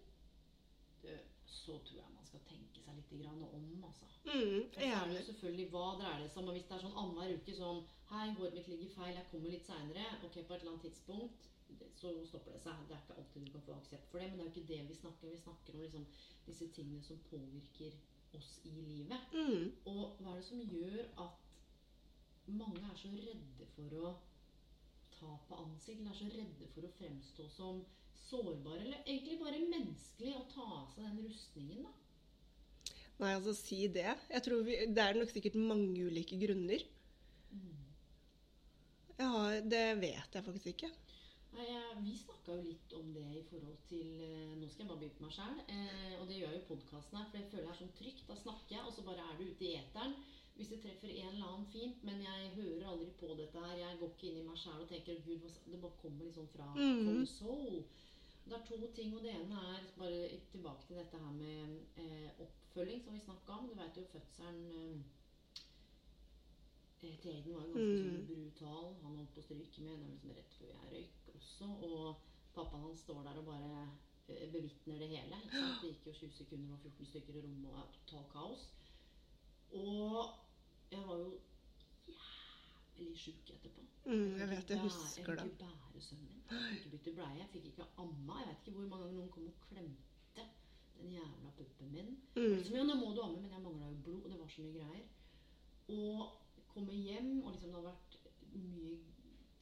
så 1.64 1.78
tror 1.86 2.00
jeg 2.00 2.12
man 2.12 2.26
skal 2.28 2.42
tenke 2.48 2.82
seg 2.82 2.96
litt 2.98 3.12
grann 3.22 3.42
om, 3.46 3.66
altså. 3.86 4.08
Mm. 4.24 4.64
Og 4.66 4.84
er 4.84 5.10
det 5.10 5.24
selvfølgelig 5.28 5.66
hva 5.72 5.84
dreier 6.00 6.22
det 6.24 6.30
seg 6.32 6.42
om. 6.42 6.50
Hvis 6.56 6.66
det 6.68 6.76
er 6.76 6.84
sånn 6.84 6.98
annenhver 7.02 7.36
uke 7.38 7.56
sånn 7.58 7.82
Hei, 8.10 8.26
håret 8.36 8.56
mitt 8.56 8.68
ligger 8.70 8.90
feil, 8.94 9.14
jeg 9.16 9.28
kommer 9.30 9.52
litt 9.52 9.68
seinere. 9.68 10.04
Ok, 10.26 10.36
på 10.36 10.54
et 10.54 10.60
eller 10.60 10.74
annet 10.74 10.84
tidspunkt. 10.88 11.46
Så 11.98 12.10
stopper 12.28 12.54
det 12.54 12.60
seg. 12.62 12.82
Det 12.88 12.96
er 12.96 13.00
ikke 13.04 13.16
alltid 13.20 13.46
du 13.46 13.52
kan 13.54 13.64
få 13.68 13.76
aksept 13.78 14.10
for 14.10 14.20
det, 14.20 14.28
men 14.30 14.38
det 14.38 14.44
er 14.44 14.50
jo 14.50 14.52
ikke 14.54 14.72
det 14.72 14.80
vi 14.90 14.98
snakker. 14.98 15.32
Vi 15.32 15.40
snakker 15.40 15.78
om 15.78 15.84
liksom 15.86 16.04
disse 16.46 16.68
tingene 16.76 17.06
som 17.06 17.22
påvirker 17.30 17.96
oss 18.38 18.52
i 18.64 18.74
livet. 18.74 19.34
Mm. 19.34 19.72
Og 19.90 20.20
hva 20.20 20.34
er 20.34 20.40
det 20.40 20.46
som 20.48 20.62
gjør 20.62 21.02
at 21.24 21.42
mange 22.46 22.80
er 22.84 22.96
så 23.00 23.10
redde 23.14 23.68
for 23.74 23.98
å 24.00 24.14
ta 25.14 25.36
på 25.48 25.60
ansikt, 25.64 26.04
er 26.04 26.16
så 26.18 26.30
redde 26.32 26.70
for 26.74 26.86
å 26.86 26.94
fremstå 26.98 27.48
som 27.52 27.84
sårbare, 28.24 28.80
eller 28.82 29.04
egentlig 29.04 29.38
bare 29.40 29.60
menneskelig 29.68 30.34
å 30.38 30.46
ta 30.50 30.64
av 30.80 30.90
seg 30.94 31.06
den 31.06 31.28
rustningen, 31.28 31.84
da? 31.86 31.94
Nei, 33.20 33.30
altså 33.36 33.54
si 33.54 33.84
det. 33.94 34.10
Jeg 34.32 34.42
tror 34.42 34.64
vi, 34.66 34.76
Det 34.90 35.02
er 35.02 35.18
nok 35.18 35.30
sikkert 35.30 35.56
mange 35.60 36.08
ulike 36.08 36.38
grunner. 36.40 36.82
Mm. 37.54 37.84
Ja, 39.20 39.30
det 39.62 39.84
vet 40.02 40.34
jeg 40.34 40.46
faktisk 40.48 40.72
ikke. 40.72 40.90
Nei, 41.54 41.66
Vi 42.02 42.14
snakka 42.18 42.56
jo 42.56 42.62
litt 42.66 42.92
om 42.98 43.10
det 43.14 43.24
i 43.38 43.42
forhold 43.50 43.82
til 43.88 44.08
eh, 44.26 44.54
Nå 44.58 44.68
skal 44.68 44.84
jeg 44.84 44.90
bare 44.90 45.00
begynne 45.02 45.18
på 45.18 45.26
meg 45.26 45.34
sjøl. 45.36 45.60
Eh, 45.74 46.14
og 46.20 46.24
det 46.28 46.38
gjør 46.40 46.56
jo 46.56 46.62
podkasten 46.70 47.18
her, 47.20 47.28
for 47.30 47.38
jeg 47.40 47.50
føler 47.52 47.68
det 47.68 47.74
er 47.74 47.80
sånn 47.82 47.92
trygt. 47.98 48.24
Da 48.30 48.38
snakker 48.40 48.76
jeg, 48.76 48.86
og 48.88 48.94
så 48.96 49.04
bare 49.06 49.26
er 49.28 49.36
du 49.38 49.44
ute 49.50 49.68
i 49.68 49.76
eteren. 49.78 50.16
Hvis 50.54 50.70
du 50.70 50.76
treffer 50.78 51.10
en 51.10 51.28
eller 51.32 51.46
annen 51.50 51.70
fint, 51.72 52.02
men 52.06 52.20
jeg 52.22 52.50
hører 52.54 52.86
aldri 52.90 53.08
på 53.18 53.30
dette 53.38 53.62
her. 53.66 53.76
Jeg 53.80 53.98
går 54.00 54.12
ikke 54.14 54.28
inn 54.30 54.40
i 54.42 54.46
meg 54.48 54.58
sjæl 54.62 54.82
og 54.84 54.90
tenker 54.90 55.22
Gud, 55.26 55.46
det 55.70 55.80
bare 55.82 56.00
kommer 56.02 56.28
liksom 56.28 56.46
fra 56.52 56.68
mm. 56.74 57.24
soul. 57.26 57.80
Det 58.44 58.54
er 58.58 58.66
to 58.68 58.78
ting, 58.94 59.14
og 59.16 59.24
det 59.24 59.32
ene 59.34 59.62
er 59.72 59.86
bare 59.98 60.28
tilbake 60.52 60.86
til 60.86 61.00
dette 61.00 61.18
her 61.18 61.32
med 61.34 61.78
eh, 62.02 62.30
oppfølging, 62.44 63.02
som 63.02 63.16
vi 63.16 63.24
snakka 63.24 63.56
om. 63.56 63.68
Du 63.70 63.74
veit 63.78 63.98
jo 63.98 64.04
fødselen 64.12 64.66
eh, 64.78 65.02
til 67.00 67.30
Aiden 67.34 67.54
var 67.54 67.66
jo 67.66 67.72
ganske 67.74 68.10
Mm. 68.14 68.26
brutal. 68.28 68.94
Han 69.02 69.16
holdt 69.16 69.34
på 69.34 69.40
å 69.42 69.46
stryke 69.48 69.82
med. 69.82 69.96
Det 69.98 70.04
var 70.04 70.12
liksom 70.14 70.36
rett 70.38 70.54
før 70.58 70.70
jeg 70.70 70.92
røyk 70.92 71.23
også. 71.44 71.70
Og 71.88 72.16
pappaen 72.56 72.86
hans 72.88 73.06
står 73.06 73.22
der 73.28 73.40
og 73.40 73.48
bare 73.52 73.88
eh, 74.28 74.46
bevitner 74.52 74.98
det 75.02 75.10
hele. 75.14 75.40
Det 75.52 75.64
gikk 75.88 76.06
jo 76.10 76.18
20 76.20 76.38
sekunder 76.42 76.76
og 76.76 76.86
14 76.90 77.10
stykker 77.12 77.40
i 77.40 77.44
rommet 77.46 77.80
og 77.80 77.98
totalt 77.98 78.30
kaos. 78.32 78.68
Og 79.74 80.32
jeg 80.90 81.02
var 81.08 81.18
jo 81.24 81.34
jævlig 83.04 83.18
sjuk 83.18 83.50
etterpå. 83.50 83.80
Mm, 84.06 84.36
jeg 84.38 84.48
vet, 84.48 84.70
jeg 84.70 84.80
husker 84.80 85.34
det. 85.34 85.34
Jeg 85.34 85.38
fikk 85.38 85.44
ikke 85.44 85.58
bære 85.64 86.00
sønnen 86.00 86.26
min. 86.28 86.42
Jeg 86.50 86.60
fikk 86.70 86.78
ikke 86.78 86.90
bytte 86.96 87.12
bleie. 87.18 87.38
Jeg 87.38 87.48
fikk 87.52 87.66
ikke 87.70 87.86
amma. 87.98 88.38
Jeg 88.40 88.48
vet 88.48 88.66
ikke 88.66 88.78
hvor 88.78 88.88
mange 88.88 89.04
ganger 89.04 89.18
noen 89.18 89.30
kom 89.34 89.46
og 89.46 89.60
klemte 89.68 90.46
den 90.98 91.12
jævla 91.12 91.50
puppen 91.58 91.92
min. 91.92 92.10
Mm. 92.36 92.56
Liksom, 92.58 92.76
ja, 92.76 92.84
nå 92.84 92.94
må 93.00 93.12
du 93.14 93.22
amme, 93.22 93.40
men 93.40 93.50
jeg 93.50 93.62
mangla 93.62 93.90
jo 93.90 94.00
blod. 94.04 94.22
og 94.24 94.30
Det 94.30 94.40
var 94.40 94.48
så 94.48 94.62
mye 94.62 94.78
greier. 94.78 95.06
Og 95.88 96.66
komme 96.72 96.92
hjem, 96.92 97.42
og 97.44 97.52
liksom 97.52 97.70
det 97.70 97.80
hadde 97.80 97.92
vært 97.92 98.18
mye 98.54 98.98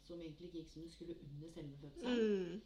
som 0.06 0.20
egentlig 0.20 0.50
gikk 0.52 0.70
som 0.72 0.86
det 0.86 0.92
skulle 0.92 1.18
under 1.26 1.50
selve 1.54 1.78
fødselen. 1.82 2.18
Mm. 2.18 2.62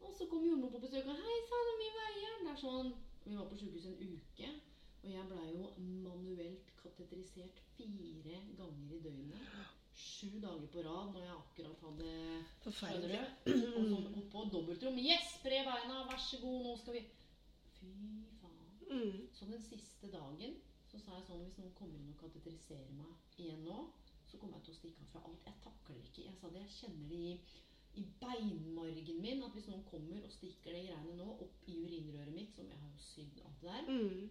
Og 0.00 0.14
så 0.14 0.26
kom 0.30 0.46
jordmor 0.46 0.70
på 0.70 0.82
besøk 0.84 1.10
og 1.10 1.18
Hei 1.22 1.38
sann, 1.48 1.66
hvor 1.68 1.78
mye 1.80 1.94
veier? 1.98 2.36
Det 2.44 2.52
er 2.52 2.60
sånn 2.62 2.92
Vi 3.24 3.36
var 3.36 3.48
på 3.50 3.58
sykehus 3.60 3.88
en 3.90 3.98
uke, 3.98 4.52
og 5.02 5.10
jeg 5.12 5.26
blei 5.32 5.48
jo 5.50 5.66
manuelt 6.04 6.70
kateterisert 6.82 7.58
fire 7.76 8.38
ganger 8.60 8.94
i 8.94 9.02
døgnet. 9.04 9.58
Sju 9.98 10.38
dager 10.38 10.68
på 10.70 10.82
rad 10.86 11.10
når 11.12 11.24
jeg 11.26 11.34
akkurat 11.34 11.84
hadde 11.88 12.10
Forferdelig. 12.62 13.20
Og, 13.50 13.82
så 13.90 13.98
og 13.98 14.28
på 14.32 14.44
dobbeltrom. 14.54 15.00
Yes, 15.02 15.34
spre 15.40 15.60
beina, 15.66 16.04
vær 16.06 16.22
så 16.22 16.38
god, 16.44 16.58
nå 16.64 16.76
skal 16.78 16.98
vi 17.00 17.04
Fy 17.78 17.92
faen. 18.40 18.70
Mm. 18.88 19.26
Så 19.34 19.50
den 19.50 19.62
siste 19.66 20.10
dagen 20.14 20.56
så 20.88 21.00
sa 21.02 21.18
jeg 21.18 21.26
sånn 21.26 21.42
Hvis 21.44 21.58
noen 21.60 21.74
kommer 21.78 21.98
inn 21.98 22.14
og 22.14 22.22
kateteriserer 22.22 22.94
meg 22.96 23.42
igjen 23.42 23.66
nå, 23.66 23.82
så 24.30 24.38
kommer 24.40 24.58
jeg 24.58 24.64
til 24.68 24.74
å 24.74 24.78
stikke 24.78 25.04
av 25.04 25.12
fra 25.12 25.22
alt. 25.28 25.46
Jeg 25.48 25.62
takler 25.64 25.96
det 25.98 26.08
ikke. 26.08 26.26
Jeg 26.28 26.36
sa 26.40 26.50
det, 26.52 26.64
jeg 26.64 26.76
kjenner 26.78 27.12
det 27.12 27.20
i, 27.28 27.32
i 28.00 28.04
beinmargen 28.20 29.22
min 29.24 29.44
at 29.46 29.54
hvis 29.56 29.68
noen 29.70 29.86
kommer 29.90 30.26
og 30.26 30.34
stikker 30.34 30.76
de 30.76 30.82
greiene 30.88 31.16
nå 31.18 31.28
opp 31.46 31.68
i 31.72 31.78
urinrøret 31.84 32.34
mitt, 32.36 32.52
som 32.56 32.68
jeg 32.68 32.82
har 32.82 32.92
jo 32.92 33.06
sydd 33.08 33.40
alt 33.44 33.62
det 33.62 33.72
der 33.72 33.88
Mm. 33.94 34.28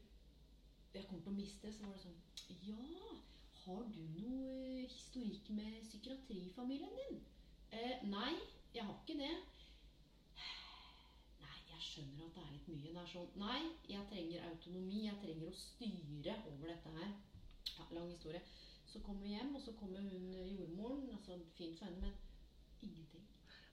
Jeg 0.93 1.05
kommer 1.07 1.23
til 1.23 1.31
å 1.33 1.37
miste, 1.37 1.67
det. 1.67 1.73
så 1.75 1.83
var 1.85 1.93
det 1.93 2.01
sånn 2.01 2.21
Ja, 2.67 3.17
har 3.65 3.83
du 3.93 3.99
noe 4.21 4.53
eh, 4.63 4.85
historikk 4.87 5.49
med 5.57 5.81
psykiatrifamilien 5.89 6.93
din? 7.01 7.19
Eh, 7.75 8.05
nei, 8.07 8.33
jeg 8.73 8.85
har 8.87 8.95
ikke 9.03 9.17
det. 9.19 9.33
Nei, 11.43 11.57
jeg 11.73 11.81
skjønner 11.89 12.29
at 12.29 12.37
det 12.37 12.43
er 12.45 12.53
litt 12.55 12.69
mye. 12.71 12.93
Det 12.93 13.01
er 13.03 13.11
sånn 13.11 13.35
Nei, 13.41 13.59
jeg 13.91 14.07
trenger 14.11 14.47
autonomi. 14.49 15.03
Jeg 15.09 15.19
trenger 15.23 15.51
å 15.51 15.59
styre 15.59 16.37
over 16.53 16.71
dette 16.71 16.95
her. 16.95 17.11
Ja, 17.73 17.89
lang 17.91 18.09
historie. 18.09 18.41
Så 18.87 18.99
kommer 19.05 19.23
vi 19.27 19.35
hjem, 19.35 19.55
og 19.55 19.61
så 19.61 19.73
kommer 19.79 20.01
hun 20.01 20.33
eh, 20.33 20.53
jordmoren. 20.55 21.09
Altså 21.15 21.39
fint 21.57 21.79
for 21.79 21.85
henne, 21.89 22.01
men 22.01 22.13
ingenting. 22.81 23.25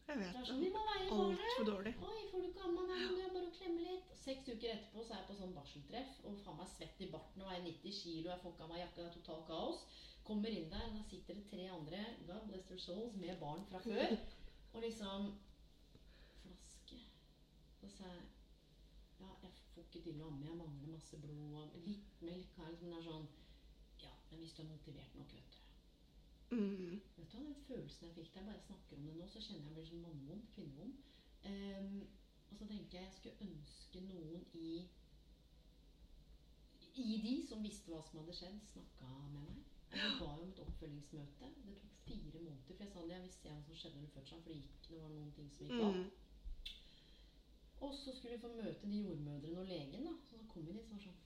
Jeg 0.06 0.16
Det 0.16 0.20
vet 0.20 0.38
er 0.40 0.48
sånn 0.48 0.60
Vi 0.60 0.70
må 0.74 0.80
veie. 0.88 1.04
Altfor 1.16 1.68
dårlig. 1.70 1.92
Oi, 2.08 2.24
får 2.30 2.42
du 2.42 2.48
ikke 2.50 2.64
amma? 2.68 2.82
nå? 2.88 2.96
det 3.16 3.22
er 3.24 3.30
bare 3.36 3.48
å 3.48 3.54
klemme 3.58 3.86
litt. 3.86 4.10
Seks 4.24 4.50
uker 4.50 4.72
etterpå 4.74 5.04
så 5.04 5.14
er 5.14 5.22
jeg 5.22 5.28
på 5.30 5.36
sånn 5.38 5.54
barseltreff 5.56 6.18
og 6.28 6.40
faen 6.44 6.58
meg 6.60 6.68
svett 6.74 7.00
i 7.06 7.08
barten 7.14 7.44
og 7.44 7.48
veier 7.52 7.64
90 7.68 7.96
kilo. 8.00 8.32
Jeg 8.32 8.42
får 8.42 8.54
ikke 8.54 8.66
av 8.66 8.74
meg 8.74 8.82
jakka, 8.82 9.00
det 9.00 9.06
er 9.06 9.16
totalt 9.20 9.46
kaos. 9.48 9.86
Kommer 10.24 10.56
inn 10.56 10.68
der, 10.72 10.84
og 10.88 10.98
da 10.98 11.02
sitter 11.08 11.38
det 11.38 11.46
tre 11.50 11.64
andre 11.68 12.02
God 12.28 12.46
bless 12.48 12.68
their 12.68 12.80
souls, 12.80 13.16
med 13.20 13.40
barn 13.40 13.64
fra 13.70 13.80
før. 13.84 14.14
Og 14.74 14.84
liksom 14.84 15.26
Flaske. 16.42 17.00
Så 17.80 17.90
sa 17.96 18.08
jeg 18.12 18.22
Ja, 19.20 19.30
jeg 19.44 19.52
får 19.72 19.84
ikke 19.88 20.04
til 20.08 20.20
å 20.20 20.28
amme, 20.28 20.44
jeg 20.48 20.56
mangler 20.58 20.92
masse 20.98 21.16
blod 21.22 21.58
og 21.62 21.76
litt 21.86 22.22
melk 22.24 22.56
her. 22.58 22.72
Men 22.80 22.90
det 22.90 22.98
er 22.98 23.06
sånn 23.08 23.28
men 24.34 24.42
hvis 24.42 24.52
du 24.56 24.62
er 24.62 24.68
motivert 24.68 25.14
nok, 25.14 25.34
vet 25.34 25.52
du. 25.54 26.56
Mm. 26.56 27.00
Vet 27.16 27.32
du 27.32 27.38
Den 27.38 27.54
følelsen 27.68 28.06
jeg 28.08 28.14
fikk 28.14 28.36
jeg 28.36 28.46
bare 28.46 28.66
snakker 28.66 28.96
om 28.96 29.04
det 29.06 29.14
nå, 29.16 29.28
så 29.30 29.42
kjenner 29.46 29.68
jeg 29.68 29.76
meg 29.76 29.86
som 29.86 30.02
mannvond, 30.02 30.42
kvinnevond. 30.54 30.96
Um, 31.44 32.00
og 32.50 32.58
så 32.58 32.66
tenker 32.66 32.98
jeg 32.98 33.06
jeg 33.06 33.14
skulle 33.18 33.46
ønske 33.46 34.02
noen 34.08 34.44
i 34.58 34.70
i 36.94 37.20
de 37.22 37.34
som 37.46 37.62
visste 37.62 37.90
hva 37.90 38.00
som 38.06 38.20
hadde 38.20 38.34
skjedd, 38.38 38.58
snakka 38.70 39.06
med 39.12 39.38
meg. 39.38 39.62
Jeg 39.94 40.18
ba 40.18 40.28
om 40.32 40.50
et 40.50 40.60
oppfølgingsmøte. 40.62 41.48
Det 41.66 41.74
tok 41.80 41.96
fire 42.06 42.42
måneder. 42.42 42.62
For 42.66 42.84
jeg 42.84 42.92
sa 42.92 43.02
det, 43.02 43.14
jeg 43.14 43.24
visste 43.24 43.50
hva 43.50 43.62
som 43.66 43.80
skjedde 43.80 43.98
under 44.00 44.12
fødselen, 44.14 44.42
for 44.44 44.52
det 44.52 44.60
gikk, 44.60 44.76
det 44.88 45.00
var 45.00 45.10
noen 45.14 45.32
ting 45.38 45.50
som 45.54 45.66
gikk 45.66 45.82
av. 45.88 45.98
Mm. 45.98 46.10
Og 47.86 47.94
så 47.98 48.14
skulle 48.14 48.36
vi 48.36 48.44
få 48.44 48.52
møte 48.54 48.90
de 48.90 49.00
jordmødrene 49.02 49.62
og 49.62 49.70
legen. 49.72 50.06
da. 50.06 50.14
Så 50.30 50.42
kom 50.52 50.66
vi 50.66 50.76
dit 50.76 50.86
og 50.86 50.94
var 50.94 51.04
sånn 51.08 51.22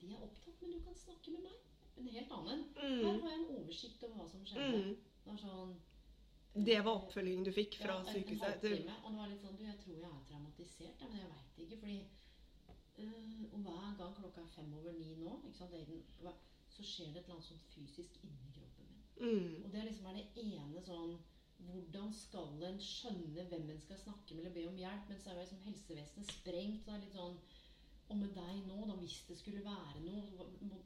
de 0.00 0.12
er 0.12 0.22
opptatt, 0.22 0.60
men 0.62 0.72
du 0.72 0.80
kan 0.84 0.94
snakke 0.94 1.30
med 1.36 1.42
meg. 1.42 1.52
En 1.98 2.08
helt 2.12 2.30
annen. 2.32 2.64
Her 2.76 2.88
Mm. 2.92 3.20
har 3.22 3.30
jeg 3.30 3.38
en 3.40 3.56
oversikt 3.56 4.02
over 4.04 4.16
hva 4.16 4.28
som 4.30 4.44
skjedde. 4.44 4.80
Mm. 4.82 4.96
Det 5.24 5.32
var 5.32 5.38
sånn 5.38 5.76
Det 6.66 6.78
var 6.84 6.94
oppfølgingen 6.96 7.44
du 7.44 7.52
fikk 7.52 7.74
fra 7.82 7.94
ja, 8.00 8.12
sykehuset? 8.12 8.60
til- 8.60 8.88
Og 9.04 9.10
det 9.12 9.18
var 9.18 9.28
litt 9.28 9.42
sånn 9.42 9.56
Du, 9.58 9.64
jeg 9.64 9.78
tror 9.80 9.94
jeg 9.96 10.04
er 10.04 10.24
traumatisert, 10.28 11.00
ja, 11.00 11.06
men 11.08 11.18
jeg 11.18 11.28
veit 11.28 11.58
ikke. 11.58 11.78
Fordi 11.80 11.98
øh, 12.98 13.52
Og 13.52 13.58
hver 13.60 13.96
gang 13.98 14.14
klokka 14.16 14.40
er 14.40 14.52
fem 14.56 14.72
over 14.74 14.92
ni 14.92 15.14
nå, 15.16 15.32
sant, 15.52 15.72
Aiden, 15.72 16.02
så 16.70 16.82
skjer 16.82 17.12
det 17.12 17.16
et 17.22 17.24
eller 17.24 17.34
annet 17.36 17.48
sånn 17.48 17.64
fysisk 17.74 18.16
inni 18.24 18.52
kroppen 18.56 18.86
min. 18.90 19.02
Mm. 19.20 19.64
Og 19.64 19.72
det 19.72 19.84
liksom 19.84 20.06
er 20.06 20.14
det 20.14 20.44
ene 20.44 20.82
sånn 20.84 21.18
Hvordan 21.66 22.10
skal 22.12 22.62
en 22.68 22.78
skjønne 22.78 23.46
hvem 23.48 23.70
en 23.70 23.80
skal 23.80 23.96
snakke 23.96 24.34
med 24.34 24.44
eller 24.44 24.54
be 24.54 24.66
om 24.68 24.76
hjelp? 24.76 25.08
Men 25.08 25.18
så 25.18 25.30
er 25.30 25.34
jo 25.34 25.40
liksom 25.40 25.62
helsevesenet 25.64 26.26
sprengt. 26.34 26.84
Det 26.84 26.92
er 26.94 26.98
litt 27.00 27.14
sånn 27.16 27.38
Og 28.06 28.18
med 28.20 28.28
deg 28.36 28.58
nå, 28.68 28.76
da, 28.86 28.94
hvis 29.00 29.16
det 29.26 29.36
skulle 29.38 29.64
være 29.64 30.02
noe, 30.04 30.44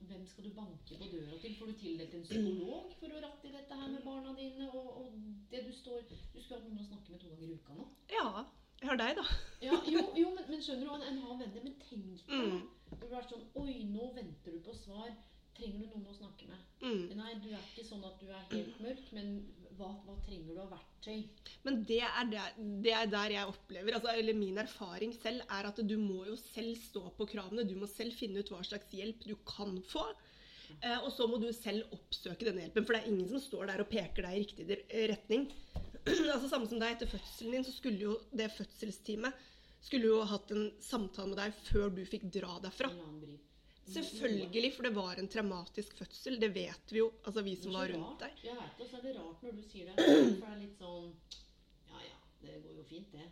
hvem 0.09 0.23
skal 0.27 0.47
du 0.47 0.55
banke 0.57 0.97
på 0.97 1.09
døra 1.13 1.37
til? 1.43 1.57
Får 1.59 1.69
du 1.69 1.75
tildelt 1.83 2.15
en 2.17 2.25
psykolog 2.25 2.95
for 3.01 3.13
å 3.13 3.21
ratte 3.27 3.51
i 3.51 3.53
dette 3.53 3.81
her 3.83 3.91
med 3.93 4.07
barna 4.07 4.33
dine? 4.39 4.71
Og, 4.71 4.89
og 5.03 5.13
det 5.53 5.67
du 5.67 5.73
står 5.77 6.07
Du 6.09 6.41
skulle 6.41 6.61
hatt 6.61 6.69
noen 6.69 6.81
å 6.81 6.89
snakke 6.89 7.13
med 7.13 7.21
to 7.21 7.35
ganger 7.35 7.51
i 7.51 7.59
uka 7.61 7.77
nå. 7.77 7.87
Ja. 8.15 8.47
Jeg 8.81 8.89
har 8.89 8.97
deg, 8.97 9.19
da. 9.19 9.25
Ja, 9.61 9.77
jo, 9.93 10.03
jo 10.23 10.31
men, 10.33 10.47
men 10.49 10.63
skjønner 10.65 10.89
du, 10.89 10.93
en, 10.95 11.09
en 11.11 11.25
har 11.27 11.41
venner. 11.43 11.65
Men 11.67 11.75
tenk 11.85 12.23
deg. 12.31 12.31
Mm. 12.31 12.63
du 12.89 12.95
blir 13.03 13.13
vært 13.13 13.35
sånn 13.35 13.45
Oi, 13.61 13.75
nå 13.93 14.13
venter 14.17 14.57
du 14.57 14.63
på 14.65 14.77
svar. 14.79 15.13
Trenger 15.59 15.83
du 15.83 15.91
noen 15.91 16.09
å 16.09 16.17
snakke 16.17 16.49
med? 16.49 16.69
Mm. 16.81 17.19
Nei, 17.19 17.35
du 17.45 17.51
er 17.53 17.61
ikke 17.61 17.85
sånn 17.85 18.07
at 18.09 18.17
du 18.23 18.31
er 18.33 18.47
helt 18.55 18.81
mørk, 18.81 19.11
men 19.13 19.35
hva, 19.81 19.90
hva 20.07 20.16
trenger 20.27 20.55
du 20.55 20.61
av 20.62 20.73
verktøy? 20.75 21.23
Men 21.66 21.81
det 21.88 22.01
er 22.07 22.31
der, 22.31 22.59
det 22.85 22.95
er 22.97 23.11
der 23.11 23.35
jeg 23.35 23.53
opplever, 23.53 23.97
altså, 23.97 24.12
eller 24.14 24.37
min 24.38 24.61
erfaring 24.62 25.14
selv, 25.16 25.45
er 25.49 25.71
at 25.71 25.81
du 25.83 25.97
må 26.01 26.25
jo 26.29 26.37
selv 26.40 26.77
stå 26.79 27.07
på 27.16 27.29
kravene. 27.33 27.66
Du 27.69 27.77
må 27.81 27.88
selv 27.90 28.16
finne 28.16 28.43
ut 28.43 28.53
hva 28.53 28.62
slags 28.66 28.93
hjelp 28.97 29.25
du 29.27 29.35
kan 29.49 29.79
få. 29.90 30.07
Eh, 30.79 30.99
og 31.01 31.11
så 31.12 31.27
må 31.27 31.40
du 31.43 31.49
selv 31.57 31.90
oppsøke 31.97 32.47
denne 32.47 32.66
hjelpen, 32.66 32.87
for 32.87 32.95
det 32.95 33.03
er 33.03 33.11
ingen 33.11 33.29
som 33.33 33.43
står 33.43 33.73
der 33.73 33.83
og 33.83 33.90
peker 33.90 34.27
deg 34.27 34.37
i 34.37 34.43
riktig 34.45 34.81
retning. 35.11 35.49
altså 36.35 36.47
Samme 36.47 36.69
som 36.71 36.81
deg 36.81 36.95
etter 36.95 37.11
fødselen 37.11 37.59
din, 37.59 37.66
så 37.66 37.75
skulle 37.75 38.05
jo 38.07 38.19
det 38.37 38.53
fødselsteamet 38.55 39.49
skulle 39.81 40.11
jo 40.11 40.21
hatt 40.29 40.51
en 40.53 40.69
samtale 40.85 41.33
med 41.33 41.40
deg 41.40 41.62
før 41.71 41.95
du 41.97 42.03
fikk 42.09 42.29
dra 42.33 42.59
derfra. 42.62 42.90
Selvfølgelig, 43.94 44.70
for 44.76 44.87
det 44.87 44.92
var 44.96 45.20
en 45.20 45.29
traumatisk 45.31 45.94
fødsel. 45.98 46.38
Det 46.42 46.50
vet 46.55 46.94
vi 46.94 47.00
jo, 47.03 47.11
altså 47.26 47.44
vi 47.46 47.55
som 47.59 47.76
var 47.76 47.90
rundt 47.92 48.24
deg. 48.24 48.40
Jeg 48.46 48.57
vet 48.59 48.81
det, 48.81 48.88
så 48.90 48.98
er 49.00 49.07
det 49.07 49.14
rart 49.18 49.44
når 49.46 49.57
du 49.59 49.62
sier 49.70 49.90
det. 49.90 49.94
For 50.00 50.40
det 50.40 50.50
er 50.53 50.59
litt 50.64 50.81
sånn 50.81 51.12
Ja 51.90 52.03
ja, 52.07 52.18
det 52.44 52.59
går 52.64 52.81
jo 52.81 52.87
fint, 52.90 53.12
det. 53.14 53.29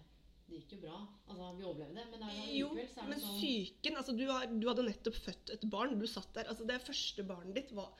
Det 0.48 0.56
gikk 0.62 0.76
jo 0.76 0.80
bra. 0.86 0.98
Altså, 1.28 1.48
vi 1.58 1.66
overlevde, 1.68 2.04
men 2.10 2.22
det 2.24 2.28
er 2.28 2.36
jo 2.40 2.56
Jo, 2.56 2.68
allikevel 2.72 2.92
så 2.94 3.02
er 3.02 3.08
men 3.10 3.18
det 3.18 3.24
sånn 3.26 3.40
psyken 3.42 3.98
altså 4.00 4.14
du, 4.16 4.24
har, 4.30 4.46
du 4.48 4.68
hadde 4.70 4.86
nettopp 4.86 5.18
født 5.26 5.52
et 5.58 5.66
barn. 5.76 5.98
Du 6.00 6.06
satt 6.08 6.30
der. 6.38 6.48
altså 6.48 6.64
Det 6.68 6.80
første 6.86 7.26
barnet 7.28 7.58
ditt 7.60 7.74
var 7.76 7.92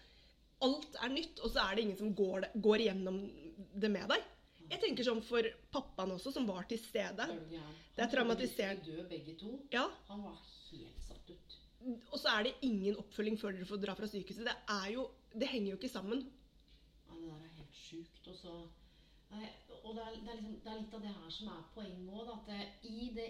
Alt 0.66 0.96
er 0.98 1.12
nytt, 1.12 1.38
og 1.44 1.52
så 1.54 1.62
er 1.68 1.76
det 1.76 1.82
ingen 1.84 1.98
som 2.00 2.14
går, 2.18 2.48
går 2.58 2.82
gjennom 2.88 3.20
det 3.78 3.90
med 3.94 4.08
deg. 4.10 4.24
Jeg 4.68 4.80
tenker 4.82 5.06
sånn 5.06 5.20
for 5.24 5.46
pappaen 5.72 6.10
også, 6.16 6.32
som 6.34 6.48
var 6.48 6.66
til 6.68 6.80
stede. 6.82 7.28
Det 7.94 8.02
er 8.02 8.10
traumatiserende. 8.10 8.10
de 8.10 8.10
traumatisert. 8.14 8.82
dø 8.88 9.04
begge 9.08 9.36
to. 9.38 9.52
Ja, 9.72 9.84
Han 10.08 10.24
var 10.26 10.34
helt. 10.70 10.97
Og 11.86 12.18
så 12.18 12.28
er 12.34 12.48
det 12.48 12.56
ingen 12.66 12.98
oppfølging 12.98 13.38
før 13.40 13.54
dere 13.54 13.68
får 13.68 13.82
dra 13.82 13.94
fra 13.94 14.08
sykehuset. 14.10 14.48
Det 14.48 14.56
er 14.74 14.90
jo, 14.94 15.08
det 15.34 15.48
henger 15.48 15.70
jo 15.70 15.78
ikke 15.78 15.92
sammen. 15.92 16.24
Ja, 17.06 17.14
det 17.14 17.28
der 17.28 17.44
er 17.44 17.56
helt 17.60 17.80
sjukt. 17.84 18.28
Og 18.28 18.36
så 18.36 18.58
Nei, 19.28 19.48
Og 19.84 19.94
det 19.94 20.02
er, 20.02 20.14
det, 20.24 20.30
er 20.30 20.38
liksom, 20.38 20.54
det 20.64 20.70
er 20.72 20.78
litt 20.80 20.94
av 20.96 21.02
det 21.04 21.10
her 21.12 21.32
som 21.32 21.50
er 21.52 21.64
poenget 21.74 22.14
òg. 22.16 22.30
At 22.32 22.48
det, 22.48 22.62
i 22.88 23.10
det 23.16 23.28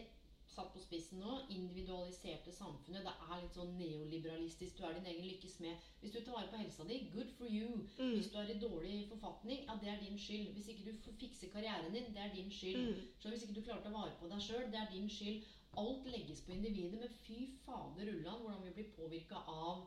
satt 0.58 0.70
på 0.74 0.80
spissen 0.82 1.20
nå, 1.22 1.34
individualiserte 1.54 2.52
samfunnet, 2.54 3.04
det 3.06 3.12
er 3.12 3.42
litt 3.42 3.58
sånn 3.58 3.74
neoliberalistisk. 3.78 4.78
Du 4.78 4.86
er 4.86 4.96
din 4.96 5.10
egen 5.12 5.28
lykkes 5.28 5.58
med. 5.64 5.84
Hvis 6.00 6.14
du 6.14 6.20
tar 6.20 6.38
vare 6.38 6.50
på 6.52 6.60
helsa 6.62 6.86
di, 6.88 7.00
good 7.12 7.30
for 7.38 7.50
you. 7.50 7.82
Mm. 7.98 8.14
Hvis 8.16 8.30
du 8.32 8.38
er 8.40 8.50
i 8.54 8.58
dårlig 8.62 8.96
forfatning, 9.12 9.62
ja, 9.66 9.76
det 9.82 9.92
er 9.92 10.00
din 10.02 10.18
skyld. 10.18 10.50
Hvis 10.56 10.72
ikke 10.72 10.88
du 10.88 11.12
fikser 11.20 11.52
karrieren 11.54 11.94
din, 11.94 12.10
det 12.14 12.24
er 12.24 12.34
din 12.34 12.50
skyld. 12.54 12.88
Mm. 12.88 13.06
Så 13.20 13.34
hvis 13.34 13.46
ikke 13.46 13.58
du 13.60 13.64
klarer 13.68 13.90
å 13.90 13.94
vare 13.98 14.16
på 14.20 14.30
deg 14.32 14.44
sjøl, 14.48 14.66
det 14.72 14.82
er 14.82 14.90
din 14.94 15.10
skyld. 15.12 15.46
Alt 15.76 16.06
legges 16.06 16.40
på 16.40 16.52
individet, 16.52 16.98
men 17.00 17.16
fy 17.22 17.38
fader 17.64 18.12
ulland 18.14 18.42
hvordan 18.42 18.64
vi 18.64 18.74
blir 18.78 18.92
påvirka 18.96 19.42
av 19.46 19.84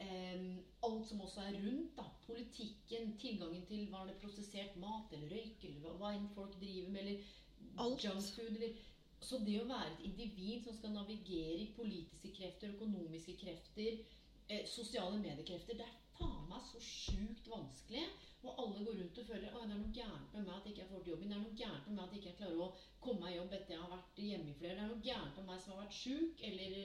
eh, 0.00 0.44
alt 0.82 1.08
som 1.08 1.20
også 1.20 1.40
er 1.40 1.58
rundt. 1.58 1.96
da, 1.96 2.06
Politikken, 2.26 3.16
tilgangen 3.20 3.66
til 3.66 3.90
var 3.92 4.06
det 4.06 4.20
prosessert 4.22 4.76
mat 4.80 5.12
eller 5.12 5.34
røyk, 5.36 5.64
eller 5.64 5.98
hva, 6.00 6.14
enn 6.14 6.30
folk 6.34 6.56
driver 6.60 6.90
med, 6.90 7.00
eller 7.00 7.32
Alt. 7.78 8.04
junkfood. 8.04 8.56
eller... 8.56 8.76
Så 9.24 9.38
det 9.40 9.56
å 9.56 9.68
være 9.68 9.86
et 9.88 10.02
individ 10.04 10.66
som 10.66 10.74
skal 10.76 10.92
navigere 10.92 11.56
i 11.62 11.70
politiske 11.76 12.28
krefter, 12.36 12.74
økonomiske 12.74 13.38
krefter, 13.40 14.02
eh, 14.48 14.66
sosiale 14.68 15.16
mediekrefter, 15.16 15.78
det 15.78 15.86
er 15.86 15.94
faen 16.18 16.48
meg 16.50 16.66
så 16.68 16.82
sjukt 16.84 17.48
vanskelig. 17.48 18.04
Og 18.44 18.58
alle 18.60 18.84
går 18.84 18.98
rundt 19.00 19.18
og 19.18 19.26
føler 19.26 19.48
at 19.48 19.54
det 19.56 19.62
er 19.64 19.70
noe 19.72 19.94
gærent 19.96 20.34
med 20.36 20.42
meg 20.44 20.54
at 20.56 20.66
jeg 20.66 20.74
ikke 20.74 20.84
har 20.84 20.92
fått 20.92 21.08
jobben. 21.08 21.30
Det 21.30 21.36
er 21.36 21.42
noe 21.44 21.58
gærent 21.60 21.86
med 21.88 21.96
meg 21.96 22.04
at 22.04 22.14
jeg 22.14 22.22
ikke 22.22 22.38
klarer 22.42 22.60
å 22.60 22.68
komme 23.06 23.24
meg 23.24 23.32
i 23.32 23.38
jobb 23.38 23.56
etter 23.56 23.74
jeg 23.74 23.82
har 23.84 23.92
vært 23.94 24.22
hjemme 24.26 24.52
i 24.52 24.56
flere. 24.58 24.76
Det 24.76 24.84
er 24.84 24.92
noe 24.92 25.06
gærent 25.08 25.40
med 25.40 25.48
meg 25.48 25.62
som 25.64 25.74
har 25.74 25.82
vært 25.84 25.98
sjuk 26.02 26.44
eller 26.50 26.76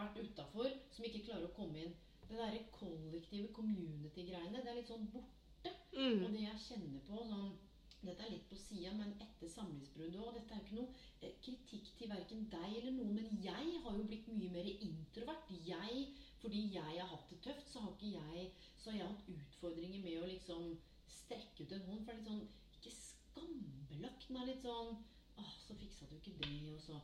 vært 0.00 0.20
utafor, 0.20 0.76
som 0.94 1.08
ikke 1.08 1.24
klarer 1.30 1.48
å 1.48 1.56
komme 1.56 1.84
inn. 1.84 1.96
Det 2.28 2.36
derre 2.38 2.60
kollektive 2.74 3.48
community-greiene, 3.56 4.60
det 4.60 4.70
er 4.70 4.78
litt 4.78 4.92
sånn 4.92 5.08
borte. 5.14 5.72
Mm. 5.96 6.20
Og 6.22 6.28
det 6.30 6.44
jeg 6.44 6.64
kjenner 6.68 7.02
på 7.08 7.24
sånn 7.26 7.50
Dette 8.00 8.24
er 8.24 8.30
litt 8.32 8.46
på 8.48 8.56
sida, 8.56 8.94
men 8.96 9.10
etter 9.20 9.50
samlivsbruddet 9.52 10.22
òg 10.24 10.36
Dette 10.38 10.54
er 10.56 10.60
jo 10.62 10.64
ikke 10.64 10.76
noe 10.78 11.26
eh, 11.26 11.34
kritikk 11.44 11.90
til 11.98 12.08
verken 12.08 12.46
deg 12.48 12.76
eller 12.78 12.94
noen, 12.96 13.18
men 13.18 13.42
jeg 13.44 13.74
har 13.84 13.98
jo 13.98 14.06
blitt 14.08 14.30
mye 14.32 14.54
mer 14.54 14.70
introvert. 14.86 15.50
Jeg, 15.66 16.06
fordi 16.40 16.62
jeg 16.78 16.94
har 16.94 17.10
hatt 17.10 17.26
det 17.28 17.42
tøft, 17.44 17.68
så 17.68 17.82
har 17.84 17.92
ikke 17.98 18.14
jeg 18.14 18.46
Så 18.80 18.88
har 18.88 19.02
jeg 19.02 19.10
hatt 19.10 19.28
utfordringer 19.34 20.06
med 20.06 20.22
å 20.22 20.30
liksom 20.30 20.70
strekke 21.14 21.64
ut 21.66 21.72
en 21.76 21.86
hånd. 21.88 22.04
For 22.06 22.12
det 22.12 22.18
er 22.18 22.20
litt 22.20 22.28
sånn 22.30 22.48
Ikke 22.80 22.92
skambelagt, 22.96 24.28
men 24.30 24.46
litt 24.50 24.62
sånn 24.64 24.92
Å, 25.40 25.44
så 25.66 25.76
fiksa 25.80 26.08
du 26.10 26.16
ikke 26.18 26.36
det, 26.40 26.74
og 26.74 26.80
så 26.84 27.00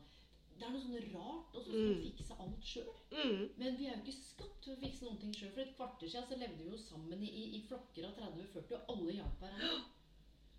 Det 0.57 0.65
er 0.65 0.71
noe 0.73 0.81
sånn 0.81 1.11
rart, 1.13 1.53
og 1.53 1.61
så 1.61 1.69
skal 1.69 1.91
Mm. 1.93 1.99
fikse 2.07 2.35
alt 2.41 2.63
sjøl. 2.65 2.93
Mm. 3.13 3.41
Men 3.61 3.75
vi 3.77 3.85
er 3.85 3.93
jo 3.97 4.01
ikke 4.01 4.23
skapt 4.25 4.63
til 4.63 4.73
å 4.73 4.79
fikse 4.81 5.05
noen 5.05 5.19
ting 5.21 5.33
sjøl. 5.37 5.51
For 5.53 5.61
et 5.61 5.75
kvarter 5.77 6.09
siden 6.09 6.25
så 6.31 6.37
levde 6.39 6.63
vi 6.63 6.71
jo 6.71 6.77
sammen 6.81 7.21
i, 7.21 7.29
i, 7.57 7.61
flokker 7.67 8.07
av 8.07 8.15
30-40, 8.17 8.73
og 8.73 8.89
alle 8.95 9.13
hjalp 9.19 9.37
hverandre. 9.43 9.83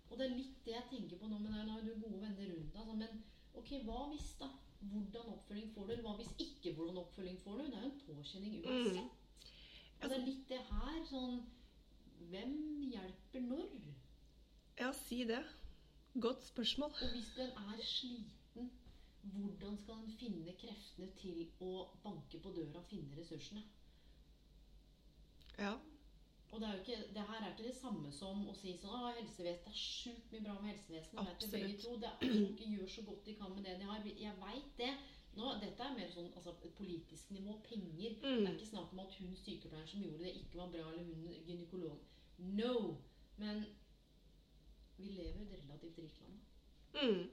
Og 0.09 0.17
det 0.17 0.25
er 0.29 0.37
litt 0.37 0.63
det 0.65 0.73
jeg 0.77 0.87
tenker 0.89 1.19
på 1.19 1.27
nå, 1.27 1.39
men 1.43 1.51
nå 1.67 1.73
har 1.75 1.81
du 1.83 1.91
gode 1.99 2.21
venner 2.21 2.47
rundt 2.53 2.71
deg. 2.73 2.79
Altså, 2.79 2.95
men 2.95 3.23
ok, 3.59 3.69
hva 3.89 3.99
hvis, 4.13 4.31
da? 4.39 4.47
Hvordan 4.79 5.33
oppfølging 5.35 5.73
får 5.75 5.85
du? 5.87 5.91
Eller 5.93 6.07
hva 6.07 6.15
hvis 6.21 6.31
ikke 6.47 6.73
hvordan 6.77 6.97
oppfølging 7.03 7.37
får 7.43 7.57
du? 7.59 7.63
Det 7.67 7.75
er 7.77 7.83
jo 7.83 7.91
en 7.91 8.01
påkjenning 8.07 8.53
uansett. 8.63 9.11
Og 9.99 10.09
det 10.09 10.17
er 10.17 10.25
litt 10.29 10.47
det 10.47 10.61
her 10.71 10.99
sånn 11.11 11.41
Hvem 12.19 12.81
hjelper 12.91 13.39
når? 13.39 13.69
Ja, 14.79 14.91
si 14.93 15.23
det. 15.27 15.43
Godt 16.21 16.43
spørsmål. 16.45 16.89
Og 16.89 17.11
hvis 17.11 17.31
den 17.37 17.49
er 17.49 17.83
sliten, 17.83 18.71
hvordan 19.21 19.77
skal 19.77 19.93
den 19.93 20.15
finne 20.19 20.55
kreftene 20.61 21.11
til 21.19 21.47
å 21.59 21.89
banke 22.03 22.39
på 22.39 22.51
døra 22.55 22.81
og 22.81 22.89
finne 22.89 23.17
ressursene? 23.19 23.63
Ja. 25.59 25.75
Og 26.51 26.61
det, 26.61 26.67
er 26.67 26.73
jo 26.73 26.79
ikke, 26.79 27.13
det 27.13 27.23
her 27.29 27.43
er 27.43 27.51
ikke 27.51 27.67
det 27.67 27.75
samme 27.77 28.11
som 28.11 28.47
å 28.49 28.53
si 28.57 28.73
sånn 28.81 28.95
ah, 28.95 29.11
helsevesen, 29.13 29.65
det 29.67 29.73
er 29.73 29.81
sjukt 29.81 30.31
mye 30.33 30.45
bra 30.47 30.55
med 30.57 30.71
helsevesenet. 30.71 31.27
vet 31.27 31.43
det, 31.43 31.49
begge 31.51 31.73
Absolutt. 31.75 31.83
to. 31.83 31.97
Det 32.01 32.09
er, 32.09 32.31
folk 32.33 32.63
gjør 32.73 32.93
så 32.95 33.03
godt 33.09 33.25
de 33.27 33.35
kan 33.41 33.53
med 33.55 33.67
det 33.67 33.75
de 33.81 33.89
har. 33.91 34.07
Jeg 34.25 34.37
veit 34.41 34.71
det. 34.79 34.93
Nå, 35.37 35.59
dette 35.61 35.83
er 35.83 35.95
mer 35.95 36.09
sånn 36.11 36.31
altså, 36.35 36.55
et 36.65 36.73
politisk 36.75 37.31
nivå. 37.31 37.59
Penger. 37.63 38.15
Det 38.21 38.25
er 38.25 38.39
Mm. 38.39 38.47
ikke 38.55 38.65
snakk 38.71 38.93
om 38.93 38.99
at 38.99 39.13
hun 39.19 39.35
sykepleieren 39.35 39.87
som 39.87 40.01
gjorde 40.01 40.23
det, 40.25 40.33
ikke 40.35 40.57
var 40.57 40.71
bra, 40.71 40.91
eller 40.91 41.03
hun 41.03 41.45
gynekolog. 41.45 41.99
No! 42.37 42.97
Men 43.37 43.65
vi 44.97 45.03
lever 45.03 45.39
i 45.39 45.43
et 45.43 45.53
relativt 45.63 45.97
rikt 45.97 46.21
land. 46.21 46.39
Mm. 46.93 47.29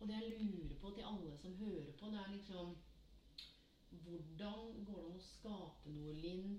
Og 0.00 0.08
det 0.08 0.14
jeg 0.14 0.40
lurer 0.40 0.76
på 0.80 0.90
til 0.94 1.02
alle 1.04 1.36
som 1.38 1.54
hører 1.54 1.92
på, 1.98 2.06
det 2.10 2.20
er 2.24 2.32
liksom 2.36 2.76
Hvordan 3.90 4.84
går 4.84 4.96
det 4.98 5.04
an 5.04 5.16
å 5.16 5.22
skape 5.24 5.90
noe, 5.94 6.12
Linn, 6.12 6.58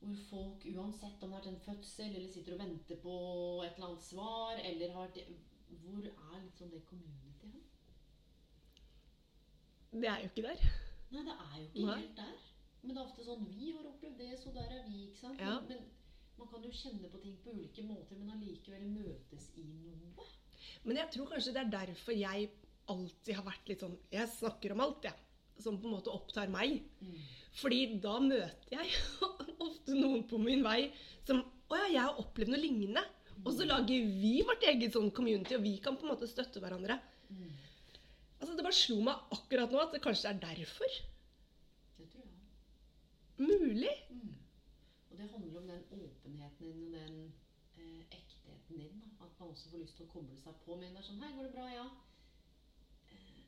hvor 0.00 0.14
folk, 0.30 0.64
uansett 0.64 1.22
om 1.22 1.28
det 1.30 1.36
har 1.36 1.42
vært 1.42 1.48
en 1.50 1.60
fødsel, 1.66 2.14
eller 2.16 2.30
sitter 2.32 2.54
og 2.54 2.58
venter 2.62 2.96
på 3.02 3.16
et 3.66 3.74
eller 3.74 3.88
annet 3.88 4.02
svar, 4.06 4.60
eller 4.64 4.92
har 4.94 5.08
vært 5.08 5.28
Hvor 5.82 6.06
er 6.06 6.42
liksom 6.46 6.70
det 6.70 6.86
community 6.86 7.50
hen? 7.52 7.60
Det 9.92 10.08
er 10.08 10.22
jo 10.22 10.28
ikke 10.30 10.44
der. 10.48 10.64
Nei, 11.10 11.22
det 11.24 11.34
er 11.34 11.54
jo 11.58 11.66
ikke 11.68 11.86
Nei. 11.86 11.98
helt 12.02 12.16
der. 12.18 12.34
Men 12.82 12.94
det 12.94 13.00
er 13.00 13.06
ofte 13.08 13.24
sånn 13.26 13.46
Vi 13.50 13.70
har 13.74 13.86
opplevd 13.88 14.18
det, 14.20 14.32
så 14.38 14.52
der 14.54 14.68
er 14.78 14.82
vi, 14.86 15.06
ikke 15.08 15.20
sant? 15.22 15.40
Ja. 15.42 15.54
Men 15.68 15.86
man 16.38 16.50
kan 16.52 16.62
jo 16.62 16.70
kjenne 16.70 17.08
på 17.10 17.20
ting 17.22 17.38
på 17.42 17.54
ulike 17.56 17.84
måter, 17.88 18.18
men 18.20 18.30
allikevel 18.36 18.84
møtes 18.92 19.48
i 19.58 19.64
noe. 19.66 20.26
Men 20.84 21.00
jeg 21.00 21.10
tror 21.14 21.30
kanskje 21.32 21.54
det 21.56 21.62
er 21.64 21.72
derfor 21.72 22.14
jeg 22.14 22.50
alltid 22.88 23.34
har 23.36 23.44
vært 23.48 23.68
litt 23.68 23.82
sånn 23.84 23.96
Jeg 24.14 24.30
snakker 24.36 24.72
om 24.72 24.84
alt, 24.84 25.08
jeg. 25.08 25.24
som 25.58 25.74
på 25.80 25.88
en 25.88 25.96
måte 25.96 26.12
opptar 26.14 26.48
meg. 26.52 26.82
Fordi 27.58 27.98
da 28.00 28.18
møter 28.22 28.76
jeg 28.76 28.92
ofte 29.66 29.96
noen 29.96 30.22
på 30.30 30.38
min 30.38 30.62
vei 30.62 30.92
som 31.26 31.42
Å 31.68 31.76
ja, 31.82 31.88
jeg 31.92 32.00
har 32.00 32.20
opplevd 32.22 32.52
noe 32.54 32.60
lignende. 32.62 33.02
Og 33.44 33.52
så 33.54 33.66
lager 33.68 34.06
vi 34.22 34.38
vårt 34.46 34.62
eget 34.66 34.94
sånn 34.96 35.10
community, 35.14 35.54
og 35.58 35.62
vi 35.62 35.74
kan 35.82 35.98
på 35.98 36.06
en 36.06 36.14
måte 36.14 36.26
støtte 36.30 36.62
hverandre. 36.62 36.96
Altså, 38.40 38.56
Det 38.56 38.64
bare 38.66 38.78
slo 38.78 38.98
meg 39.06 39.34
akkurat 39.36 39.72
nå 39.72 39.80
at 39.82 39.94
det 39.94 40.02
kanskje 40.04 40.30
er 40.30 40.42
derfor. 40.42 40.98
Det 41.98 42.08
tror 42.12 42.24
jeg. 42.24 42.36
Mulig. 43.38 43.94
Og 45.10 45.18
det 45.18 45.30
handler 45.30 45.60
om 45.60 45.68
den 45.72 45.84
åpenheten 46.00 46.72
din 46.72 46.94
og 46.94 47.06
den 47.06 47.32
eh, 47.76 48.02
ektheten 48.18 48.82
din. 48.82 49.00
Da. 49.00 49.24
At 49.24 49.40
man 49.40 49.48
også 49.48 49.70
får 49.70 49.82
lyst 49.82 49.96
til 49.96 50.06
å 50.06 50.12
koble 50.12 50.38
seg 50.42 50.60
på 50.64 50.76
med 50.76 50.88
en. 50.88 50.98
Det 50.98 51.02
er 51.02 51.08
sånn 51.08 51.22
Hei, 51.24 51.32
går 51.36 51.48
det 51.48 51.54
bra? 51.56 51.66
Ja. 51.72 51.88
Eh, 53.14 53.40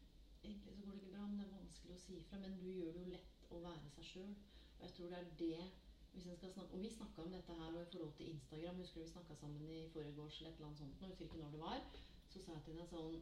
egentlig 0.45 0.77
så 0.77 0.87
går 0.87 0.97
det 0.97 1.03
ikke 1.03 1.15
bra, 1.17 1.27
men 1.27 1.39
det 1.39 1.47
er 1.47 1.59
vanskelig 1.59 1.99
å 1.99 2.03
si 2.07 2.19
ifra. 2.23 2.43
Men 2.43 2.59
du 2.63 2.71
gjør 2.71 2.97
det 2.97 3.05
jo 3.05 3.15
lett 3.15 3.47
å 3.51 3.63
være 3.67 3.95
seg 3.97 4.11
sjøl. 4.13 4.33
Og 4.79 4.87
jeg 4.87 4.97
tror 4.97 5.15
det 5.15 5.23
er 5.23 5.33
det 5.45 5.71
hvis 6.13 6.27
en 6.27 6.37
skal 6.37 6.51
snakke, 6.51 6.75
Og 6.75 6.83
vi 6.83 6.91
snakka 6.91 7.23
om 7.23 7.33
dette 7.33 7.55
her 7.55 7.75
og 7.75 7.83
i 7.83 7.91
forhold 7.93 8.15
til 8.19 8.31
Instagram. 8.35 8.81
Husker 8.83 9.01
du 9.01 9.05
vi 9.05 9.11
snakka 9.11 9.35
sammen 9.35 9.69
i 9.71 9.83
forgårs 9.95 10.39
eller 10.41 10.51
et 10.51 10.57
eller 10.57 10.67
annet 10.67 10.79
sånt? 10.79 11.01
Nå 11.01 11.11
husker 11.11 11.25
ikke 11.25 11.43
når 11.43 11.53
det 11.55 11.61
var. 11.61 11.85
Så 12.33 12.43
sa 12.43 12.57
jeg 12.57 12.65
til 12.65 12.75
henne 12.75 12.89
sånn 12.91 13.21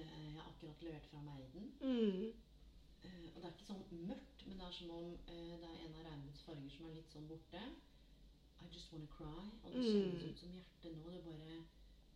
Jeg 0.00 0.32
har 0.36 0.48
akkurat 0.48 0.82
levert 0.82 1.06
fra 1.10 1.20
meg 1.22 1.40
Eiden. 1.44 1.70
Mm. 1.80 2.32
Eh, 3.04 3.26
og 3.34 3.38
det 3.40 3.48
er 3.48 3.54
ikke 3.54 3.68
sånn 3.68 4.04
mørkt, 4.08 4.44
men 4.46 4.60
det 4.60 4.66
er 4.68 4.76
som 4.76 4.92
om 4.96 5.08
eh, 5.28 5.54
det 5.60 5.68
er 5.68 5.80
en 5.86 5.96
av 5.98 6.06
regnbuens 6.06 6.44
farger 6.46 6.74
som 6.76 6.86
er 6.88 6.94
litt 6.98 7.16
sånn 7.16 7.28
borte. 7.30 7.62
I 8.62 8.68
just 8.72 8.92
wanna 8.94 9.10
cry. 9.16 9.42
Og 9.64 9.74
det 9.74 9.84
kjennes 9.84 10.24
ut 10.30 10.42
som 10.44 10.54
hjertet 10.56 10.96
nå. 10.96 11.10
Det 11.12 11.22
bare, 11.26 11.56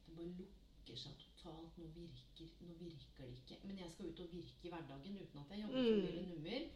det 0.07 0.17
bare 0.17 0.35
lukker 0.41 1.01
seg 1.03 1.17
totalt. 1.25 1.81
Nå 1.83 1.91
virker, 1.97 2.53
nå 2.63 2.77
virker 2.81 3.25
det 3.27 3.41
ikke. 3.43 3.59
Men 3.67 3.81
jeg 3.83 3.93
skal 3.93 4.13
ut 4.13 4.23
og 4.25 4.37
virke 4.37 4.69
i 4.69 4.75
hverdagen 4.75 5.19
uten 5.23 5.43
at 5.43 5.55
jeg 5.55 5.65
jobber 5.65 5.89
for 5.89 6.05
mye 6.07 6.27
nummer. 6.31 6.69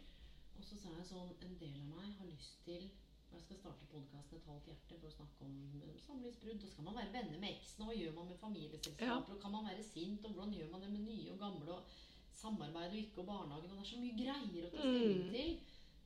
Og 0.59 0.67
så 0.67 0.77
sa 0.77 0.91
jeg 0.97 1.07
sånn 1.07 1.31
En 1.47 1.55
del 1.63 1.77
av 1.79 1.87
meg 1.95 2.11
har 2.19 2.27
lyst 2.29 2.59
til 2.67 2.89
Jeg 3.31 3.41
skal 3.45 3.57
starte 3.61 3.87
podkasten 3.91 4.37
Et 4.37 4.47
halvt 4.51 4.69
hjerte 4.69 4.97
for 4.99 5.07
å 5.07 5.15
snakke 5.15 5.45
om 5.47 5.81
eh, 5.81 5.97
samlivsbrudd. 6.05 6.63
Og 6.65 6.71
skal 6.73 6.87
man 6.87 6.97
være 6.99 7.13
venner 7.15 7.41
med 7.41 7.55
eksen, 7.55 7.83
og 7.83 7.91
hva 7.91 7.97
gjør 7.97 8.15
man 8.17 8.31
med 8.31 8.39
familieselskaper? 8.41 9.35
Og 9.35 9.43
kan 9.43 9.53
man 9.55 9.67
være 9.69 9.85
sint, 9.87 10.25
og 10.25 10.35
hvordan 10.35 10.55
gjør 10.57 10.71
man 10.73 10.85
det 10.85 10.93
med 10.93 11.05
nye 11.07 11.33
og 11.33 11.43
gamle? 11.43 11.77
Og 11.77 11.99
samarbeid 12.41 12.95
og 12.95 13.01
ikke, 13.03 13.21
og 13.23 13.29
barnehagen. 13.29 13.71
Og 13.71 13.77
det 13.77 13.85
er 13.85 13.91
så 13.91 14.01
mye 14.01 14.17
greier 14.19 14.67
å 14.67 14.71
ta 14.73 14.87
stilling 14.87 15.29
til. 15.35 15.53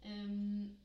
Um, 0.06 0.76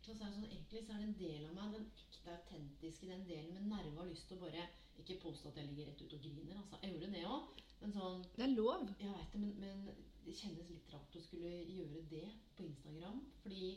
så 0.00 0.12
er 0.12 0.14
det 0.14 0.20
sånn, 0.20 0.46
Egentlig 0.50 0.84
så 0.84 0.94
er 0.94 1.00
det 1.00 1.08
en 1.08 1.18
del 1.18 1.48
av 1.48 1.56
meg, 1.56 1.74
den 1.74 1.88
ekte, 2.04 2.36
autentiske, 2.36 3.08
den 3.10 3.26
delen 3.28 3.56
med 3.56 3.66
nerve 3.72 4.04
og 4.04 4.12
lyst 4.12 4.28
til 4.30 4.38
å 4.38 4.44
bare 4.44 4.68
Ikke 5.00 5.18
påstå 5.22 5.50
at 5.50 5.58
jeg 5.58 5.70
ligger 5.70 5.88
rett 5.88 6.02
ut 6.04 6.14
og 6.14 6.24
griner, 6.24 6.56
altså. 6.60 6.78
Jeg 6.84 6.94
gjorde 6.94 7.12
det 7.14 7.26
òg. 7.26 7.60
Men 7.80 7.94
sånn 7.96 8.24
Det 8.36 8.44
er 8.46 8.54
lov. 8.54 8.88
Jeg 9.00 9.12
vet 9.16 9.34
det, 9.34 9.40
men, 9.40 9.54
men 9.62 10.08
det 10.26 10.36
kjennes 10.36 10.68
litt 10.70 10.90
rart 10.92 11.16
å 11.16 11.22
skulle 11.24 11.52
gjøre 11.64 12.02
det 12.10 12.26
på 12.58 12.66
Instagram. 12.66 13.22
Fordi 13.42 13.70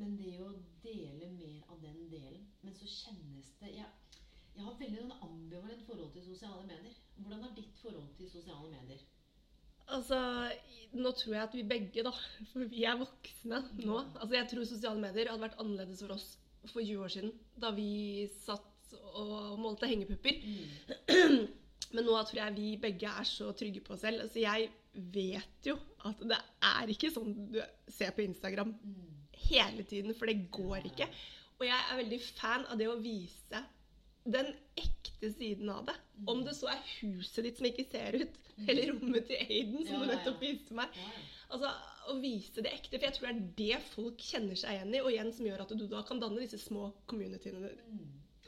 Men 0.00 0.16
det 0.18 0.36
å 0.42 0.50
dele 0.82 1.28
mer 1.36 1.58
av 1.70 1.78
den 1.82 2.08
delen 2.10 2.46
Men 2.64 2.74
så 2.74 2.88
kjennes 2.90 3.52
det 3.60 3.70
Jeg, 3.76 3.86
jeg 4.56 4.66
har 4.66 4.78
veldig 4.78 5.02
sånn 5.04 5.26
ambivalent 5.26 5.84
forhold 5.86 6.12
til 6.14 6.24
sosiale 6.26 6.64
medier. 6.66 6.96
Hvordan 7.18 7.44
er 7.46 7.54
ditt 7.56 7.78
forhold 7.82 8.10
til 8.18 8.30
sosiale 8.30 8.70
medier? 8.70 9.02
Altså, 9.94 10.18
nå 10.96 11.10
tror 11.18 11.34
jeg 11.34 11.44
at 11.44 11.56
vi 11.58 11.64
begge, 11.68 12.04
da, 12.06 12.12
for 12.52 12.70
vi 12.70 12.84
er 12.88 13.00
voksne 13.00 13.60
nå 13.82 13.98
Altså, 13.98 14.32
Jeg 14.38 14.50
tror 14.52 14.68
sosiale 14.68 15.02
medier 15.02 15.32
hadde 15.32 15.44
vært 15.44 15.58
annerledes 15.60 16.04
for 16.04 16.16
oss 16.16 16.28
for 16.70 16.80
20 16.80 17.02
år 17.04 17.12
siden, 17.12 17.34
da 17.60 17.74
vi 17.76 17.88
satt 18.40 18.94
og 19.18 19.58
målte 19.60 19.88
hengepupper. 19.90 20.38
Men 21.94 22.06
nå 22.06 22.14
tror 22.26 22.40
jeg 22.40 22.56
vi 22.56 22.70
begge 22.80 23.10
er 23.10 23.26
så 23.28 23.50
trygge 23.58 23.82
på 23.84 23.94
oss 23.94 24.04
selv. 24.06 24.24
Altså, 24.24 24.40
jeg 24.40 24.70
vet 24.94 25.68
jo 25.68 25.76
at 26.08 26.22
det 26.22 26.38
er 26.70 26.94
ikke 26.94 27.10
sånn 27.12 27.34
du 27.52 27.60
ser 27.92 28.14
på 28.16 28.24
Instagram 28.24 28.72
hele 29.48 29.84
tiden, 29.88 30.14
for 30.14 30.30
det 30.30 30.50
går 30.54 30.88
ikke. 30.90 31.08
Og 31.60 31.66
jeg 31.68 31.78
er 31.90 32.00
veldig 32.02 32.20
fan 32.34 32.66
av 32.70 32.78
det 32.80 32.88
å 32.90 32.98
vise 33.02 33.60
den 34.24 34.48
ekte 34.80 35.30
siden 35.34 35.68
av 35.70 35.84
det. 35.86 35.94
Om 36.30 36.42
det 36.46 36.54
så 36.56 36.70
er 36.72 36.80
huset 37.00 37.44
ditt 37.44 37.58
som 37.60 37.68
ikke 37.68 37.84
ser 37.90 38.16
ut, 38.22 38.38
eller 38.68 38.92
rommet 38.94 39.26
til 39.28 39.40
Aiden, 39.44 39.86
som 39.86 40.02
du 40.02 40.08
nettopp 40.08 40.40
viste 40.42 40.76
meg. 40.78 41.00
Altså, 41.52 41.70
Å 42.04 42.14
vise 42.20 42.60
det 42.60 42.72
ekte. 42.74 42.98
For 42.98 43.06
jeg 43.06 43.16
tror 43.16 43.26
det 43.26 43.34
er 43.34 43.52
det 43.56 43.76
folk 43.94 44.20
kjenner 44.20 44.58
seg 44.60 44.74
igjen 44.74 44.90
i, 44.92 45.00
og 45.00 45.08
igjen 45.12 45.30
som 45.32 45.46
gjør 45.48 45.62
at 45.64 45.70
du 45.72 45.86
da 45.88 46.02
kan 46.04 46.18
danne 46.20 46.42
disse 46.42 46.58
små 46.60 46.90
communityene 47.08 47.70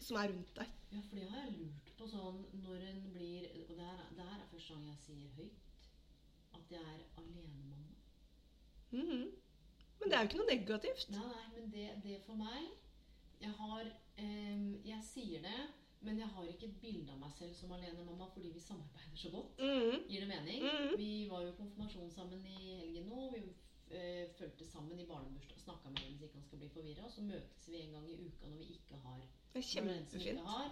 som 0.06 0.18
er 0.20 0.28
rundt 0.32 0.52
deg. 0.58 0.74
Ja, 0.92 1.00
for 1.06 1.16
det 1.16 1.28
har 1.30 1.46
jeg 1.46 1.54
lurt 1.62 1.92
på 1.96 2.08
sånn 2.10 2.42
når 2.60 2.82
en 2.90 3.00
blir 3.14 3.46
Og 3.56 3.70
det 3.70 3.80
her, 3.80 4.02
det 4.16 4.26
her 4.26 4.36
er 4.42 4.50
første 4.50 4.74
gang 4.76 4.84
jeg 4.90 5.00
sier 5.06 5.30
høyt 5.38 5.88
at 6.58 6.74
jeg 6.76 6.84
er 6.84 7.00
alenemamma. 7.22 7.96
Mhm. 8.92 9.24
Men 10.00 10.10
det 10.10 10.16
er 10.16 10.22
jo 10.22 10.28
ikke 10.30 10.40
noe 10.42 10.52
negativt. 10.52 11.08
Nei, 11.14 11.26
nei, 11.32 11.46
men 11.56 11.70
det, 11.72 11.86
det 12.04 12.20
for 12.26 12.38
meg 12.38 12.66
Jeg 13.40 13.52
har 13.58 13.90
um, 14.22 14.66
Jeg 14.86 15.00
sier 15.04 15.44
det, 15.44 15.60
men 16.06 16.18
jeg 16.20 16.28
har 16.34 16.48
ikke 16.50 16.68
et 16.70 16.80
bilde 16.80 17.12
av 17.12 17.20
meg 17.20 17.32
selv 17.36 17.54
som 17.56 17.72
alenemamma 17.76 18.28
fordi 18.32 18.52
vi 18.54 18.62
samarbeider 18.62 19.16
så 19.18 19.30
godt. 19.32 19.60
Mm. 19.60 20.02
Gir 20.10 20.24
det 20.24 20.28
mening? 20.30 20.66
Mm. 20.66 20.92
Vi 21.00 21.12
var 21.30 21.46
jo 21.46 21.54
konfirmasjon 21.58 22.10
sammen 22.14 22.44
i 22.46 22.76
helgen 22.80 23.08
nå. 23.10 23.30
Vi 23.34 23.42
uh, 23.46 24.26
fulgte 24.38 24.68
sammen 24.68 25.00
i 25.00 25.08
barnebursdag. 25.08 25.62
Snakka 25.64 25.90
med 25.90 26.04
dem 26.04 26.18
så 26.18 26.28
ikke 26.28 26.40
han 26.40 26.48
skal 26.50 26.62
bli 26.62 26.74
forvirra. 26.76 27.10
Så 27.10 27.24
møtes 27.26 27.70
vi 27.72 27.80
en 27.82 27.96
gang 27.96 28.10
i 28.12 28.20
uka 28.26 28.52
når 28.52 28.60
vi 28.62 28.68
ikke 28.76 29.00
har 29.06 29.24
Det 29.54 29.62
er 29.64 29.70
kjempefint. 29.72 30.44
har. 30.52 30.70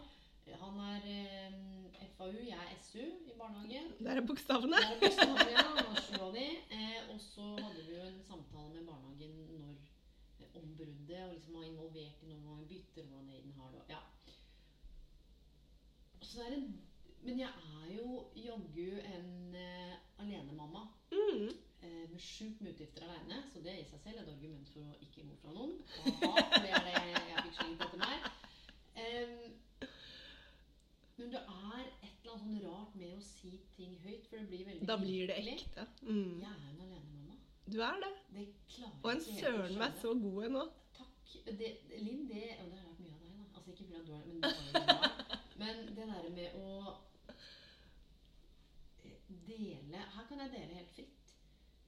Han 0.61 0.79
er 0.81 1.07
eh, 1.09 2.09
FAU, 2.17 2.31
jeg 2.45 2.59
er 2.59 2.79
SU 2.83 2.99
i 3.01 3.33
barnehagen. 3.39 3.93
Der 4.05 4.17
er 4.21 4.27
bokstavene. 4.27 4.77
Der 4.77 4.95
er 4.95 5.01
bokstavene, 5.01 5.51
ja, 5.51 5.65
var 5.75 6.27
av 6.29 6.35
de. 6.37 6.47
Eh, 6.77 7.01
og 7.15 7.21
så 7.21 7.47
hadde 7.59 7.85
vi 7.89 7.97
jo 7.97 8.03
en 8.07 8.21
samtale 8.29 8.75
med 8.75 8.87
barnehagen 8.87 9.35
når, 9.59 9.75
eh, 10.41 10.51
om 10.61 10.75
bruddet, 10.77 11.23
og 11.27 11.33
liksom 11.35 11.55
var 11.59 11.65
involvert 11.69 12.23
i 12.23 12.31
noen 12.31 12.45
ganger 12.49 12.69
bytter, 12.75 13.03
hvordan 13.09 13.31
Aiden 13.35 13.55
har 13.59 13.71
det. 13.75 13.83
Ja. 13.89 14.03
Så 16.25 16.41
det 16.41 16.53
en, 16.59 16.69
men 17.25 17.39
jeg 17.41 17.49
er 17.49 17.91
jo 17.97 18.25
jaggu 18.37 19.01
en 19.01 19.55
eh, 19.55 19.95
alenemamma 20.19 20.85
Mm. 21.15 21.49
eh, 21.83 22.11
med 22.11 22.21
sjukt 22.21 22.61
med 22.61 22.73
utgifter 22.73 23.03
aleine, 23.07 23.43
så 23.53 23.61
det 23.63 23.75
i 23.81 23.85
seg 23.85 24.01
selv 24.03 24.19
er 24.19 24.23
et 24.23 24.33
argument 24.33 24.69
for 24.73 24.81
å 24.83 24.97
ikke 25.05 25.23
gå 25.29 25.37
fra 25.43 25.53
noen. 25.55 25.77
Aha, 26.05 26.33
det 26.63 26.71
er 26.71 26.89
det 26.89 26.95
jeg 27.31 27.45
fikk 27.45 27.55
slengt 27.61 27.85
etter 27.87 27.99
meg. 28.03 28.19
Men 31.17 31.31
det 31.31 31.41
er 31.47 31.83
et 32.03 32.25
eller 32.25 32.33
annet 32.33 32.45
sånn 32.45 32.63
rart 32.65 32.95
med 32.99 33.13
å 33.15 33.21
si 33.23 33.53
ting 33.77 33.93
høyt, 34.03 34.25
for 34.27 34.41
det 34.41 34.49
blir 34.51 34.65
veldig 34.67 34.89
Da 34.91 34.97
blir 34.99 35.31
det 35.31 35.37
ekte. 35.55 35.87
Mm. 36.03 36.41
Jeg 36.43 36.51
er 36.51 36.65
en 36.71 36.81
alenemamma. 36.87 37.37
Du 37.71 37.79
er 37.87 38.01
det. 38.03 38.13
Det 38.35 38.47
Og 39.03 39.11
en 39.13 39.23
søren 39.25 39.79
meg 39.79 39.95
så 40.01 40.15
god 40.25 40.41
en 40.49 40.57
nå. 40.59 40.65
Takk. 40.99 41.37
Det, 41.61 41.71
Linn, 42.01 42.27
det 42.31 42.49
Og 42.61 42.71
det 42.71 42.81
har 42.81 42.89
lært 42.89 43.01
mye 43.05 43.15
av 43.15 43.21
deg, 43.23 43.37
da. 43.39 43.47
Altså 43.55 43.71
ikke 43.71 43.87
fordi 43.89 44.03
du 44.09 44.13
er 44.15 44.25
men, 44.27 44.41
det, 44.43 44.53
men 45.63 45.85
det 45.97 46.09
der 46.11 46.29
med 46.35 46.59
å 46.59 46.97
eh, 49.05 49.33
dele 49.47 50.03
Her 50.17 50.29
kan 50.29 50.43
jeg 50.45 50.53
dele 50.57 50.81
helt 50.81 50.93
fritt. 50.99 51.35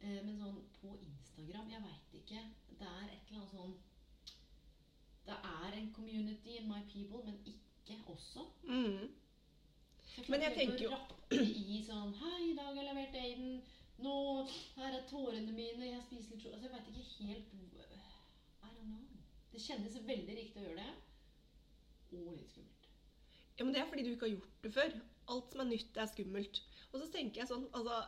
Eh, 0.01 0.23
Men 0.23 0.39
sånn 0.39 0.63
på 0.79 0.95
Instagram 1.03 1.71
Jeg 1.75 1.83
veit 1.83 2.17
ikke. 2.23 2.47
Det 2.79 2.89
er 2.95 3.07
et 3.11 3.31
eller 3.31 3.43
annet 3.43 3.55
sånn 3.57 3.77
Det 5.27 5.39
er 5.51 5.79
en 5.81 5.93
community 5.97 6.61
in 6.61 6.69
my 6.71 6.83
people, 6.93 7.25
men 7.27 7.41
ikke 7.43 7.66
også. 7.95 8.47
Mm. 8.65 9.09
Men 10.29 10.43
jeg 10.43 10.55
tenker 10.55 10.83
jo- 10.85 10.97
i 11.31 11.83
sånn 11.87 12.15
Hei, 12.15 12.51
i 12.51 12.55
dag 12.57 12.65
har 12.65 12.83
jeg 12.83 12.95
levert 12.95 13.15
Aiden. 13.15 13.63
Nå, 13.99 14.47
her 14.77 14.93
er 14.93 15.09
tårene 15.09 15.53
mine. 15.53 15.87
Jeg 15.87 16.03
spiser 16.03 16.37
litt 16.37 16.47
Altså, 16.53 16.63
jeg 16.63 16.73
veit 16.73 16.89
ikke 16.89 17.25
helt 17.25 17.53
I 18.63 18.69
don't 18.69 18.87
know. 18.87 19.05
Det 19.53 19.61
kjennes 19.61 19.99
veldig 20.07 20.37
riktig 20.37 20.63
å 20.63 20.67
gjøre 20.69 20.77
det. 20.77 20.95
Og 22.13 22.37
litt 22.37 22.51
skummelt. 22.51 22.89
Ja, 23.59 23.65
men 23.65 23.75
Det 23.75 23.81
er 23.81 23.89
fordi 23.89 24.03
du 24.05 24.11
ikke 24.13 24.29
har 24.29 24.37
gjort 24.37 24.63
det 24.63 24.73
før. 24.73 25.01
Alt 25.29 25.53
som 25.53 25.61
er 25.61 25.65
nytt, 25.65 25.97
er 25.97 26.07
skummelt. 26.07 26.63
Og 26.93 27.01
så 27.01 27.11
tenker 27.13 27.43
jeg 27.43 27.49
sånn 27.49 27.69
altså, 27.73 28.05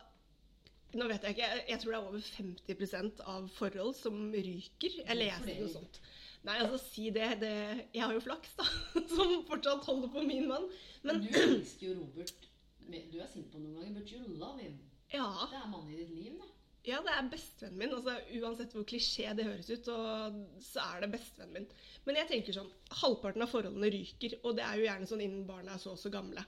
Nå 0.97 1.05
vet 1.05 1.21
jeg 1.21 1.35
ikke, 1.35 1.47
jeg, 1.69 1.79
tror 1.79 1.91
det 1.91 1.97
er 1.99 2.07
over 2.07 2.19
50% 2.19 3.19
av 3.29 3.49
forhold 3.53 3.93
som 3.95 4.31
ryker. 4.33 4.95
Jeg 5.05 5.17
leste 5.19 5.59
noe 5.59 5.69
sånt. 5.69 5.99
Nei, 6.47 6.55
altså, 6.63 6.77
si 6.85 7.09
det, 7.11 7.25
det 7.41 7.51
Jeg 7.93 8.03
har 8.05 8.13
jo 8.15 8.21
flaks, 8.23 8.53
da, 8.59 8.67
som 9.15 9.33
fortsatt 9.49 9.87
holder 9.89 10.11
på 10.13 10.23
min 10.27 10.47
mann. 10.47 10.69
Men 11.03 11.19
du 11.23 11.27
elsker 11.35 11.89
jo 11.89 11.97
Robert. 11.99 12.47
Du 12.89 13.19
er 13.21 13.27
sint 13.29 13.51
på 13.51 13.59
ham 13.59 13.67
noen 13.67 13.81
ganger, 13.81 13.99
but 13.99 14.13
you 14.13 14.21
love 14.39 14.61
him. 14.63 14.79
ja, 15.13 15.27
Det 15.51 15.59
er 15.59 15.67
mannen 15.69 15.91
i 15.93 15.99
ditt 15.99 16.13
liv, 16.15 16.39
det. 16.39 16.47
ja, 16.89 17.01
det 17.05 17.11
er 17.13 17.27
bestevennen 17.29 17.81
min. 17.83 17.93
Altså, 17.93 18.15
uansett 18.39 18.73
hvor 18.73 18.87
klisjé 18.89 19.33
det 19.37 19.45
høres 19.45 19.69
ut, 19.69 19.91
og, 19.93 20.39
så 20.63 20.85
er 20.95 21.03
det 21.03 21.11
bestevennen 21.17 21.59
min. 21.59 21.67
Men 22.07 22.17
jeg 22.21 22.31
tenker 22.31 22.57
sånn, 22.57 22.71
halvparten 23.03 23.45
av 23.45 23.51
forholdene 23.51 23.91
ryker, 23.93 24.39
og 24.41 24.57
det 24.57 24.65
er 24.65 24.79
jo 24.79 24.87
gjerne 24.87 25.11
sånn 25.11 25.25
innen 25.27 25.45
barna 25.49 25.75
er 25.75 25.83
så 25.83 25.93
og 25.93 26.01
så 26.01 26.09
gamle. 26.13 26.45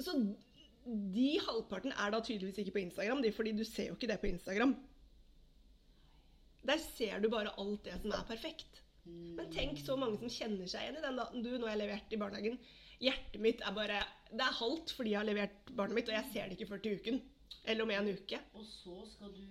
Så 0.00 0.16
de 1.18 1.28
halvparten 1.44 1.92
er 1.92 2.14
da 2.14 2.22
tydeligvis 2.24 2.62
ikke 2.62 2.78
på 2.78 2.84
Instagram, 2.86 3.22
fordi 3.36 3.52
du 3.58 3.64
ser 3.68 3.90
jo 3.90 3.98
ikke 3.98 4.10
det 4.10 4.20
på 4.22 4.30
Instagram. 4.32 4.74
Der 6.64 6.80
ser 6.80 7.20
du 7.20 7.28
bare 7.32 7.52
alt 7.60 7.84
det 7.84 7.98
som 8.02 8.14
er 8.16 8.24
perfekt. 8.28 8.80
Men 9.04 9.50
tenk 9.52 9.80
så 9.84 9.96
mange 10.00 10.16
som 10.22 10.32
kjenner 10.32 10.68
seg 10.70 10.86
igjen 10.86 10.98
i 10.98 11.04
den 11.04 11.18
daten 11.20 11.44
du, 11.44 11.50
nå 11.60 11.68
har 11.68 11.76
levert 11.76 12.12
i 12.14 12.20
barnehagen. 12.20 12.56
Hjertet 13.04 13.40
mitt 13.42 13.60
er 13.66 13.74
bare 13.76 13.98
Det 14.30 14.40
er 14.40 14.60
halvt 14.60 14.94
fordi 14.96 15.12
jeg 15.12 15.20
har 15.20 15.28
levert 15.28 15.72
barnet 15.76 15.98
mitt, 15.98 16.08
og 16.08 16.16
jeg 16.16 16.30
ser 16.32 16.48
det 16.48 16.56
ikke 16.56 16.70
før 16.72 16.84
til 16.84 17.00
uken. 17.00 17.20
Eller 17.64 17.84
om 17.84 17.92
en 17.92 18.08
uke. 18.16 18.40
Og 18.56 18.64
så 18.68 18.96
skal 19.12 19.34
du, 19.36 19.44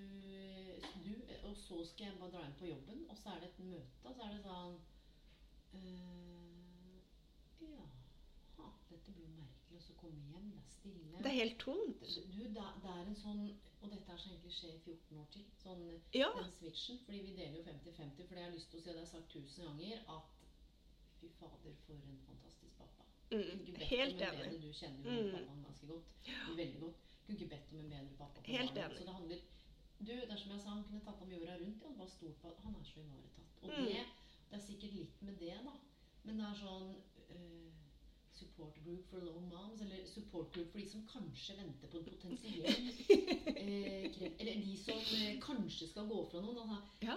du 1.05 1.13
Og 1.49 1.55
så 1.57 1.83
skal 1.91 2.09
jeg 2.09 2.17
bare 2.19 2.33
dra 2.33 2.41
inn 2.47 2.57
på 2.59 2.71
jobben, 2.71 3.05
og 3.09 3.19
så 3.19 3.35
er 3.35 3.43
det 3.43 3.51
et 3.51 3.61
møte, 3.67 4.01
og 4.03 4.15
så 4.15 4.25
er 4.25 4.33
det 4.33 4.41
sånn 4.47 4.73
øh, 5.77 6.97
Ja 7.67 7.85
ha, 8.57 8.71
dette 8.89 9.13
blir 9.13 9.29
merkelig. 9.37 9.77
Og 9.77 9.85
så 9.85 9.97
komme 10.01 10.25
hjem, 10.31 10.49
det 10.49 10.63
er 10.63 10.71
stille. 10.71 11.13
Det 11.19 11.31
er 11.31 11.39
helt 11.43 11.59
tomt. 11.61 12.01
Du, 12.33 12.41
det, 12.57 12.67
det 12.83 12.95
er 12.95 13.05
en 13.05 13.21
sånn 13.21 13.45
Og 13.83 13.91
dette 13.91 14.11
er 14.13 14.17
skal 14.17 14.31
egentlig 14.31 14.53
skjer 14.55 14.75
i 14.77 14.81
14 14.85 15.17
år 15.19 15.25
til. 15.33 15.45
Sånn, 15.59 15.81
Ja. 16.15 16.29
Den 16.37 16.51
switchen. 16.55 16.99
Fordi 17.05 17.19
vi 17.25 17.33
deler 17.35 17.57
jo 17.57 17.63
50-50. 17.67 18.27
Fordi 18.27 18.39
jeg 18.39 18.47
har 18.49 18.55
lyst 18.55 18.69
til 18.71 18.79
å 18.79 18.83
si, 18.83 18.89
det 18.89 18.95
har 18.95 19.03
jeg 19.03 19.11
sagt 19.13 19.29
tusen 19.33 19.65
ganger, 19.67 19.97
at 20.07 20.29
fy 21.19 21.27
fader, 21.39 21.73
for 21.85 21.93
en 21.93 22.21
fantastisk 22.27 22.77
pappa. 22.77 23.03
Mm, 23.31 23.75
helt 23.91 24.21
en 24.21 24.39
enig. 24.39 24.61
Du 24.61 24.71
kjenner 24.73 25.03
jo 25.03 25.23
Mm. 25.23 25.31
pappaen 25.35 25.63
ganske 25.67 25.87
godt. 25.87 26.05
Veldig 26.57 26.79
godt. 26.79 26.95
Kunne 27.25 27.37
ikke 27.39 27.49
bedt 27.55 27.71
om 27.73 27.79
en 27.79 27.89
bedre 27.89 28.15
pappa. 28.17 28.41
Helt 28.45 28.77
enig. 28.77 28.97
Så 28.97 29.03
det 29.05 29.13
handler 29.19 29.39
Du, 29.99 30.11
det 30.11 30.31
er 30.31 30.35
som 30.35 30.51
jeg 30.51 30.59
sa, 30.61 30.69
han 30.69 30.83
kunne 30.83 30.99
tatt 31.05 31.19
ham 31.19 31.29
jorda 31.31 31.53
rundt. 31.59 31.81
Ja, 31.81 31.87
han 31.87 31.97
var 31.97 32.07
stor 32.07 32.31
på 32.41 32.55
han 32.63 32.75
er 32.75 32.83
så 32.83 32.99
ivaretatt. 32.99 33.51
Og 33.63 33.69
Mm. 33.69 33.85
det, 33.85 34.05
det 34.49 34.55
er 34.57 34.65
sikkert 34.67 34.93
litt 34.93 35.21
med 35.21 35.37
det, 35.39 35.53
da. 35.63 35.73
Men 36.23 36.37
det 36.37 36.45
er 36.45 36.55
sånn 36.59 36.95
eh, 37.29 37.71
Support 38.43 38.79
group 38.85 39.05
for 39.09 39.23
low 39.23 39.39
moms, 39.49 39.81
eller 39.81 40.05
support 40.05 40.51
group 40.53 40.71
for 40.71 40.79
de 40.79 40.87
som 40.91 41.05
kanskje 41.07 41.55
venter 41.57 41.87
på 41.91 41.99
en 42.01 42.07
potensiell 42.09 42.65
eh, 43.63 44.09
kreft 44.15 44.41
Eller 44.41 44.59
de 44.65 44.75
som 44.77 44.99
eh, 45.17 45.37
kanskje 45.43 45.87
skal 45.91 46.09
gå 46.11 46.19
fra 46.31 46.41
noen. 46.43 46.59
Altså, 46.59 46.81
Ja. 47.07 47.15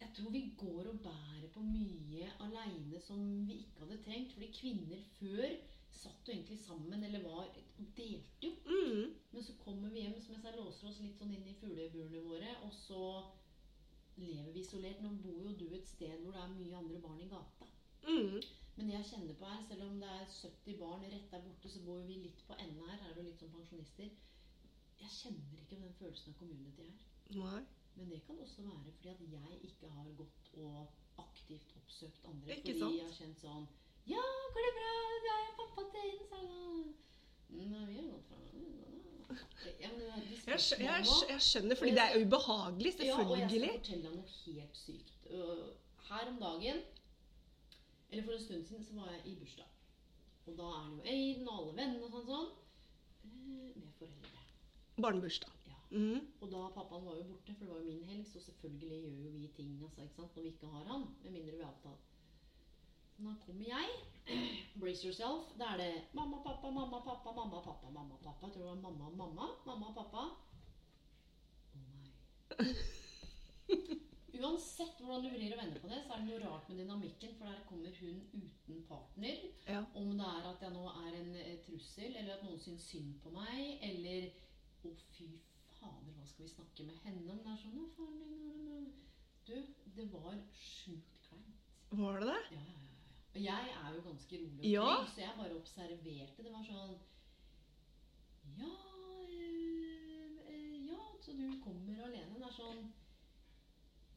jeg 0.00 0.14
tror 0.16 0.30
vi 0.34 0.42
går 0.58 0.88
og 0.94 1.02
bærer 1.04 1.50
på 1.54 1.60
mye 1.66 2.30
aleine 2.46 3.00
som 3.04 3.20
vi 3.48 3.60
ikke 3.66 3.84
hadde 3.84 4.00
trengt. 4.06 4.32
Fordi 4.32 4.48
kvinner 4.56 5.04
før 5.18 5.52
satt 5.92 6.26
jo 6.26 6.32
egentlig 6.32 6.58
sammen, 6.64 7.04
eller 7.04 7.22
var 7.28 7.52
Delte 7.96 8.16
jo. 8.46 8.50
Mm. 8.64 9.12
Men 9.32 9.42
så 9.44 9.52
kommer 9.64 9.90
vi 9.92 10.00
hjem, 10.06 10.16
som 10.20 10.34
jeg 10.34 10.42
sa, 10.42 10.54
låser 10.56 10.88
oss 10.88 11.00
litt 11.04 11.18
sånn 11.20 11.34
inn 11.36 11.46
i 11.50 11.54
fugleburene 11.60 12.22
våre, 12.24 12.54
og 12.64 12.72
så 12.72 13.02
lever 14.16 14.52
vi 14.54 14.60
isolert. 14.64 15.02
Nå 15.04 15.10
bor 15.22 15.44
jo 15.44 15.54
du 15.58 15.66
et 15.76 15.86
sted 15.88 16.16
hvor 16.22 16.32
det 16.34 16.42
er 16.42 16.54
mye 16.56 16.78
andre 16.80 17.00
barn 17.04 17.20
i 17.24 17.28
gata. 17.30 17.68
Mm. 18.08 18.40
Men 18.76 18.90
jeg 18.90 19.04
kjenner 19.10 19.34
på 19.36 19.48
her, 19.52 19.62
selv 19.68 19.82
om 19.86 19.98
det 20.00 20.08
er 20.08 20.24
70 20.32 20.78
barn 20.80 21.02
rett 21.12 21.26
der 21.32 21.42
borte, 21.46 21.68
så 21.68 21.80
bor 21.86 22.00
vi 22.08 22.14
litt 22.24 22.40
på 22.48 22.56
enden 22.56 22.86
her. 22.88 22.96
Her 23.02 23.10
er 23.10 23.18
det 23.18 23.24
litt 23.28 23.42
som 23.42 23.50
pensjonister. 23.52 24.08
Jeg 25.02 25.10
kjenner 25.18 25.60
ikke 25.60 25.80
den 25.82 25.94
følelsen 25.98 26.32
av 26.32 26.38
community 26.40 26.86
her. 26.88 27.06
Nei. 27.36 27.62
Men 27.96 28.08
det 28.08 28.22
kan 28.26 28.38
også 28.40 28.62
være 28.64 28.92
fordi 28.96 29.10
at 29.12 29.20
jeg 29.34 29.58
ikke 29.68 29.88
har 29.96 30.06
gått 30.16 30.52
og 30.56 31.20
aktivt 31.20 31.74
oppsøkt 31.76 32.24
andre. 32.30 32.56
Ikke 32.56 32.72
fordi 32.72 32.80
sant? 32.80 32.96
jeg 32.96 33.08
har 33.10 33.16
kjent 33.18 33.42
sånn 33.44 33.66
Ja, 34.08 34.22
går 34.54 34.66
det 34.66 34.72
bra? 34.78 34.92
Ja, 35.26 35.34
jeg 35.42 35.52
pappa 35.58 35.84
til 35.92 36.06
en 36.08 36.22
sa 36.30 36.40
Nei, 37.52 37.82
vi 37.90 37.98
har 37.98 38.06
gått 38.14 38.30
fra 38.30 38.40
ja, 39.82 39.90
Jeg, 40.46 40.60
skjø- 40.60 40.80
jeg, 40.80 41.04
jeg 41.28 41.44
skjønner, 41.48 41.76
fordi 41.78 41.92
det 41.98 42.04
er 42.06 42.16
ubehagelig, 42.24 42.94
ja, 43.04 43.18
og 43.20 43.36
jeg 43.38 43.50
skal 43.50 43.68
fortelle 43.76 44.02
deg 44.02 44.16
noe 44.16 44.56
helt 44.56 44.80
sykt. 44.80 45.28
Her 46.08 46.28
om 46.32 46.40
dagen, 46.42 46.80
eller 48.12 48.22
for 48.26 48.32
en 48.36 48.44
stund 48.44 48.64
siden, 48.68 48.84
så 48.84 48.94
var 49.00 49.10
jeg 49.10 49.22
i 49.26 49.34
bursdag. 49.40 49.70
Og 50.46 50.56
da 50.58 50.68
er 50.76 50.84
det 50.90 50.96
jo 50.96 51.02
Aiden 51.14 51.48
og 51.48 51.58
alle 51.58 51.74
vennene 51.78 52.04
og 52.06 52.10
sånn 52.12 52.26
sånn. 52.28 52.48
eh, 53.24 53.74
Med 53.80 53.92
foreldre. 53.98 54.40
Barnebursdag. 55.00 55.52
Ja. 55.70 55.78
Mm. 55.90 56.20
Og 56.40 56.50
da 56.52 56.62
pappaen 56.74 57.04
var 57.06 57.16
jo 57.16 57.24
borte, 57.30 57.54
for 57.54 57.64
det 57.64 57.72
var 57.72 57.80
jo 57.80 57.88
min 57.90 58.04
helg, 58.10 58.26
så 58.28 58.40
selvfølgelig 58.40 58.98
gjør 59.04 59.20
jo 59.24 59.30
vi 59.36 59.48
ting 59.56 59.70
altså, 59.82 60.26
når 60.34 60.42
vi 60.42 60.48
ikke 60.52 60.72
har 60.74 60.84
han. 60.90 61.06
Med 61.22 61.30
mindre 61.38 61.56
vi 61.56 61.62
har 61.62 61.70
avtalt. 61.72 62.08
Nå 63.22 63.34
kommer 63.46 63.64
jeg. 63.64 63.88
Brace 64.80 65.06
yourself. 65.06 65.52
Da 65.58 65.72
er 65.72 65.76
det 65.82 65.90
mamma, 66.12 66.42
pappa, 66.44 66.70
mamma, 66.70 67.00
pappa, 67.06 67.32
mamma, 67.32 67.62
pappa, 67.64 67.90
mamma, 67.90 68.16
pappa. 68.24 68.46
Jeg 68.46 68.52
tror 68.54 68.62
det 68.62 68.70
var 68.70 68.80
mamma, 68.90 69.10
mamma, 69.22 69.50
mamma, 69.66 69.92
pappa. 69.96 70.24
Å 71.72 71.84
nei. 71.92 72.10
Uansett 74.42 74.98
hvordan 75.00 75.22
du 75.22 75.28
vrir 75.36 75.52
og 75.54 75.60
vender 75.62 75.80
på 75.82 75.88
det, 75.92 76.00
så 76.02 76.12
er 76.16 76.22
det 76.22 76.26
noe 76.28 76.40
rart 76.42 76.68
med 76.68 76.78
dynamikken. 76.82 77.34
For 77.38 77.46
der 77.46 77.60
kommer 77.68 77.94
hun 78.00 78.18
uten 78.34 78.80
partner. 78.88 79.44
Ja. 79.68 79.82
Om 79.94 80.10
det 80.18 80.26
er 80.26 80.48
at 80.50 80.64
jeg 80.66 80.72
nå 80.74 80.82
er 80.90 81.12
en 81.20 81.34
eh, 81.38 81.58
trussel, 81.66 82.16
eller 82.16 82.34
at 82.36 82.42
noen 82.46 82.58
syns 82.60 82.88
synd 82.90 83.14
på 83.22 83.30
meg, 83.36 83.78
eller 83.90 84.30
Å, 84.82 84.90
fy 85.14 85.28
fader, 85.78 86.10
hva 86.16 86.24
skal 86.26 86.42
vi 86.42 86.50
snakke 86.50 86.84
med 86.88 86.96
henne 87.04 87.30
om? 87.30 87.38
Det 87.44 87.52
er 87.52 87.60
sånn 87.62 87.84
faren 87.94 88.32
din 88.32 88.88
Du, 89.46 89.54
det 89.94 90.06
var 90.10 90.40
sjukt 90.58 91.20
kleint. 91.28 91.68
Var 91.92 92.18
det 92.18 92.26
det? 92.32 92.40
Ja, 92.56 92.64
ja, 92.66 92.80
ja, 92.82 92.96
ja. 92.98 93.14
Og 93.32 93.38
jeg 93.44 93.76
er 93.78 93.94
jo 93.94 94.02
ganske 94.08 94.40
rolig 94.42 94.58
og 94.58 94.66
Ja. 94.72 95.06
så 95.14 95.20
jeg 95.22 95.36
bare 95.38 95.54
observerte. 95.60 96.42
Det 96.42 96.52
var 96.52 96.66
sånn 96.66 96.96
Ja, 98.58 98.72
øh, 99.22 100.34
øh, 100.50 100.76
ja, 100.88 100.98
så 101.22 101.32
du 101.38 101.46
kommer 101.64 102.02
alene. 102.08 102.34
Det 102.42 102.48
er 102.50 102.56
sånn 102.58 102.82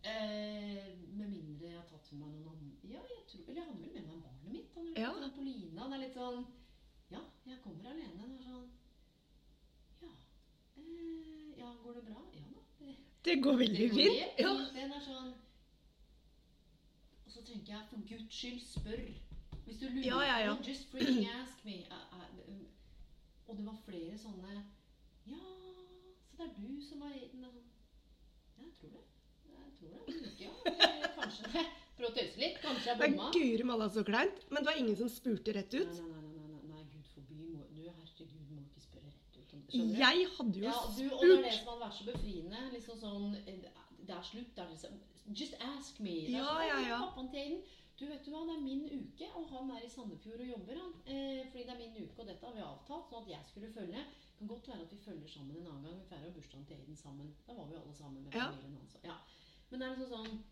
eh, 0.06 0.98
Med 1.16 1.30
mindre 1.30 1.68
jeg 1.68 1.78
har 1.80 1.88
tatt 1.90 2.12
med 2.12 2.20
meg 2.22 2.30
noen 2.36 2.48
andre 2.54 2.90
Ja, 2.94 3.02
jeg 3.10 3.24
tror 3.32 3.44
Eller 3.48 3.62
jeg 3.62 3.68
hadde 3.70 3.82
vel 3.82 3.94
med 3.94 4.08
meg 4.08 4.24
barnet 4.24 4.52
mitt. 4.52 4.74
Han 4.76 4.94
Ja. 4.98 5.12
napolina 5.22 5.88
Det 5.90 5.94
er 5.94 6.04
litt 6.06 6.14
sånn 6.20 6.46
Ja, 7.12 7.22
jeg 7.46 7.62
kommer 7.64 7.90
alene. 7.90 8.28
Det 8.28 8.40
er 8.40 8.44
sånn 8.50 8.70
Ja. 10.02 10.14
Eh, 10.78 11.60
ja, 11.60 11.74
går 11.84 11.94
det 12.00 12.06
bra? 12.10 12.22
Ja 12.34 12.46
da. 12.54 12.62
Det, 12.80 12.96
Det 13.24 13.42
går 13.44 13.58
veldig 13.58 13.90
fint. 13.92 14.40
Ja. 14.40 14.54
Den 14.74 14.92
er 14.94 15.00
sånn 15.02 15.34
Og 17.26 17.32
så 17.32 17.42
tenker 17.46 17.74
jeg, 17.74 17.88
for 17.90 17.98
guds 18.08 18.36
skyld, 18.36 18.62
spør. 18.62 19.06
Hvis 19.66 19.80
du 19.80 19.88
lurer 19.90 20.06
Ja, 20.06 20.20
ja, 20.22 20.38
ja. 20.46 20.56
just 20.68 20.90
freaking 20.92 21.28
ask 21.42 21.66
me. 21.66 21.72
Eh, 21.72 22.14
eh, 22.14 22.66
Og 23.48 23.58
det 23.58 23.66
var 23.66 23.78
flere 23.86 24.18
sånne 24.18 24.64
Ja, 25.28 25.40
så 26.30 26.38
det 26.38 26.46
er 26.46 26.54
du 26.62 26.82
som 26.82 27.02
har 27.02 27.14
gitt 27.14 27.32
den 27.32 27.42
sånn 27.44 27.64
Ja, 28.58 28.64
jeg 28.64 28.74
tror 28.80 28.90
det. 28.90 29.04
Jeg 29.86 29.92
tror 29.94 30.06
det. 30.06 30.16
En 30.16 30.26
uke, 30.30 30.44
ja. 30.44 31.10
Kanskje 31.20 31.52
det. 31.56 31.66
Prøv 31.96 32.10
å 32.10 32.14
tøyse 32.18 32.40
litt. 32.42 32.58
Kanskje 32.64 32.92
jeg 32.92 33.00
bomma. 33.02 33.30
guri 33.36 33.64
malla 33.72 33.88
så 33.90 34.04
kleint. 34.08 34.42
Men 34.52 34.64
det 34.64 34.70
var 34.72 34.80
ingen 34.82 34.98
som 35.00 35.10
spurte 35.14 35.54
rett 35.56 35.72
Nei, 35.74 35.82
ut. 35.86 36.00
nei, 36.02 36.10
nei, 36.12 36.24
nei, 36.36 36.50
nei, 36.52 36.72
nei, 36.74 36.84
gud 36.92 37.08
forby. 37.14 37.38
Må, 37.54 37.64
du, 37.72 37.82
herregud, 37.88 38.50
må 38.52 38.62
ikke 38.68 38.84
spørre 38.88 39.12
rett 39.14 39.40
ut. 39.40 39.48
Skjønner 39.48 39.70
du? 39.72 40.02
Jeg 40.04 40.28
hadde 40.38 40.60
jo 40.60 40.66
Ja, 40.68 40.78
du, 40.98 41.04
og 41.16 41.22
det 41.24 41.32
er 41.32 41.46
det 41.46 41.54
spurt. 41.54 41.62
som 41.62 41.72
hadde 41.72 41.86
vært 41.86 41.98
så 42.02 42.08
befriende. 42.12 42.66
Liksom 42.76 43.00
sånn 43.06 43.30
eh, 43.46 43.64
Det 44.06 44.18
er 44.20 44.28
slutt. 44.32 44.52
Det 44.58 44.64
er 44.66 44.74
liksom 44.76 45.00
Just 45.40 45.56
ask 45.66 46.00
me. 46.06 46.12
Det 46.28 46.36
er 46.36 46.38
Ja, 46.38 46.52
sånn, 46.52 46.68
ja, 46.70 46.76
«Å, 46.76 46.86
ja. 46.90 47.00
Pappaen 47.08 47.32
til 47.34 47.40
Aiden. 47.46 47.64
Du, 47.96 48.04
vet 48.12 48.26
du 48.26 48.30
hva, 48.34 48.42
det 48.46 48.54
er 48.58 48.60
min 48.60 48.82
uke, 48.92 49.28
og 49.40 49.46
han 49.54 49.70
er 49.72 49.86
i 49.86 49.90
Sandefjord 49.90 50.42
og 50.44 50.50
jobber, 50.52 50.76
han. 50.84 50.92
Eh, 51.08 51.46
fordi 51.48 51.64
det 51.64 51.72
er 51.74 51.78
min 51.80 51.94
uke, 52.04 52.18
og 52.20 52.28
dette 52.28 52.44
har 52.46 52.54
vi 52.58 52.60
avtalt, 52.66 53.06
sånn 53.08 53.22
at 53.24 53.30
jeg 53.32 53.48
skulle 53.48 53.70
følge. 53.72 54.02
Det 54.04 54.36
kan 54.42 54.50
godt 54.52 54.68
være 54.68 54.84
at 54.84 54.92
vi 54.92 54.98
følger 55.06 55.32
sammen 55.32 55.56
en 55.62 55.70
annen 55.72 55.86
gang. 55.88 56.02
Vi 56.02 56.10
feirer 56.12 56.34
bursdagen 56.36 56.66
til 56.68 56.76
Aiden 56.76 56.98
sammen. 57.00 57.30
Da 57.48 57.56
var 57.56 57.70
vi 57.72 57.78
alle 57.80 57.96
sammen 57.96 58.26
med 58.28 58.36
familien 58.36 58.76
hans. 58.82 58.98
Ja. 59.08 59.16
Men 59.70 59.82
det 59.82 59.88
er 59.88 59.96
liksom 59.96 60.12
sånn 60.14 60.44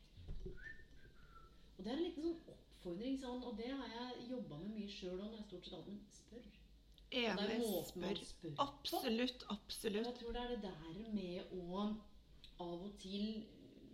Og 1.77 1.83
det 1.83 1.91
er 1.91 1.97
en 1.97 2.03
liten 2.03 2.23
sånn 2.27 2.57
oppfordring, 2.83 3.15
sånn, 3.19 3.43
og 3.47 3.55
det 3.57 3.71
har 3.71 3.87
jeg 3.95 4.27
jobba 4.33 4.59
med 4.59 4.75
mye 4.75 4.91
sjøl 4.91 5.15
òg, 5.15 5.29
når 5.29 5.37
jeg 5.39 5.45
stort 5.47 5.67
sett 5.67 5.77
alltid 5.77 6.17
spør. 6.17 6.49
Enig. 7.13 7.67
Spør. 7.87 8.19
spør. 8.25 8.55
Absolutt, 8.63 9.45
absolutt. 9.53 10.07
Jeg 10.09 10.17
tror 10.19 10.35
det 10.35 10.41
er 10.43 10.51
det 10.55 10.61
der 10.65 11.13
med 11.13 11.53
å 11.53 11.83
av 12.63 12.79
og 12.81 12.91
til 13.01 13.43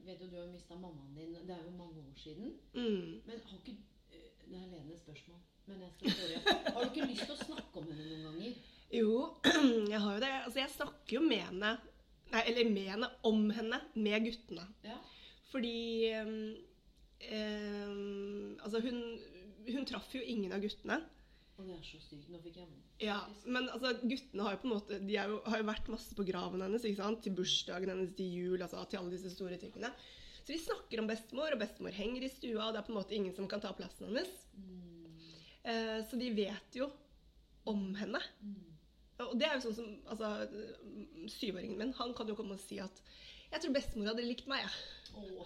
Vet 0.06 0.18
du, 0.18 0.26
du 0.26 0.38
har 0.40 0.46
jo 0.48 0.52
mista 0.56 0.74
mammaen 0.74 1.12
din. 1.14 1.36
Det 1.46 1.54
er 1.54 1.60
jo 1.68 1.72
mange 1.78 2.02
år 2.02 2.16
siden. 2.18 2.56
Mm. 2.74 3.20
Men 3.28 3.42
har 3.46 3.58
ikke 3.60 3.76
eh, 4.10 4.30
Det 4.48 4.58
er 4.58 4.72
ledende 4.72 4.98
spørsmål. 4.98 5.42
Men 5.68 5.84
jeg 5.84 5.92
skal 5.94 6.16
spørre. 6.16 6.54
Har 6.74 6.80
du 6.80 6.88
ikke 6.90 7.10
lyst 7.12 7.26
til 7.28 7.34
å 7.36 7.44
snakke 7.44 7.82
om 7.84 7.92
henne 7.92 8.08
noen 8.08 8.24
ganger? 8.26 8.56
Jo, 8.96 9.12
jeg 9.94 10.02
har 10.02 10.16
jo 10.16 10.24
det. 10.24 10.32
Altså, 10.48 10.60
jeg 10.64 10.74
snakker 10.74 11.18
jo 11.20 11.22
med 11.28 11.44
henne 11.46 11.76
Nei, 12.30 12.42
eller 12.46 12.70
med 12.70 12.90
henne 12.94 13.10
om 13.26 13.46
henne 13.56 13.80
med 13.98 14.26
guttene. 14.28 14.66
Ja. 14.86 14.98
Fordi 15.50 16.10
ehm, 16.14 16.58
Altså, 18.62 18.80
hun, 18.86 19.00
hun 19.70 19.88
traff 19.90 20.14
jo 20.16 20.22
ingen 20.22 20.54
av 20.56 20.62
guttene. 20.64 21.00
Og 21.60 21.66
det 21.68 21.74
er 21.76 21.84
så 21.84 22.00
styrt, 22.00 22.30
Nå 22.32 22.40
fikk 22.44 22.62
jeg. 22.62 22.70
Ja, 23.04 23.20
men 23.48 23.68
altså, 23.72 23.92
guttene 24.04 24.46
har 24.46 24.56
jo 24.56 24.62
på 24.62 24.70
en 24.70 24.76
måte 24.78 25.00
De 25.04 25.16
jo, 25.18 25.40
har 25.44 25.60
jo 25.60 25.68
vært 25.68 25.92
masse 25.92 26.16
på 26.16 26.26
graven 26.28 26.64
hennes. 26.64 26.86
ikke 26.88 27.02
sant? 27.02 27.22
Til 27.26 27.36
bursdagen 27.36 27.92
hennes, 27.92 28.14
til 28.16 28.30
jul, 28.32 28.62
altså 28.64 28.86
til 28.88 29.02
alle 29.02 29.16
disse 29.16 29.34
store 29.34 29.60
tingene. 29.60 29.92
Så 30.40 30.54
vi 30.54 30.62
snakker 30.64 31.02
om 31.02 31.10
bestemor, 31.10 31.52
og 31.54 31.62
bestemor 31.62 31.94
henger 31.94 32.24
i 32.26 32.32
stua, 32.32 32.70
og 32.70 32.74
det 32.74 32.80
er 32.80 32.88
på 32.88 32.94
en 32.94 33.00
måte 33.02 33.18
ingen 33.18 33.36
som 33.36 33.50
kan 33.50 33.62
ta 33.62 33.74
plassen 33.78 34.08
hennes. 34.08 34.32
Mm. 34.56 34.80
Eh, 35.70 35.98
så 36.10 36.18
de 36.18 36.32
vet 36.34 36.80
jo 36.80 36.88
om 37.70 37.84
henne. 38.00 38.22
Mm. 38.42 38.69
Og 39.26 39.34
det 39.40 39.48
er 39.48 39.58
jo 39.58 39.66
sånn 39.68 39.76
som 39.76 39.90
altså, 40.14 40.30
Syvåringen 41.34 41.80
min 41.80 41.96
han 41.98 42.14
kan 42.16 42.30
jo 42.30 42.38
komme 42.38 42.56
og 42.56 42.64
si 42.64 42.80
at 42.80 43.02
'Jeg 43.50 43.64
tror 43.64 43.74
bestemor 43.74 44.12
hadde 44.12 44.28
likt 44.28 44.48
meg', 44.48 44.62
jeg. 44.62 44.72
Ja. 45.10 45.46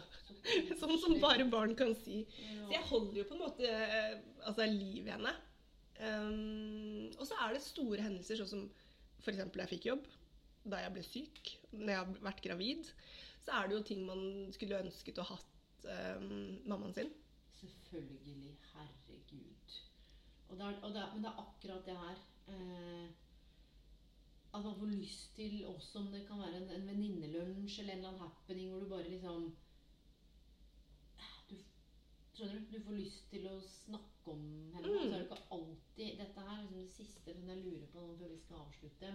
så 0.76 0.80
Sånn 0.82 0.98
som 1.00 1.22
bare 1.24 1.46
barn 1.48 1.76
kan 1.80 1.94
si. 1.96 2.26
Ja. 2.36 2.66
Så 2.66 2.74
jeg 2.76 2.88
holder 2.90 3.20
jo 3.22 3.28
på 3.30 3.38
en 3.38 3.44
måte 3.46 3.70
eh, 3.70 4.18
altså, 4.44 4.68
liv 4.68 5.08
i 5.08 5.14
henne. 5.14 5.32
Um, 6.04 7.14
og 7.16 7.24
så 7.30 7.38
er 7.46 7.54
det 7.54 7.64
store 7.64 8.04
hendelser, 8.04 8.42
sånn 8.42 8.50
som 8.50 8.66
f.eks. 9.24 9.40
jeg 9.40 9.72
fikk 9.72 9.88
jobb 9.88 10.08
da 10.68 10.80
jeg 10.80 10.94
ble 10.96 11.04
syk, 11.04 11.52
når 11.72 11.92
jeg 11.92 12.00
har 12.02 12.12
vært 12.28 12.44
gravid. 12.44 12.92
Så 13.44 13.56
er 13.56 13.68
det 13.68 13.78
jo 13.78 13.88
ting 13.88 14.06
man 14.08 14.52
skulle 14.56 14.80
ønsket 14.84 15.20
å 15.20 15.28
hatt 15.28 15.88
um, 15.88 16.60
mammaen 16.68 16.96
sin. 16.96 17.12
Selvfølgelig. 17.60 18.54
Herregud. 18.74 19.76
Og 20.50 20.60
det 20.60 20.68
er, 20.70 20.78
og 20.80 20.96
det 20.96 21.02
er, 21.02 21.12
men 21.16 21.26
det 21.26 21.32
er 21.32 21.44
akkurat 21.44 21.88
det 21.88 21.98
her. 22.00 22.24
Eh, 22.54 23.23
At 24.54 24.64
man 24.64 24.76
får 24.80 24.86
lyst 24.94 25.36
til 25.36 25.66
også 25.66 26.00
om 26.00 26.12
det 26.14 26.28
kan 26.28 26.40
være 26.40 26.58
en, 26.62 26.70
en 26.76 26.88
venninnelunsj 26.88 27.80
eller 27.80 27.94
en 27.94 27.98
eller 28.04 28.10
annen 28.10 28.22
happening 28.22 28.70
hvor 28.70 28.84
du 28.84 28.90
bare 28.92 29.10
liksom 29.10 29.48
du, 31.50 31.56
Skjønner 32.38 32.60
du? 32.60 32.66
Du 32.78 32.84
får 32.86 33.00
lyst 33.00 33.24
til 33.32 33.48
å 33.50 33.56
snakke 33.66 34.32
om 34.36 34.44
henne. 34.76 34.90
Mm. 34.90 35.00
Så 35.00 35.06
er 35.08 35.16
det 35.16 35.24
ikke 35.26 35.48
alltid 35.58 36.20
Dette 36.22 36.44
her 36.48 36.54
er 36.58 36.62
liksom 36.68 36.84
det 36.84 36.98
siste 36.98 37.34
som 37.40 37.50
jeg 37.50 37.64
lurer 37.64 37.88
på 37.96 38.04
nå 38.06 38.18
før 38.20 38.30
vi 38.36 38.42
skal 38.44 38.62
avslutte. 38.68 39.14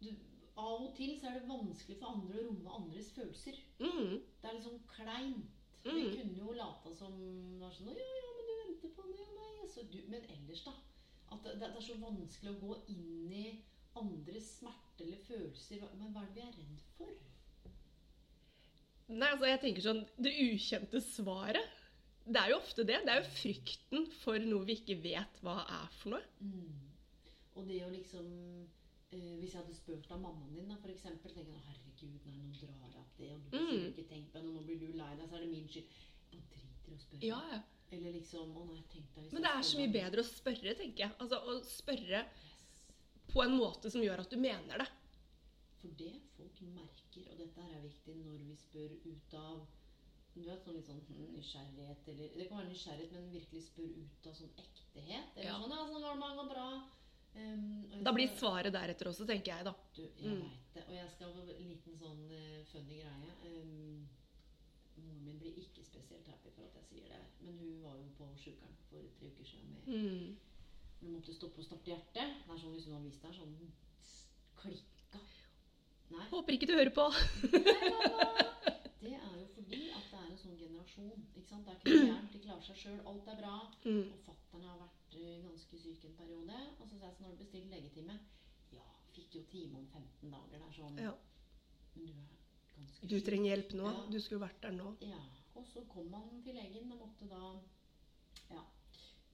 Du, 0.00 0.10
av 0.56 0.82
og 0.86 0.90
til 0.96 1.14
så 1.20 1.30
er 1.30 1.38
det 1.38 1.48
vanskelig 1.50 1.96
for 2.00 2.12
andre 2.16 2.40
å 2.40 2.48
romme 2.48 2.74
andres 2.80 3.12
følelser. 3.16 3.56
Mm. 3.80 4.18
Det 4.42 4.50
er 4.50 4.58
litt 4.58 4.66
sånn 4.66 4.82
kleint. 4.90 5.52
Vi 5.86 5.92
Mm. 5.94 6.12
kunne 6.18 6.38
jo 6.40 6.52
lata 6.58 6.90
som 6.98 7.12
var 7.60 7.70
sånn, 7.70 7.94
Ja, 7.94 8.10
ja, 8.18 8.30
men 8.36 8.46
du 8.50 8.54
venter 8.64 8.94
på 8.96 9.04
meg. 9.06 9.22
Så 9.70 9.82
du, 9.92 9.98
men 10.08 10.22
ellers, 10.34 10.64
da. 10.64 10.72
At 11.36 11.46
det, 11.60 11.68
er 11.70 11.84
så 11.84 11.96
vanskelig 12.00 12.52
å 12.54 12.60
gå 12.64 12.76
inn 12.92 13.32
i 13.36 13.46
andres 13.96 14.50
smerte 14.58 15.04
eller 15.06 15.22
følelser. 15.28 15.86
Men 16.00 16.12
hva 16.14 16.24
er 16.24 16.32
det 16.32 16.42
vi 16.42 16.44
er 16.48 16.58
redd 16.58 16.84
for? 16.96 17.14
Nei, 19.06 19.28
altså 19.30 19.46
jeg 19.46 19.60
tenker 19.62 19.84
sånn 19.84 20.00
Det 20.18 20.32
ukjente 20.42 21.00
svaret. 21.04 21.74
Det 22.26 22.40
er 22.40 22.50
jo 22.50 22.56
ofte 22.58 22.82
det. 22.88 22.96
Det 23.06 23.12
er 23.12 23.20
jo 23.20 23.34
frykten 23.36 24.08
for 24.24 24.42
noe 24.42 24.66
vi 24.66 24.74
ikke 24.80 24.96
vet 25.04 25.36
hva 25.46 25.60
er 25.62 25.92
for 26.00 26.16
noe. 26.16 26.24
Mm. 26.42 26.80
Og 27.56 27.68
det 27.70 27.78
å 27.86 27.92
liksom 27.92 28.26
eh, 29.14 29.36
Hvis 29.38 29.54
jeg 29.54 29.60
hadde 29.60 29.76
spurt 29.76 30.10
av 30.10 30.18
mammaen 30.24 30.56
din, 30.56 30.66
da, 30.72 30.76
for 30.82 30.90
eksempel, 30.92 31.30
tenker 31.32 31.54
jeg 31.54 31.62
herregud, 31.68 32.18
nei, 32.26 32.34
nå 32.40 32.50
drar 32.58 32.82
jeg 32.82 32.98
opp 32.98 33.14
det, 33.20 33.30
og 33.36 33.46
du 33.46 33.54
har 33.54 33.70
Mm. 33.70 33.86
ikke 33.92 34.08
tenkt 34.10 34.32
på 34.34 34.42
det, 34.42 34.48
og 34.50 34.58
nå 34.58 34.64
blir 34.66 34.82
du 34.82 34.90
lei 34.98 35.12
deg, 35.16 35.28
så 35.30 35.38
er 35.38 35.46
det 35.46 35.52
min 35.54 35.68
skyld. 35.70 35.94
Jeg 36.34 36.42
driter 36.50 36.90
i 36.90 36.96
å 36.96 37.00
spørre. 37.06 37.22
Ja, 37.30 37.40
ja. 37.54 37.62
Eller 37.92 38.12
liksom 38.12 38.56
Å 38.56 38.64
nei, 38.66 38.82
tenk 38.92 39.14
deg 39.14 39.32
Men 39.32 39.42
det 39.42 39.50
er 39.54 39.62
så 39.62 39.78
mye 39.78 39.92
bedre 39.94 40.20
å 40.24 40.26
spørre, 40.26 40.74
tenker 40.74 41.04
jeg. 41.04 41.12
Altså 41.22 41.38
Å 41.38 41.56
spørre 41.64 42.24
Yes. 42.26 42.52
på 43.32 43.42
en 43.44 43.56
måte 43.58 43.90
som 43.90 44.02
gjør 44.02 44.20
at 44.24 44.30
du 44.30 44.36
mener 44.40 44.78
det. 44.78 44.88
For 45.80 45.88
det 45.98 46.12
folk 46.36 46.60
merker, 46.62 47.26
og 47.30 47.38
dette 47.38 47.60
her 47.62 47.74
er 47.78 47.82
viktig 47.84 48.14
når 48.24 48.38
vi 48.48 48.56
spør 48.56 48.94
ut 49.06 49.34
av 49.34 49.66
du 50.36 50.42
vet, 50.44 50.60
sånn 50.64 50.74
litt 50.76 50.84
sånn 50.84 51.00
hm, 51.08 51.30
nysgjerrighet, 51.32 52.08
eller 52.12 52.28
Det 52.36 52.48
kan 52.48 52.58
være 52.58 52.68
nysgjerrighet, 52.68 53.12
men 53.12 53.30
virkelig 53.32 53.62
spør 53.70 53.88
ut 54.02 54.26
av 54.26 54.34
sånn 54.36 54.50
ektehet. 54.60 55.30
Eller 55.36 55.46
Ja. 55.48 55.54
sånn 55.60 55.70
'Ja, 55.70 55.86
sånn 55.86 56.02
går 56.02 56.12
det 56.12 56.20
mange 56.20 56.48
bra.' 56.50 56.90
Um, 57.36 58.02
Da 58.04 58.12
blir 58.12 58.28
svaret 58.28 58.72
deretter 58.72 59.06
også, 59.08 59.26
tenker 59.26 59.52
jeg, 59.56 59.64
da. 59.64 59.74
Du, 59.94 60.02
jeg 60.02 60.24
Mm. 60.24 60.40
vet 60.42 60.74
det. 60.74 60.84
Og 60.88 60.94
jeg 60.94 61.10
skal 61.10 61.32
ha 61.32 61.40
en 61.40 61.68
liten 61.68 61.96
sånn 61.98 62.30
uh, 62.30 62.64
funny 62.64 62.96
greie. 63.00 63.32
Um, 63.44 64.08
min 65.26 65.38
blir 65.42 65.56
ikke 65.62 65.84
spesielt 65.84 66.28
happy 66.32 66.50
for 66.56 66.66
at 66.68 66.76
jeg 66.80 66.86
sier 66.90 67.12
det. 67.14 67.22
Men 67.44 67.58
hun 67.62 67.80
var 67.84 67.96
jo 68.00 68.08
på 68.18 68.28
sjukeren 68.42 68.76
for 68.90 69.08
tre 69.18 69.30
uker 69.32 69.44
siden 69.52 69.72
med 69.74 69.94
Mm. 69.96 70.36
Hun 71.00 71.12
måtte 71.12 71.34
stoppe 71.36 71.60
og 71.60 71.66
starte 71.66 71.90
hjertet. 71.90 72.38
Det 72.46 72.52
er 72.54 72.60
sånn 72.62 72.72
hvis 72.74 72.86
hun 72.88 72.94
hadde 72.96 73.10
visst 73.10 73.22
det, 73.22 73.28
er 73.30 73.36
sånn 73.36 73.56
klikka. 74.56 75.20
Nei. 76.14 76.24
Håper 76.30 76.56
ikke 76.56 76.68
du 76.70 76.74
hører 76.78 76.94
på. 76.96 77.04
Det 79.06 79.12
er 79.14 79.34
jo 79.38 79.46
fordi 79.54 79.80
at 79.94 80.06
det 80.10 80.18
er 80.18 80.30
en 80.32 80.38
sånn 80.40 80.56
generasjon. 80.58 81.20
ikke 81.36 81.48
sant? 81.50 81.66
Det 81.66 81.72
er 81.72 81.76
ikke 81.78 81.92
noe 81.92 82.06
gærent, 82.08 82.32
de 82.32 82.40
klarer 82.42 82.64
seg 82.66 82.78
sjøl, 82.80 82.96
alt 83.10 83.28
er 83.30 83.36
bra. 83.38 83.52
Mm. 83.84 84.00
Og 84.14 84.22
fattern 84.24 84.64
har 84.66 84.80
vært 84.80 85.14
eh, 85.20 85.36
ganske 85.44 85.78
syk 85.82 86.06
en 86.08 86.16
periode. 86.18 86.56
Og 86.80 86.88
så 86.88 86.96
sa 86.98 87.10
jeg 87.10 87.18
sånn, 87.18 87.28
har 87.28 87.36
du 87.36 87.42
bestilt 87.44 87.70
legetime? 87.70 88.16
Ja, 88.74 88.86
fikk 89.14 89.36
jo 89.38 89.44
time 89.52 89.78
om 89.82 89.86
15 89.92 90.32
dager. 90.32 90.56
Det 90.56 90.62
er 90.70 90.74
sånn 90.80 90.98
Ja. 91.04 91.12
Men 91.94 92.08
du 92.08 92.34
er 92.34 92.45
Du 93.06 93.20
trenger 93.20 93.50
hjelp 93.52 93.72
nå. 93.78 93.86
Ja. 93.90 94.04
Du 94.12 94.18
skulle 94.20 94.44
vært 94.46 94.62
der 94.62 94.74
nå. 94.76 94.92
Ja. 95.00 95.20
Og 95.56 95.64
så 95.72 95.82
kom 95.88 96.12
han 96.12 96.42
til 96.44 96.54
legen 96.58 96.92
og 96.92 96.98
måtte 97.06 97.28
da 97.30 97.42
Ja. 98.50 98.62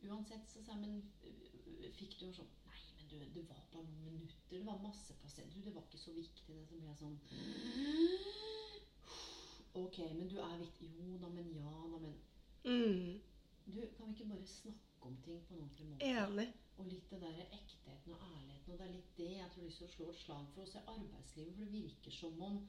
Uansett 0.03 0.49
så 0.51 0.63
sa 0.65 0.73
jeg, 0.73 0.81
men 0.81 1.13
øh, 1.25 1.93
fikk 1.95 2.19
du 2.21 2.27
jo 2.27 2.33
sånn 2.41 2.51
Nei, 2.67 2.81
men 2.99 3.09
du, 3.11 3.17
det 3.35 3.45
var 3.49 3.61
bare 3.73 3.85
noen 3.87 4.05
minutter. 4.09 4.39
Det 4.51 4.61
var 4.67 4.79
masse 4.83 5.15
pasienter. 5.23 5.61
Det 5.65 5.75
var 5.75 5.85
ikke 5.87 6.01
så 6.05 6.13
viktig. 6.17 6.55
Det 6.57 6.67
så 6.69 6.79
ble 6.79 6.89
jeg 6.89 6.99
sånn 7.03 7.19
Ok, 9.83 9.99
men 10.17 10.29
du 10.29 10.37
er 10.43 10.59
viktig. 10.61 10.91
Jo 10.99 11.19
da, 11.23 11.29
men 11.33 11.49
ja 11.57 11.75
da, 11.95 11.99
men 12.07 12.15
Mm. 12.65 13.19
Du, 13.67 13.81
kan 13.97 14.07
vi 14.07 14.13
ikke 14.13 14.29
bare 14.29 14.47
snakke 14.47 15.07
om 15.09 15.17
ting 15.25 15.41
på 15.47 15.55
en 15.55 15.61
ordentlig 15.63 15.87
måte? 15.89 16.05
Enig. 16.07 16.53
Og 16.79 16.87
litt 16.87 17.11
det 17.11 17.19
der 17.21 17.41
ektheten 17.57 18.13
og 18.15 18.21
ærligheten. 18.23 18.73
Og 18.73 18.79
det 18.79 18.87
er 18.87 18.93
litt 18.93 19.17
det 19.17 19.31
jeg 19.33 19.51
tror 19.55 19.65
lyst 19.65 19.79
til 19.79 19.87
å 19.89 19.95
slå 19.97 20.07
et 20.11 20.21
slag 20.21 20.45
for 20.55 20.63
oss 20.63 20.75
i 20.79 20.83
arbeidslivet. 20.93 21.57
For 21.57 21.65
det 21.65 21.73
virker 21.73 22.15
som 22.15 22.43
om 22.43 22.61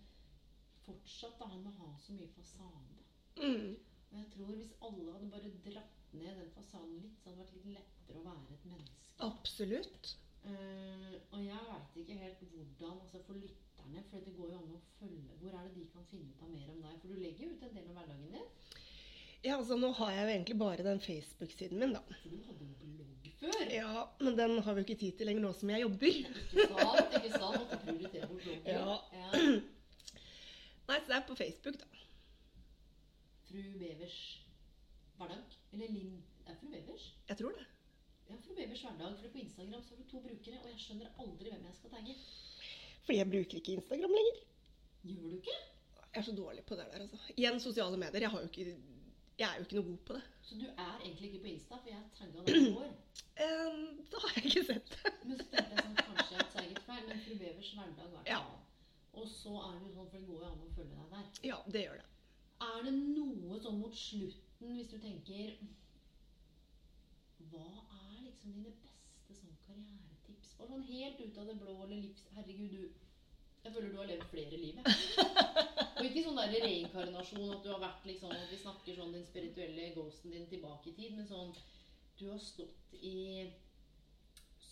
fortsatt 0.86 1.39
det 1.39 1.49
her 1.51 1.61
med 1.63 1.71
å 1.73 1.77
ha 1.81 1.91
så 2.05 2.15
mye 2.15 2.31
fasade. 2.36 3.01
Mm. 3.39 3.75
Og 4.13 4.19
jeg 4.19 4.27
tror 4.36 4.51
hvis 4.53 4.73
alle 4.86 5.13
hadde 5.15 5.29
bare 5.34 5.53
dratt 5.65 6.11
ned 6.13 6.36
den 6.39 6.51
fasaden 6.53 6.99
litt, 7.01 7.15
så 7.19 7.31
hadde 7.31 7.39
det 7.39 7.45
vært 7.45 7.55
litt 7.57 7.71
lettere 7.79 8.19
å 8.19 8.27
være 8.27 8.57
et 8.57 8.67
menneske. 8.69 9.15
Absolutt. 9.25 10.13
Uh, 10.43 11.13
og 11.31 11.39
jeg 11.39 11.67
veit 11.69 11.99
ikke 12.01 12.19
helt 12.19 12.41
hvordan, 12.51 12.97
altså 12.99 13.21
for 13.23 13.39
lytterne, 13.39 14.03
for 14.11 14.25
det 14.25 14.34
går 14.36 14.49
jo 14.51 14.57
an 14.59 14.73
å 14.75 14.79
følge 14.97 15.38
Hvor 15.39 15.53
er 15.55 15.69
det 15.69 15.77
de 15.77 15.86
kan 15.93 16.03
finne 16.09 16.34
ut 16.34 16.41
av 16.43 16.49
mer 16.51 16.73
om 16.73 16.81
deg? 16.84 16.97
For 16.99 17.13
du 17.13 17.21
legger 17.21 17.45
jo 17.45 17.53
ut 17.53 17.63
en 17.63 17.77
del 17.77 17.86
av 17.88 17.99
hverdagen 18.01 18.34
din. 18.36 18.49
Ja, 19.43 19.55
altså 19.57 19.77
Nå 19.79 19.91
har 19.97 20.11
jeg 20.11 20.25
jo 20.25 20.34
egentlig 20.34 20.57
bare 20.59 20.86
den 20.86 20.99
Facebook-siden 21.03 21.79
min, 21.79 21.95
da. 21.95 22.03
For 22.21 22.31
du 22.31 22.43
hadde 22.49 22.67
jo 22.67 22.91
blogg 22.97 23.29
før. 23.39 23.63
Ja, 23.71 24.03
Men 24.19 24.38
den 24.39 24.57
har 24.59 24.75
vi 24.75 24.84
jo 24.84 24.88
ikke 24.88 24.99
tid 25.05 25.17
til 25.19 25.31
lenger 25.31 25.47
nå 25.47 25.53
som 25.57 25.71
jeg 25.73 25.86
jobber. 25.88 26.19
Ikke 26.19 26.67
sant? 26.69 27.17
Ikke 27.17 27.31
sant? 27.38 27.57
Måtte 27.63 27.79
prioritere 27.88 28.29
bort 28.29 28.45
bloggen. 28.45 28.67
Ja. 28.67 28.99
ja. 29.15 29.55
Nei, 30.93 30.99
så 31.01 31.09
det 31.09 31.15
er 31.17 31.27
på 31.27 31.35
Facebook, 31.35 31.77
da. 31.81 31.85
Fru 33.47 33.61
Bevers 33.81 34.17
hverdag. 35.17 35.55
Eller 35.73 35.87
Linn 35.87 36.19
Det 36.45 36.51
er 36.53 36.57
Fru 36.59 36.67
Bevers? 36.69 37.05
Jeg 37.29 37.37
tror 37.37 37.55
det. 37.57 37.65
Ja, 38.29 38.35
Fru 38.35 38.51
Bevers 38.55 38.81
hverdag. 38.81 39.15
For 39.21 39.29
på 39.33 39.37
Instagram 39.37 39.83
så 39.83 39.95
har 39.95 40.03
du 40.03 40.09
to 40.11 40.19
brukere, 40.21 40.59
og 40.61 40.69
jeg 40.69 40.79
skjønner 40.83 41.09
aldri 41.23 41.49
hvem 41.49 41.65
jeg 41.65 41.75
skal 41.79 41.93
tagge. 41.95 42.15
Fordi 43.05 43.17
jeg 43.17 43.29
bruker 43.31 43.57
ikke 43.61 43.75
Instagram 43.77 44.13
lenger. 44.17 44.37
Gjør 45.03 45.29
du 45.29 45.35
ikke? 45.39 45.55
Jeg 45.97 46.19
er 46.21 46.27
så 46.27 46.35
dårlig 46.35 46.65
på 46.65 46.75
det 46.75 46.85
der, 46.91 47.05
altså. 47.07 47.17
Igjen 47.37 47.59
sosiale 47.59 47.97
medier. 47.97 48.21
Jeg, 48.21 48.29
har 48.29 48.41
ikke, 48.41 48.77
jeg 49.39 49.49
er 49.49 49.55
jo 49.57 49.65
ikke 49.65 49.79
noe 49.79 49.87
god 49.89 49.97
på 50.09 50.17
det. 50.19 50.23
Så 50.41 50.59
du 50.61 50.65
er 50.65 50.95
egentlig 51.05 51.31
ikke 51.31 51.39
på 51.45 51.53
Insta, 51.55 51.79
for 51.81 51.89
jeg 51.89 52.03
tagga 52.19 52.45
deg 52.45 52.59
i 52.59 52.73
går. 52.77 52.91
Um, 53.47 53.81
da 54.11 54.21
har 54.27 54.37
jeg 54.37 54.45
ikke 54.51 54.67
sett 54.69 54.93
det. 54.93 55.15
Men 55.23 55.41
så 55.41 55.49
tenkte 55.55 55.73
jeg 55.73 55.87
sånn, 55.87 55.97
kanskje 56.03 56.37
jeg 56.37 56.51
tagget 56.57 56.85
feil, 56.91 57.07
men 57.09 57.25
Fru 57.25 57.39
Bevers 57.41 57.73
hverdag 57.79 58.13
var 58.13 58.21
det. 58.21 58.35
Ja. 58.35 58.43
Og 59.14 59.28
så 59.30 59.53
er 59.68 59.78
det 59.78 59.88
jo 59.88 59.93
sånn, 59.97 60.09
for 60.09 60.18
det 60.18 60.28
går 60.28 60.41
jo 60.41 60.49
an 60.49 60.66
å 60.66 60.74
følge 60.74 60.97
deg 60.97 61.14
der. 61.14 61.30
Ja, 61.45 61.59
det 61.76 61.86
gjør 61.86 62.01
det. 62.01 62.09
Er 62.64 62.84
det 62.86 62.93
noe 62.95 63.59
sånn 63.61 63.80
mot 63.82 63.95
slutten, 63.97 64.76
hvis 64.78 64.91
du 64.93 64.97
tenker 65.03 65.55
Hva 67.51 67.68
er 67.82 68.22
liksom 68.24 68.53
dine 68.55 68.72
beste 68.82 69.36
sånn 69.38 69.57
karrieretips? 69.66 70.53
Og 70.59 70.72
sånn 70.72 70.86
helt 70.88 71.22
ut 71.22 71.39
av 71.41 71.49
det 71.51 71.57
blå 71.59 71.76
eller 71.84 71.99
livs... 71.99 72.24
Herregud, 72.38 72.72
du 72.72 73.64
Jeg 73.64 73.76
føler 73.76 73.91
du 73.91 73.99
har 73.99 74.09
levd 74.09 74.26
flere 74.32 74.61
liv, 74.61 74.80
jeg. 74.80 75.28
Og 75.93 76.07
ikke 76.07 76.24
sånn 76.26 76.39
der 76.39 76.55
reinkarnasjon 76.66 77.51
at 77.53 77.61
du 77.64 77.70
har 77.72 77.84
vært 77.84 78.07
liksom 78.09 78.34
At 78.34 78.49
vi 78.51 78.61
snakker 78.64 78.97
sånn 78.97 79.14
den 79.16 79.28
spirituelle 79.28 79.91
ghosten 79.97 80.34
din 80.34 80.49
tilbake 80.51 80.89
i 80.91 80.95
tid, 80.97 81.14
men 81.20 81.30
sånn 81.30 81.53
Du 82.20 82.30
har 82.32 82.41
stått 82.41 82.97
i 82.97 83.51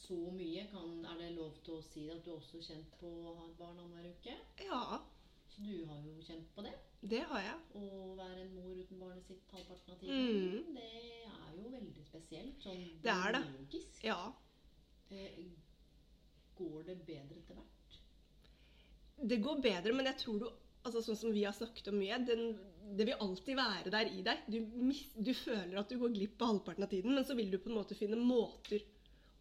så 0.07 0.17
mye. 0.35 0.65
Kan, 0.71 1.05
er 1.05 1.17
det 1.21 1.31
lov 1.37 1.55
til 1.65 1.77
å 1.77 1.81
si 1.91 2.07
at 2.13 2.23
du 2.25 2.31
også 2.35 2.59
har 2.59 2.67
kjent 2.69 2.93
på 2.99 3.07
å 3.07 3.33
ha 3.39 3.45
et 3.49 3.57
barn 3.59 3.79
annenhver 3.79 4.09
uke? 4.15 4.35
Ja, 4.65 4.99
Så 5.51 5.65
du 5.67 5.85
har 5.89 5.99
jo 6.05 6.13
kjent 6.23 6.47
på 6.55 6.63
det. 6.63 6.73
det 7.11 7.23
har 7.27 7.41
jeg. 7.41 7.57
Å 7.75 8.15
være 8.15 8.41
en 8.45 8.53
mor 8.55 8.75
uten 8.77 8.99
barnet 9.01 9.25
sitt 9.27 9.51
halvparten 9.51 9.93
av 9.93 9.99
tiden, 9.99 10.15
Mm. 10.31 10.73
det 10.75 10.85
er 11.27 11.57
jo 11.57 11.69
veldig 11.73 12.05
spesielt. 12.07 12.61
Sånn 12.63 13.01
Det 13.03 13.11
er 13.11 13.31
det. 13.35 13.41
biologisk. 13.47 14.03
Ja. 14.03 14.33
Eh, 15.11 15.43
Går 16.57 16.83
det 16.85 16.97
bedre 17.05 17.37
etter 17.39 17.55
hvert? 17.55 17.95
Det 19.27 19.37
går 19.41 19.61
bedre, 19.61 19.93
men 19.93 20.05
jeg 20.05 20.17
tror 20.17 20.39
du 20.39 20.49
altså 20.83 21.01
Sånn 21.05 21.15
som 21.17 21.31
vi 21.31 21.43
har 21.43 21.53
snakket 21.53 21.87
om 21.91 21.97
mye, 21.99 22.17
den, 22.25 22.57
det 22.97 23.05
vil 23.05 23.19
alltid 23.21 23.55
være 23.55 23.91
der 23.93 24.07
i 24.09 24.21
deg. 24.25 24.39
Du, 24.49 24.59
du 25.21 25.33
føler 25.37 25.77
at 25.77 25.89
du 25.89 25.97
går 26.01 26.09
glipp 26.15 26.41
av 26.41 26.47
halvparten 26.55 26.83
av 26.83 26.89
tiden, 26.89 27.13
men 27.13 27.23
så 27.27 27.35
vil 27.37 27.51
du 27.51 27.57
på 27.61 27.69
en 27.69 27.75
måte 27.77 27.93
finne 27.95 28.17
måter 28.17 28.81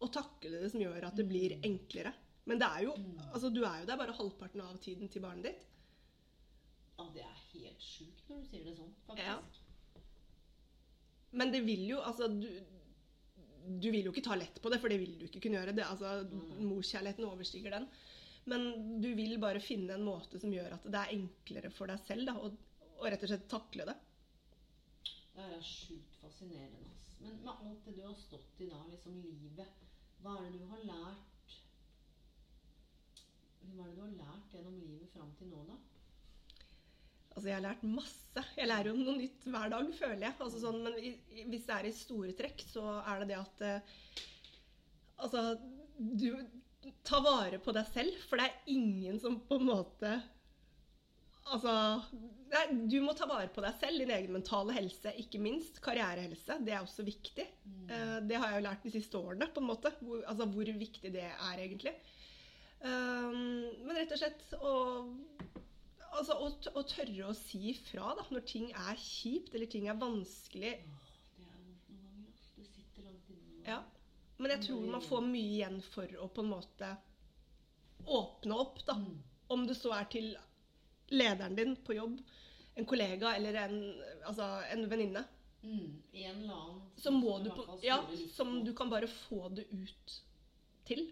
å 0.01 0.09
takle 0.13 0.61
det 0.63 0.71
som 0.73 0.81
gjør 0.81 1.07
at 1.07 1.17
det 1.17 1.27
blir 1.29 1.57
enklere. 1.61 2.13
Men 2.49 2.61
det 2.61 2.67
er 2.67 2.85
jo, 2.87 2.95
altså, 3.29 3.51
du 3.53 3.61
er 3.61 3.81
jo 3.81 3.89
der 3.89 3.99
bare 3.99 4.15
halvparten 4.17 4.63
av 4.65 4.79
tiden 4.81 5.11
til 5.13 5.23
barnet 5.23 5.51
ditt. 5.51 5.67
Ja, 6.97 7.07
det 7.15 7.23
er 7.25 7.43
helt 7.53 7.85
sjukt 7.85 8.29
når 8.29 8.41
du 8.41 8.49
sier 8.49 8.65
det 8.67 8.77
sånn, 8.77 8.93
faktisk. 9.07 9.27
Ja. 9.27 10.01
Men 11.31 11.53
det 11.53 11.61
vil 11.63 11.85
jo 11.87 12.01
Altså, 12.03 12.27
du, 12.27 12.49
du 13.81 13.87
vil 13.93 14.07
jo 14.07 14.11
ikke 14.11 14.25
ta 14.25 14.35
lett 14.35 14.57
på 14.61 14.71
det, 14.73 14.81
for 14.81 14.91
det 14.91 14.99
vil 15.01 15.15
du 15.19 15.27
ikke 15.27 15.41
kunne 15.45 15.61
gjøre. 15.61 15.75
Det, 15.77 15.85
altså, 15.85 16.25
Morskjærligheten 16.59 17.29
overstiger 17.29 17.77
den. 17.77 17.87
Men 18.49 18.67
du 19.01 19.11
vil 19.17 19.37
bare 19.41 19.61
finne 19.61 19.95
en 19.95 20.05
måte 20.05 20.41
som 20.41 20.53
gjør 20.53 20.75
at 20.79 20.87
det 20.89 21.01
er 21.01 21.15
enklere 21.15 21.69
for 21.73 21.91
deg 21.91 22.01
selv 22.07 22.25
da, 22.29 22.35
å, 22.41 22.49
å 22.97 23.05
rett 23.05 23.21
og 23.25 23.31
slett 23.31 23.47
takle 23.51 23.85
det. 23.89 23.97
Det 25.35 25.45
er 25.45 25.61
sjukt 25.65 26.17
fascinerende. 26.21 26.89
ass. 26.89 27.13
Men 27.21 27.37
med 27.45 27.53
alt 27.53 27.85
det 27.85 27.95
du 27.99 28.01
har 28.03 28.17
stått 28.17 28.61
i 28.65 28.69
da, 28.69 28.81
liksom 28.89 29.19
livet, 29.21 29.85
hva 30.21 30.37
er 30.37 30.49
det 30.49 30.61
du 30.61 30.67
har 30.69 30.83
lært 30.85 31.55
Hva 33.71 33.85
er 33.85 33.89
det 33.89 33.95
du 33.95 34.03
har 34.03 34.15
lært 34.19 34.53
gjennom 34.53 34.77
livet 34.77 35.09
fram 35.13 35.31
til 35.39 35.49
nå, 35.51 35.63
da? 35.69 35.77
Altså, 37.31 37.47
jeg 37.47 37.55
har 37.55 37.63
lært 37.63 37.83
masse. 37.87 38.43
Jeg 38.57 38.67
lærer 38.67 38.89
jo 38.91 38.97
noe 38.97 39.15
nytt 39.15 39.45
hver 39.47 39.69
dag, 39.71 39.93
føler 39.95 40.25
jeg. 40.25 40.35
Altså, 40.43 40.59
sånn, 40.59 40.81
men 40.83 40.97
hvis 41.53 41.67
det 41.69 41.77
er 41.77 41.87
i 41.87 41.93
store 41.95 42.33
trekk, 42.35 42.65
så 42.67 42.83
er 42.99 43.23
det 43.23 43.29
det 43.31 43.39
at 43.39 43.63
eh, 43.67 43.93
Altså, 45.21 45.41
du 45.97 46.27
Ta 47.05 47.19
vare 47.21 47.59
på 47.61 47.73
deg 47.75 47.85
selv, 47.91 48.15
for 48.25 48.41
det 48.41 48.47
er 48.47 48.71
ingen 48.73 49.19
som 49.21 49.35
på 49.45 49.59
en 49.59 49.67
måte 49.67 50.15
Altså 51.49 51.73
nei, 52.51 52.63
Du 52.91 52.99
må 53.03 53.15
ta 53.17 53.25
vare 53.29 53.49
på 53.53 53.63
deg 53.65 53.75
selv, 53.79 54.03
din 54.03 54.13
egen 54.13 54.35
mentale 54.35 54.75
helse, 54.75 55.13
ikke 55.23 55.41
minst. 55.41 55.81
Karrierehelse. 55.83 56.59
Det 56.65 56.75
er 56.75 56.83
også 56.83 57.05
viktig. 57.07 57.47
Eh, 57.89 58.17
det 58.27 58.37
har 58.37 58.51
jeg 58.51 58.61
jo 58.61 58.67
lært 58.67 58.85
de 58.85 58.93
siste 58.93 59.19
årene, 59.19 59.49
på 59.51 59.63
en 59.63 59.69
måte. 59.71 59.93
Hvor, 60.01 60.21
altså 60.29 60.47
hvor 60.51 60.73
viktig 60.85 61.13
det 61.13 61.25
er, 61.31 61.55
egentlig. 61.57 61.95
Um, 62.81 63.67
men 63.85 63.93
rett 63.93 64.13
og 64.15 64.17
slett 64.17 64.55
å 64.57 64.71
Altså 66.11 66.33
å, 66.43 66.47
å 66.75 66.81
tørre 66.89 67.27
å 67.29 67.33
si 67.37 67.69
ifra 67.71 68.09
da, 68.17 68.25
når 68.33 68.41
ting 68.49 68.65
er 68.73 68.97
kjipt 68.99 69.53
eller 69.55 69.69
ting 69.71 69.85
er 69.87 69.95
vanskelig. 69.95 70.73
Det 71.37 71.45
er 71.45 71.61
noen 71.61 72.01
ganger. 72.01 72.41
Du 72.57 72.65
sitter 72.67 73.05
langt 73.05 73.29
inne. 73.31 73.61
Ja. 73.63 73.77
Men 74.41 74.51
jeg 74.55 74.65
tror 74.65 74.89
man 74.91 75.05
får 75.05 75.23
mye 75.23 75.53
igjen 75.53 75.79
for 75.93 76.17
å 76.19 76.27
på 76.35 76.43
en 76.43 76.51
måte 76.51 76.89
åpne 78.11 78.57
opp, 78.59 78.83
da. 78.89 78.97
Mm. 78.99 79.21
Om 79.55 79.63
det 79.69 79.77
så 79.79 79.93
er 79.95 80.11
til 80.11 80.33
lederen 81.11 81.55
din 81.57 81.75
på 81.85 81.95
jobb, 81.97 82.17
en 82.79 82.85
kollega 82.87 83.35
eller 83.35 83.57
en, 83.65 83.77
altså 84.25 84.47
en 84.71 84.85
venninne. 84.91 85.23
Mm. 85.61 86.01
En 86.11 86.35
eller 86.41 86.53
annen 86.55 86.81
Så 86.97 87.11
må 87.13 87.35
du 87.43 87.49
på, 87.53 87.65
ja, 87.85 87.99
som 88.33 88.63
du 88.65 88.71
kan 88.73 88.89
bare 88.89 89.07
få 89.07 89.49
det 89.53 89.67
ut 89.69 90.15
til. 90.87 91.11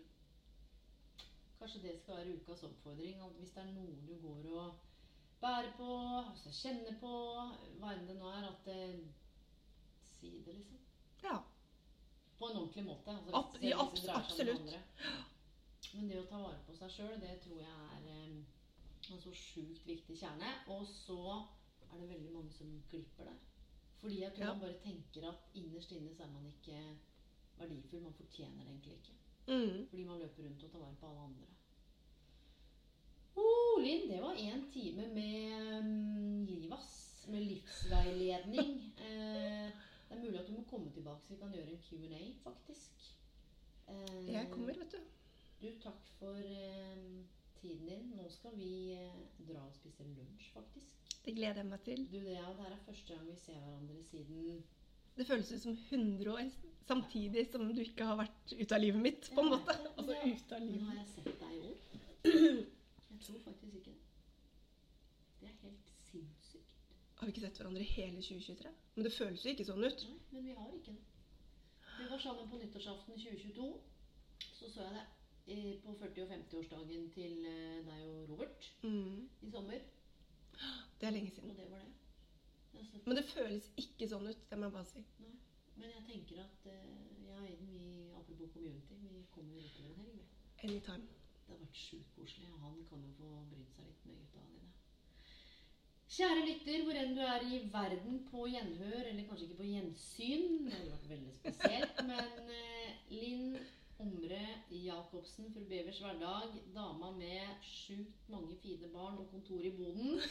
Kanskje 1.60 1.82
det 1.84 1.98
skal 2.00 2.18
være 2.22 2.38
ukas 2.40 2.64
oppfordring. 2.64 3.20
At 3.22 3.36
hvis 3.38 3.52
det 3.54 3.62
er 3.66 3.74
noe 3.76 3.98
du 4.08 4.16
går 4.24 4.48
og 4.56 4.78
bærer 5.42 5.74
på, 5.78 5.90
altså 6.24 6.54
kjenner 6.56 6.96
på, 7.02 7.12
hva 7.82 7.94
enn 7.94 8.08
det 8.08 8.16
nå 8.20 8.32
er, 8.32 8.48
at 8.50 8.66
det, 8.66 8.84
Si 10.20 10.34
det, 10.46 10.52
liksom. 10.58 10.80
Ja. 11.24 11.38
På 12.40 12.50
en 12.50 12.58
ordentlig 12.58 12.84
måte. 12.84 13.12
Altså, 13.12 13.36
Ab- 13.40 13.62
ja, 13.64 13.78
absolutt. 14.16 14.74
Men 15.94 16.10
det 16.10 16.18
å 16.20 16.26
ta 16.28 16.42
vare 16.42 16.60
på 16.68 16.76
seg 16.76 16.92
sjøl, 16.92 17.14
det 17.22 17.38
tror 17.44 17.62
jeg 17.62 17.86
er 17.96 18.10
eh, 18.12 18.34
en 19.16 19.22
så 19.22 19.32
sjukt 19.34 19.86
viktig 19.88 20.18
kjerne. 20.20 20.50
Og 20.68 20.88
så 20.88 21.20
er 21.92 21.98
det 22.02 22.10
veldig 22.10 22.34
mange 22.34 22.52
som 22.54 22.84
glipper 22.90 23.24
der. 23.30 23.38
Fordi 24.00 24.22
jeg 24.22 24.34
tror 24.34 24.46
Ja. 24.46 24.54
man 24.54 24.62
bare 24.62 24.80
tenker 24.84 25.30
at 25.30 25.50
innerst 25.54 25.92
inne 25.92 26.14
så 26.16 26.24
er 26.24 26.32
man 26.32 26.46
ikke 26.46 26.98
verdifull. 27.58 28.02
Man 28.02 28.14
fortjener 28.14 28.64
det 28.64 28.68
egentlig 28.68 28.94
ikke. 28.94 29.14
Mm. 29.48 29.88
Fordi 29.90 30.04
man 30.04 30.20
løper 30.20 30.44
rundt 30.44 30.64
og 30.64 30.72
tar 30.72 30.80
vare 30.80 30.96
på 31.00 31.08
alle 31.10 31.20
andre. 31.20 31.48
Oh, 33.36 33.82
Linn, 33.84 34.10
det 34.12 34.22
var 34.22 34.34
én 34.36 34.64
time 34.74 35.08
med 35.14 35.80
um, 35.80 36.46
Livas. 36.46 37.26
Med 37.28 37.42
livsveiledning. 37.46 38.76
Eh, 39.00 39.72
det 40.10 40.18
er 40.18 40.22
mulig 40.24 40.40
at 40.40 40.48
du 40.48 40.52
må 40.54 40.64
komme 40.70 40.92
tilbake, 40.92 41.22
så 41.22 41.30
vi 41.34 41.36
kan 41.40 41.52
gjøre 41.54 41.70
en 41.72 41.82
Q&A, 41.86 42.34
faktisk. 42.44 43.04
Eh, 43.88 44.34
Jeg 44.34 44.48
kommer, 44.52 44.74
vet 44.74 44.92
du. 44.92 44.98
Du, 45.62 45.68
takk 45.84 46.10
for 46.20 46.34
eh, 46.36 46.98
tiden 47.62 47.88
din. 47.90 48.08
Nå 48.18 48.26
skal 48.34 48.56
vi 48.58 48.72
eh, 48.96 49.20
dra 49.50 49.62
og 49.68 49.76
spise 49.76 50.06
lunsj, 50.08 50.50
faktisk. 50.54 50.96
Det 51.26 51.36
gleder 51.36 51.62
jeg 51.62 51.70
meg 51.70 51.82
til. 51.86 52.04
Du, 52.12 52.18
det, 52.24 52.36
er, 52.40 52.50
det 52.58 52.66
her 52.66 52.76
er 52.76 52.84
første 52.86 53.14
gang 53.14 53.26
vi 53.30 53.36
ser 53.38 53.60
hverandre 53.60 54.04
siden 54.10 54.64
Det 55.18 55.28
føles 55.28 55.52
ut 55.52 55.62
som 55.66 55.78
100 55.92 56.32
år, 56.34 56.52
samtidig 56.88 57.44
som 57.52 57.68
du 57.76 57.82
ikke 57.84 58.08
har 58.08 58.18
vært 58.22 58.54
ute 58.56 58.76
av 58.78 58.82
livet 58.82 59.02
mitt, 59.04 59.30
på 59.36 59.44
en 59.44 59.52
måte. 59.56 59.76
ja, 59.76 59.92
Altså 59.98 60.16
ja. 60.16 60.32
ute 60.32 60.56
av 60.56 60.62
Men 60.64 60.72
livet 60.72 60.88
har 60.88 61.00
jeg 61.02 61.10
sett 61.16 61.32
deg 61.44 61.52
i 61.58 61.62
år? 61.70 61.78
Jeg 63.10 63.20
tror 63.26 63.40
faktisk 63.46 63.76
ikke 63.82 63.92
det. 63.92 63.98
Det 65.42 65.50
er 65.52 65.58
helt 65.66 65.94
sinnssykt. 66.12 66.74
Har 67.20 67.28
vi 67.28 67.36
ikke 67.36 67.44
sett 67.46 67.60
hverandre 67.60 67.84
hele 67.92 68.24
2023? 68.24 68.74
Men 68.96 69.06
det 69.08 69.14
føles 69.18 69.46
jo 69.46 69.54
ikke 69.54 69.68
sånn 69.68 69.84
ut. 69.86 70.08
Nei, 70.08 70.18
men 70.32 70.48
vi 70.48 70.56
har 70.56 70.74
ikke 70.80 70.96
det. 70.96 71.06
Vi 72.00 72.08
var 72.10 72.22
sammen 72.24 72.48
på 72.50 72.58
nyttårsaften 72.62 73.20
2022. 73.20 73.70
Så 74.56 74.70
så 74.72 74.86
jeg 74.86 74.94
deg 74.96 75.19
eh, 75.50 75.76
på 75.84 75.94
40- 76.00 76.24
og 76.26 76.32
50-årsdagen 76.34 77.10
til 77.16 77.46
eh, 77.50 77.80
deg 77.88 78.06
og 78.08 78.30
Robert 78.32 78.70
Mm. 78.84 79.30
i 79.42 79.52
sommer. 79.52 79.82
Det 81.00 81.08
er 81.08 81.16
lenge 81.16 81.32
siden. 81.32 81.52
Og 81.52 81.58
det 81.58 81.68
var 81.72 81.80
det. 81.86 81.94
Altså, 82.80 83.00
Men 83.06 83.18
det 83.18 83.26
føles 83.34 83.70
ikke 83.78 84.08
sånn 84.12 84.28
ut, 84.30 84.42
det 84.50 84.58
må 84.60 84.68
jeg 84.70 84.76
bare 84.78 84.86
si. 84.92 85.04
Nei. 85.24 85.36
Men 85.80 85.94
jeg 85.96 86.04
tenker 86.10 86.42
at 86.44 86.66
uh, 86.68 86.74
jeg 87.24 87.32
og 87.32 87.46
Aiden, 87.46 87.70
vi, 87.72 88.10
apropos 88.20 88.52
community, 88.54 88.98
vi 89.00 89.22
kommer 89.32 89.56
jo 89.56 89.64
utover 89.70 89.94
en 89.94 90.02
helg. 90.04 90.26
Anytime. 90.68 91.08
Det 91.48 91.54
har 91.56 91.62
vært 91.64 91.80
sjukt 91.80 92.12
koselig, 92.18 92.50
han 92.62 92.82
kan 92.90 93.06
jo 93.08 93.14
få 93.18 93.30
brydd 93.54 93.72
seg 93.74 93.88
litt 93.88 94.04
med 94.10 94.18
gutta 94.20 94.44
dine. 94.50 94.68
Kjære 96.10 96.44
lytter, 96.50 96.84
hvor 96.84 97.00
enn 97.00 97.16
du 97.16 97.22
er 97.24 97.46
i 97.48 97.60
verden, 97.74 98.20
på 98.30 98.44
gjenhør, 98.52 99.00
eller 99.08 99.28
kanskje 99.30 99.48
ikke 99.48 99.60
på 99.62 99.68
gjensyn 99.70 100.46
Det 100.68 100.74
hadde 100.76 100.92
vært 100.92 101.10
veldig 101.14 101.34
spesielt, 101.40 102.02
men 102.12 102.52
eh, 102.60 103.00
Linn 103.14 103.58
Omre 104.00 104.40
Jacobsen, 104.72 105.54
fru 105.54 105.66
Bevers 105.68 106.00
hverdag, 106.00 106.54
dama 106.76 107.12
med 107.12 107.64
sjukt 107.68 108.30
mange 108.32 108.56
fine 108.62 108.88
barn 108.94 109.18
og 109.20 109.28
kontor 109.32 109.60
i 109.60 109.72
boden. 109.76 110.22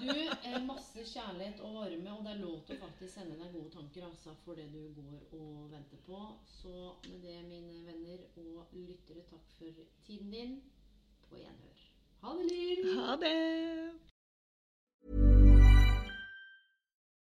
Du, 0.00 0.10
eh, 0.10 0.56
masse 0.66 1.04
kjærlighet 1.06 1.60
og 1.60 1.74
varme, 1.74 2.10
og 2.12 2.24
det 2.24 2.32
er 2.32 2.40
lov 2.40 2.56
til 2.66 2.74
å 2.74 2.80
faktisk 2.82 3.14
sende 3.14 3.36
deg 3.38 3.52
gode 3.54 3.70
tanker 3.76 4.04
altså, 4.08 4.34
for 4.44 4.58
det 4.58 4.66
du 4.72 4.80
går 4.96 5.38
og 5.38 5.70
venter 5.70 6.00
på. 6.06 6.18
Så 6.50 6.72
med 7.06 7.22
det, 7.22 7.36
mine 7.46 7.78
venner 7.86 8.24
og 8.42 8.72
lyttere, 8.74 9.22
takk 9.30 9.52
for 9.58 9.84
tiden 10.06 10.34
din. 10.34 10.56
På 11.28 11.38
gjenhør. 11.38 11.84
Ha 12.24 12.34
det, 12.38 12.48
Linn! 12.50 12.98
Ha 12.98 13.16
det! 13.22 13.36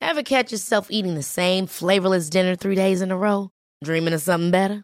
Ever 0.01 0.23
catch 0.23 0.51
yourself 0.51 0.89
eating 0.89 1.13
the 1.13 1.23
same 1.23 1.67
flavorless 1.67 2.29
dinner 2.29 2.55
three 2.55 2.75
days 2.75 3.01
in 3.01 3.11
a 3.11 3.17
row? 3.17 3.49
Dreaming 3.83 4.13
of 4.13 4.21
something 4.21 4.51
better? 4.51 4.83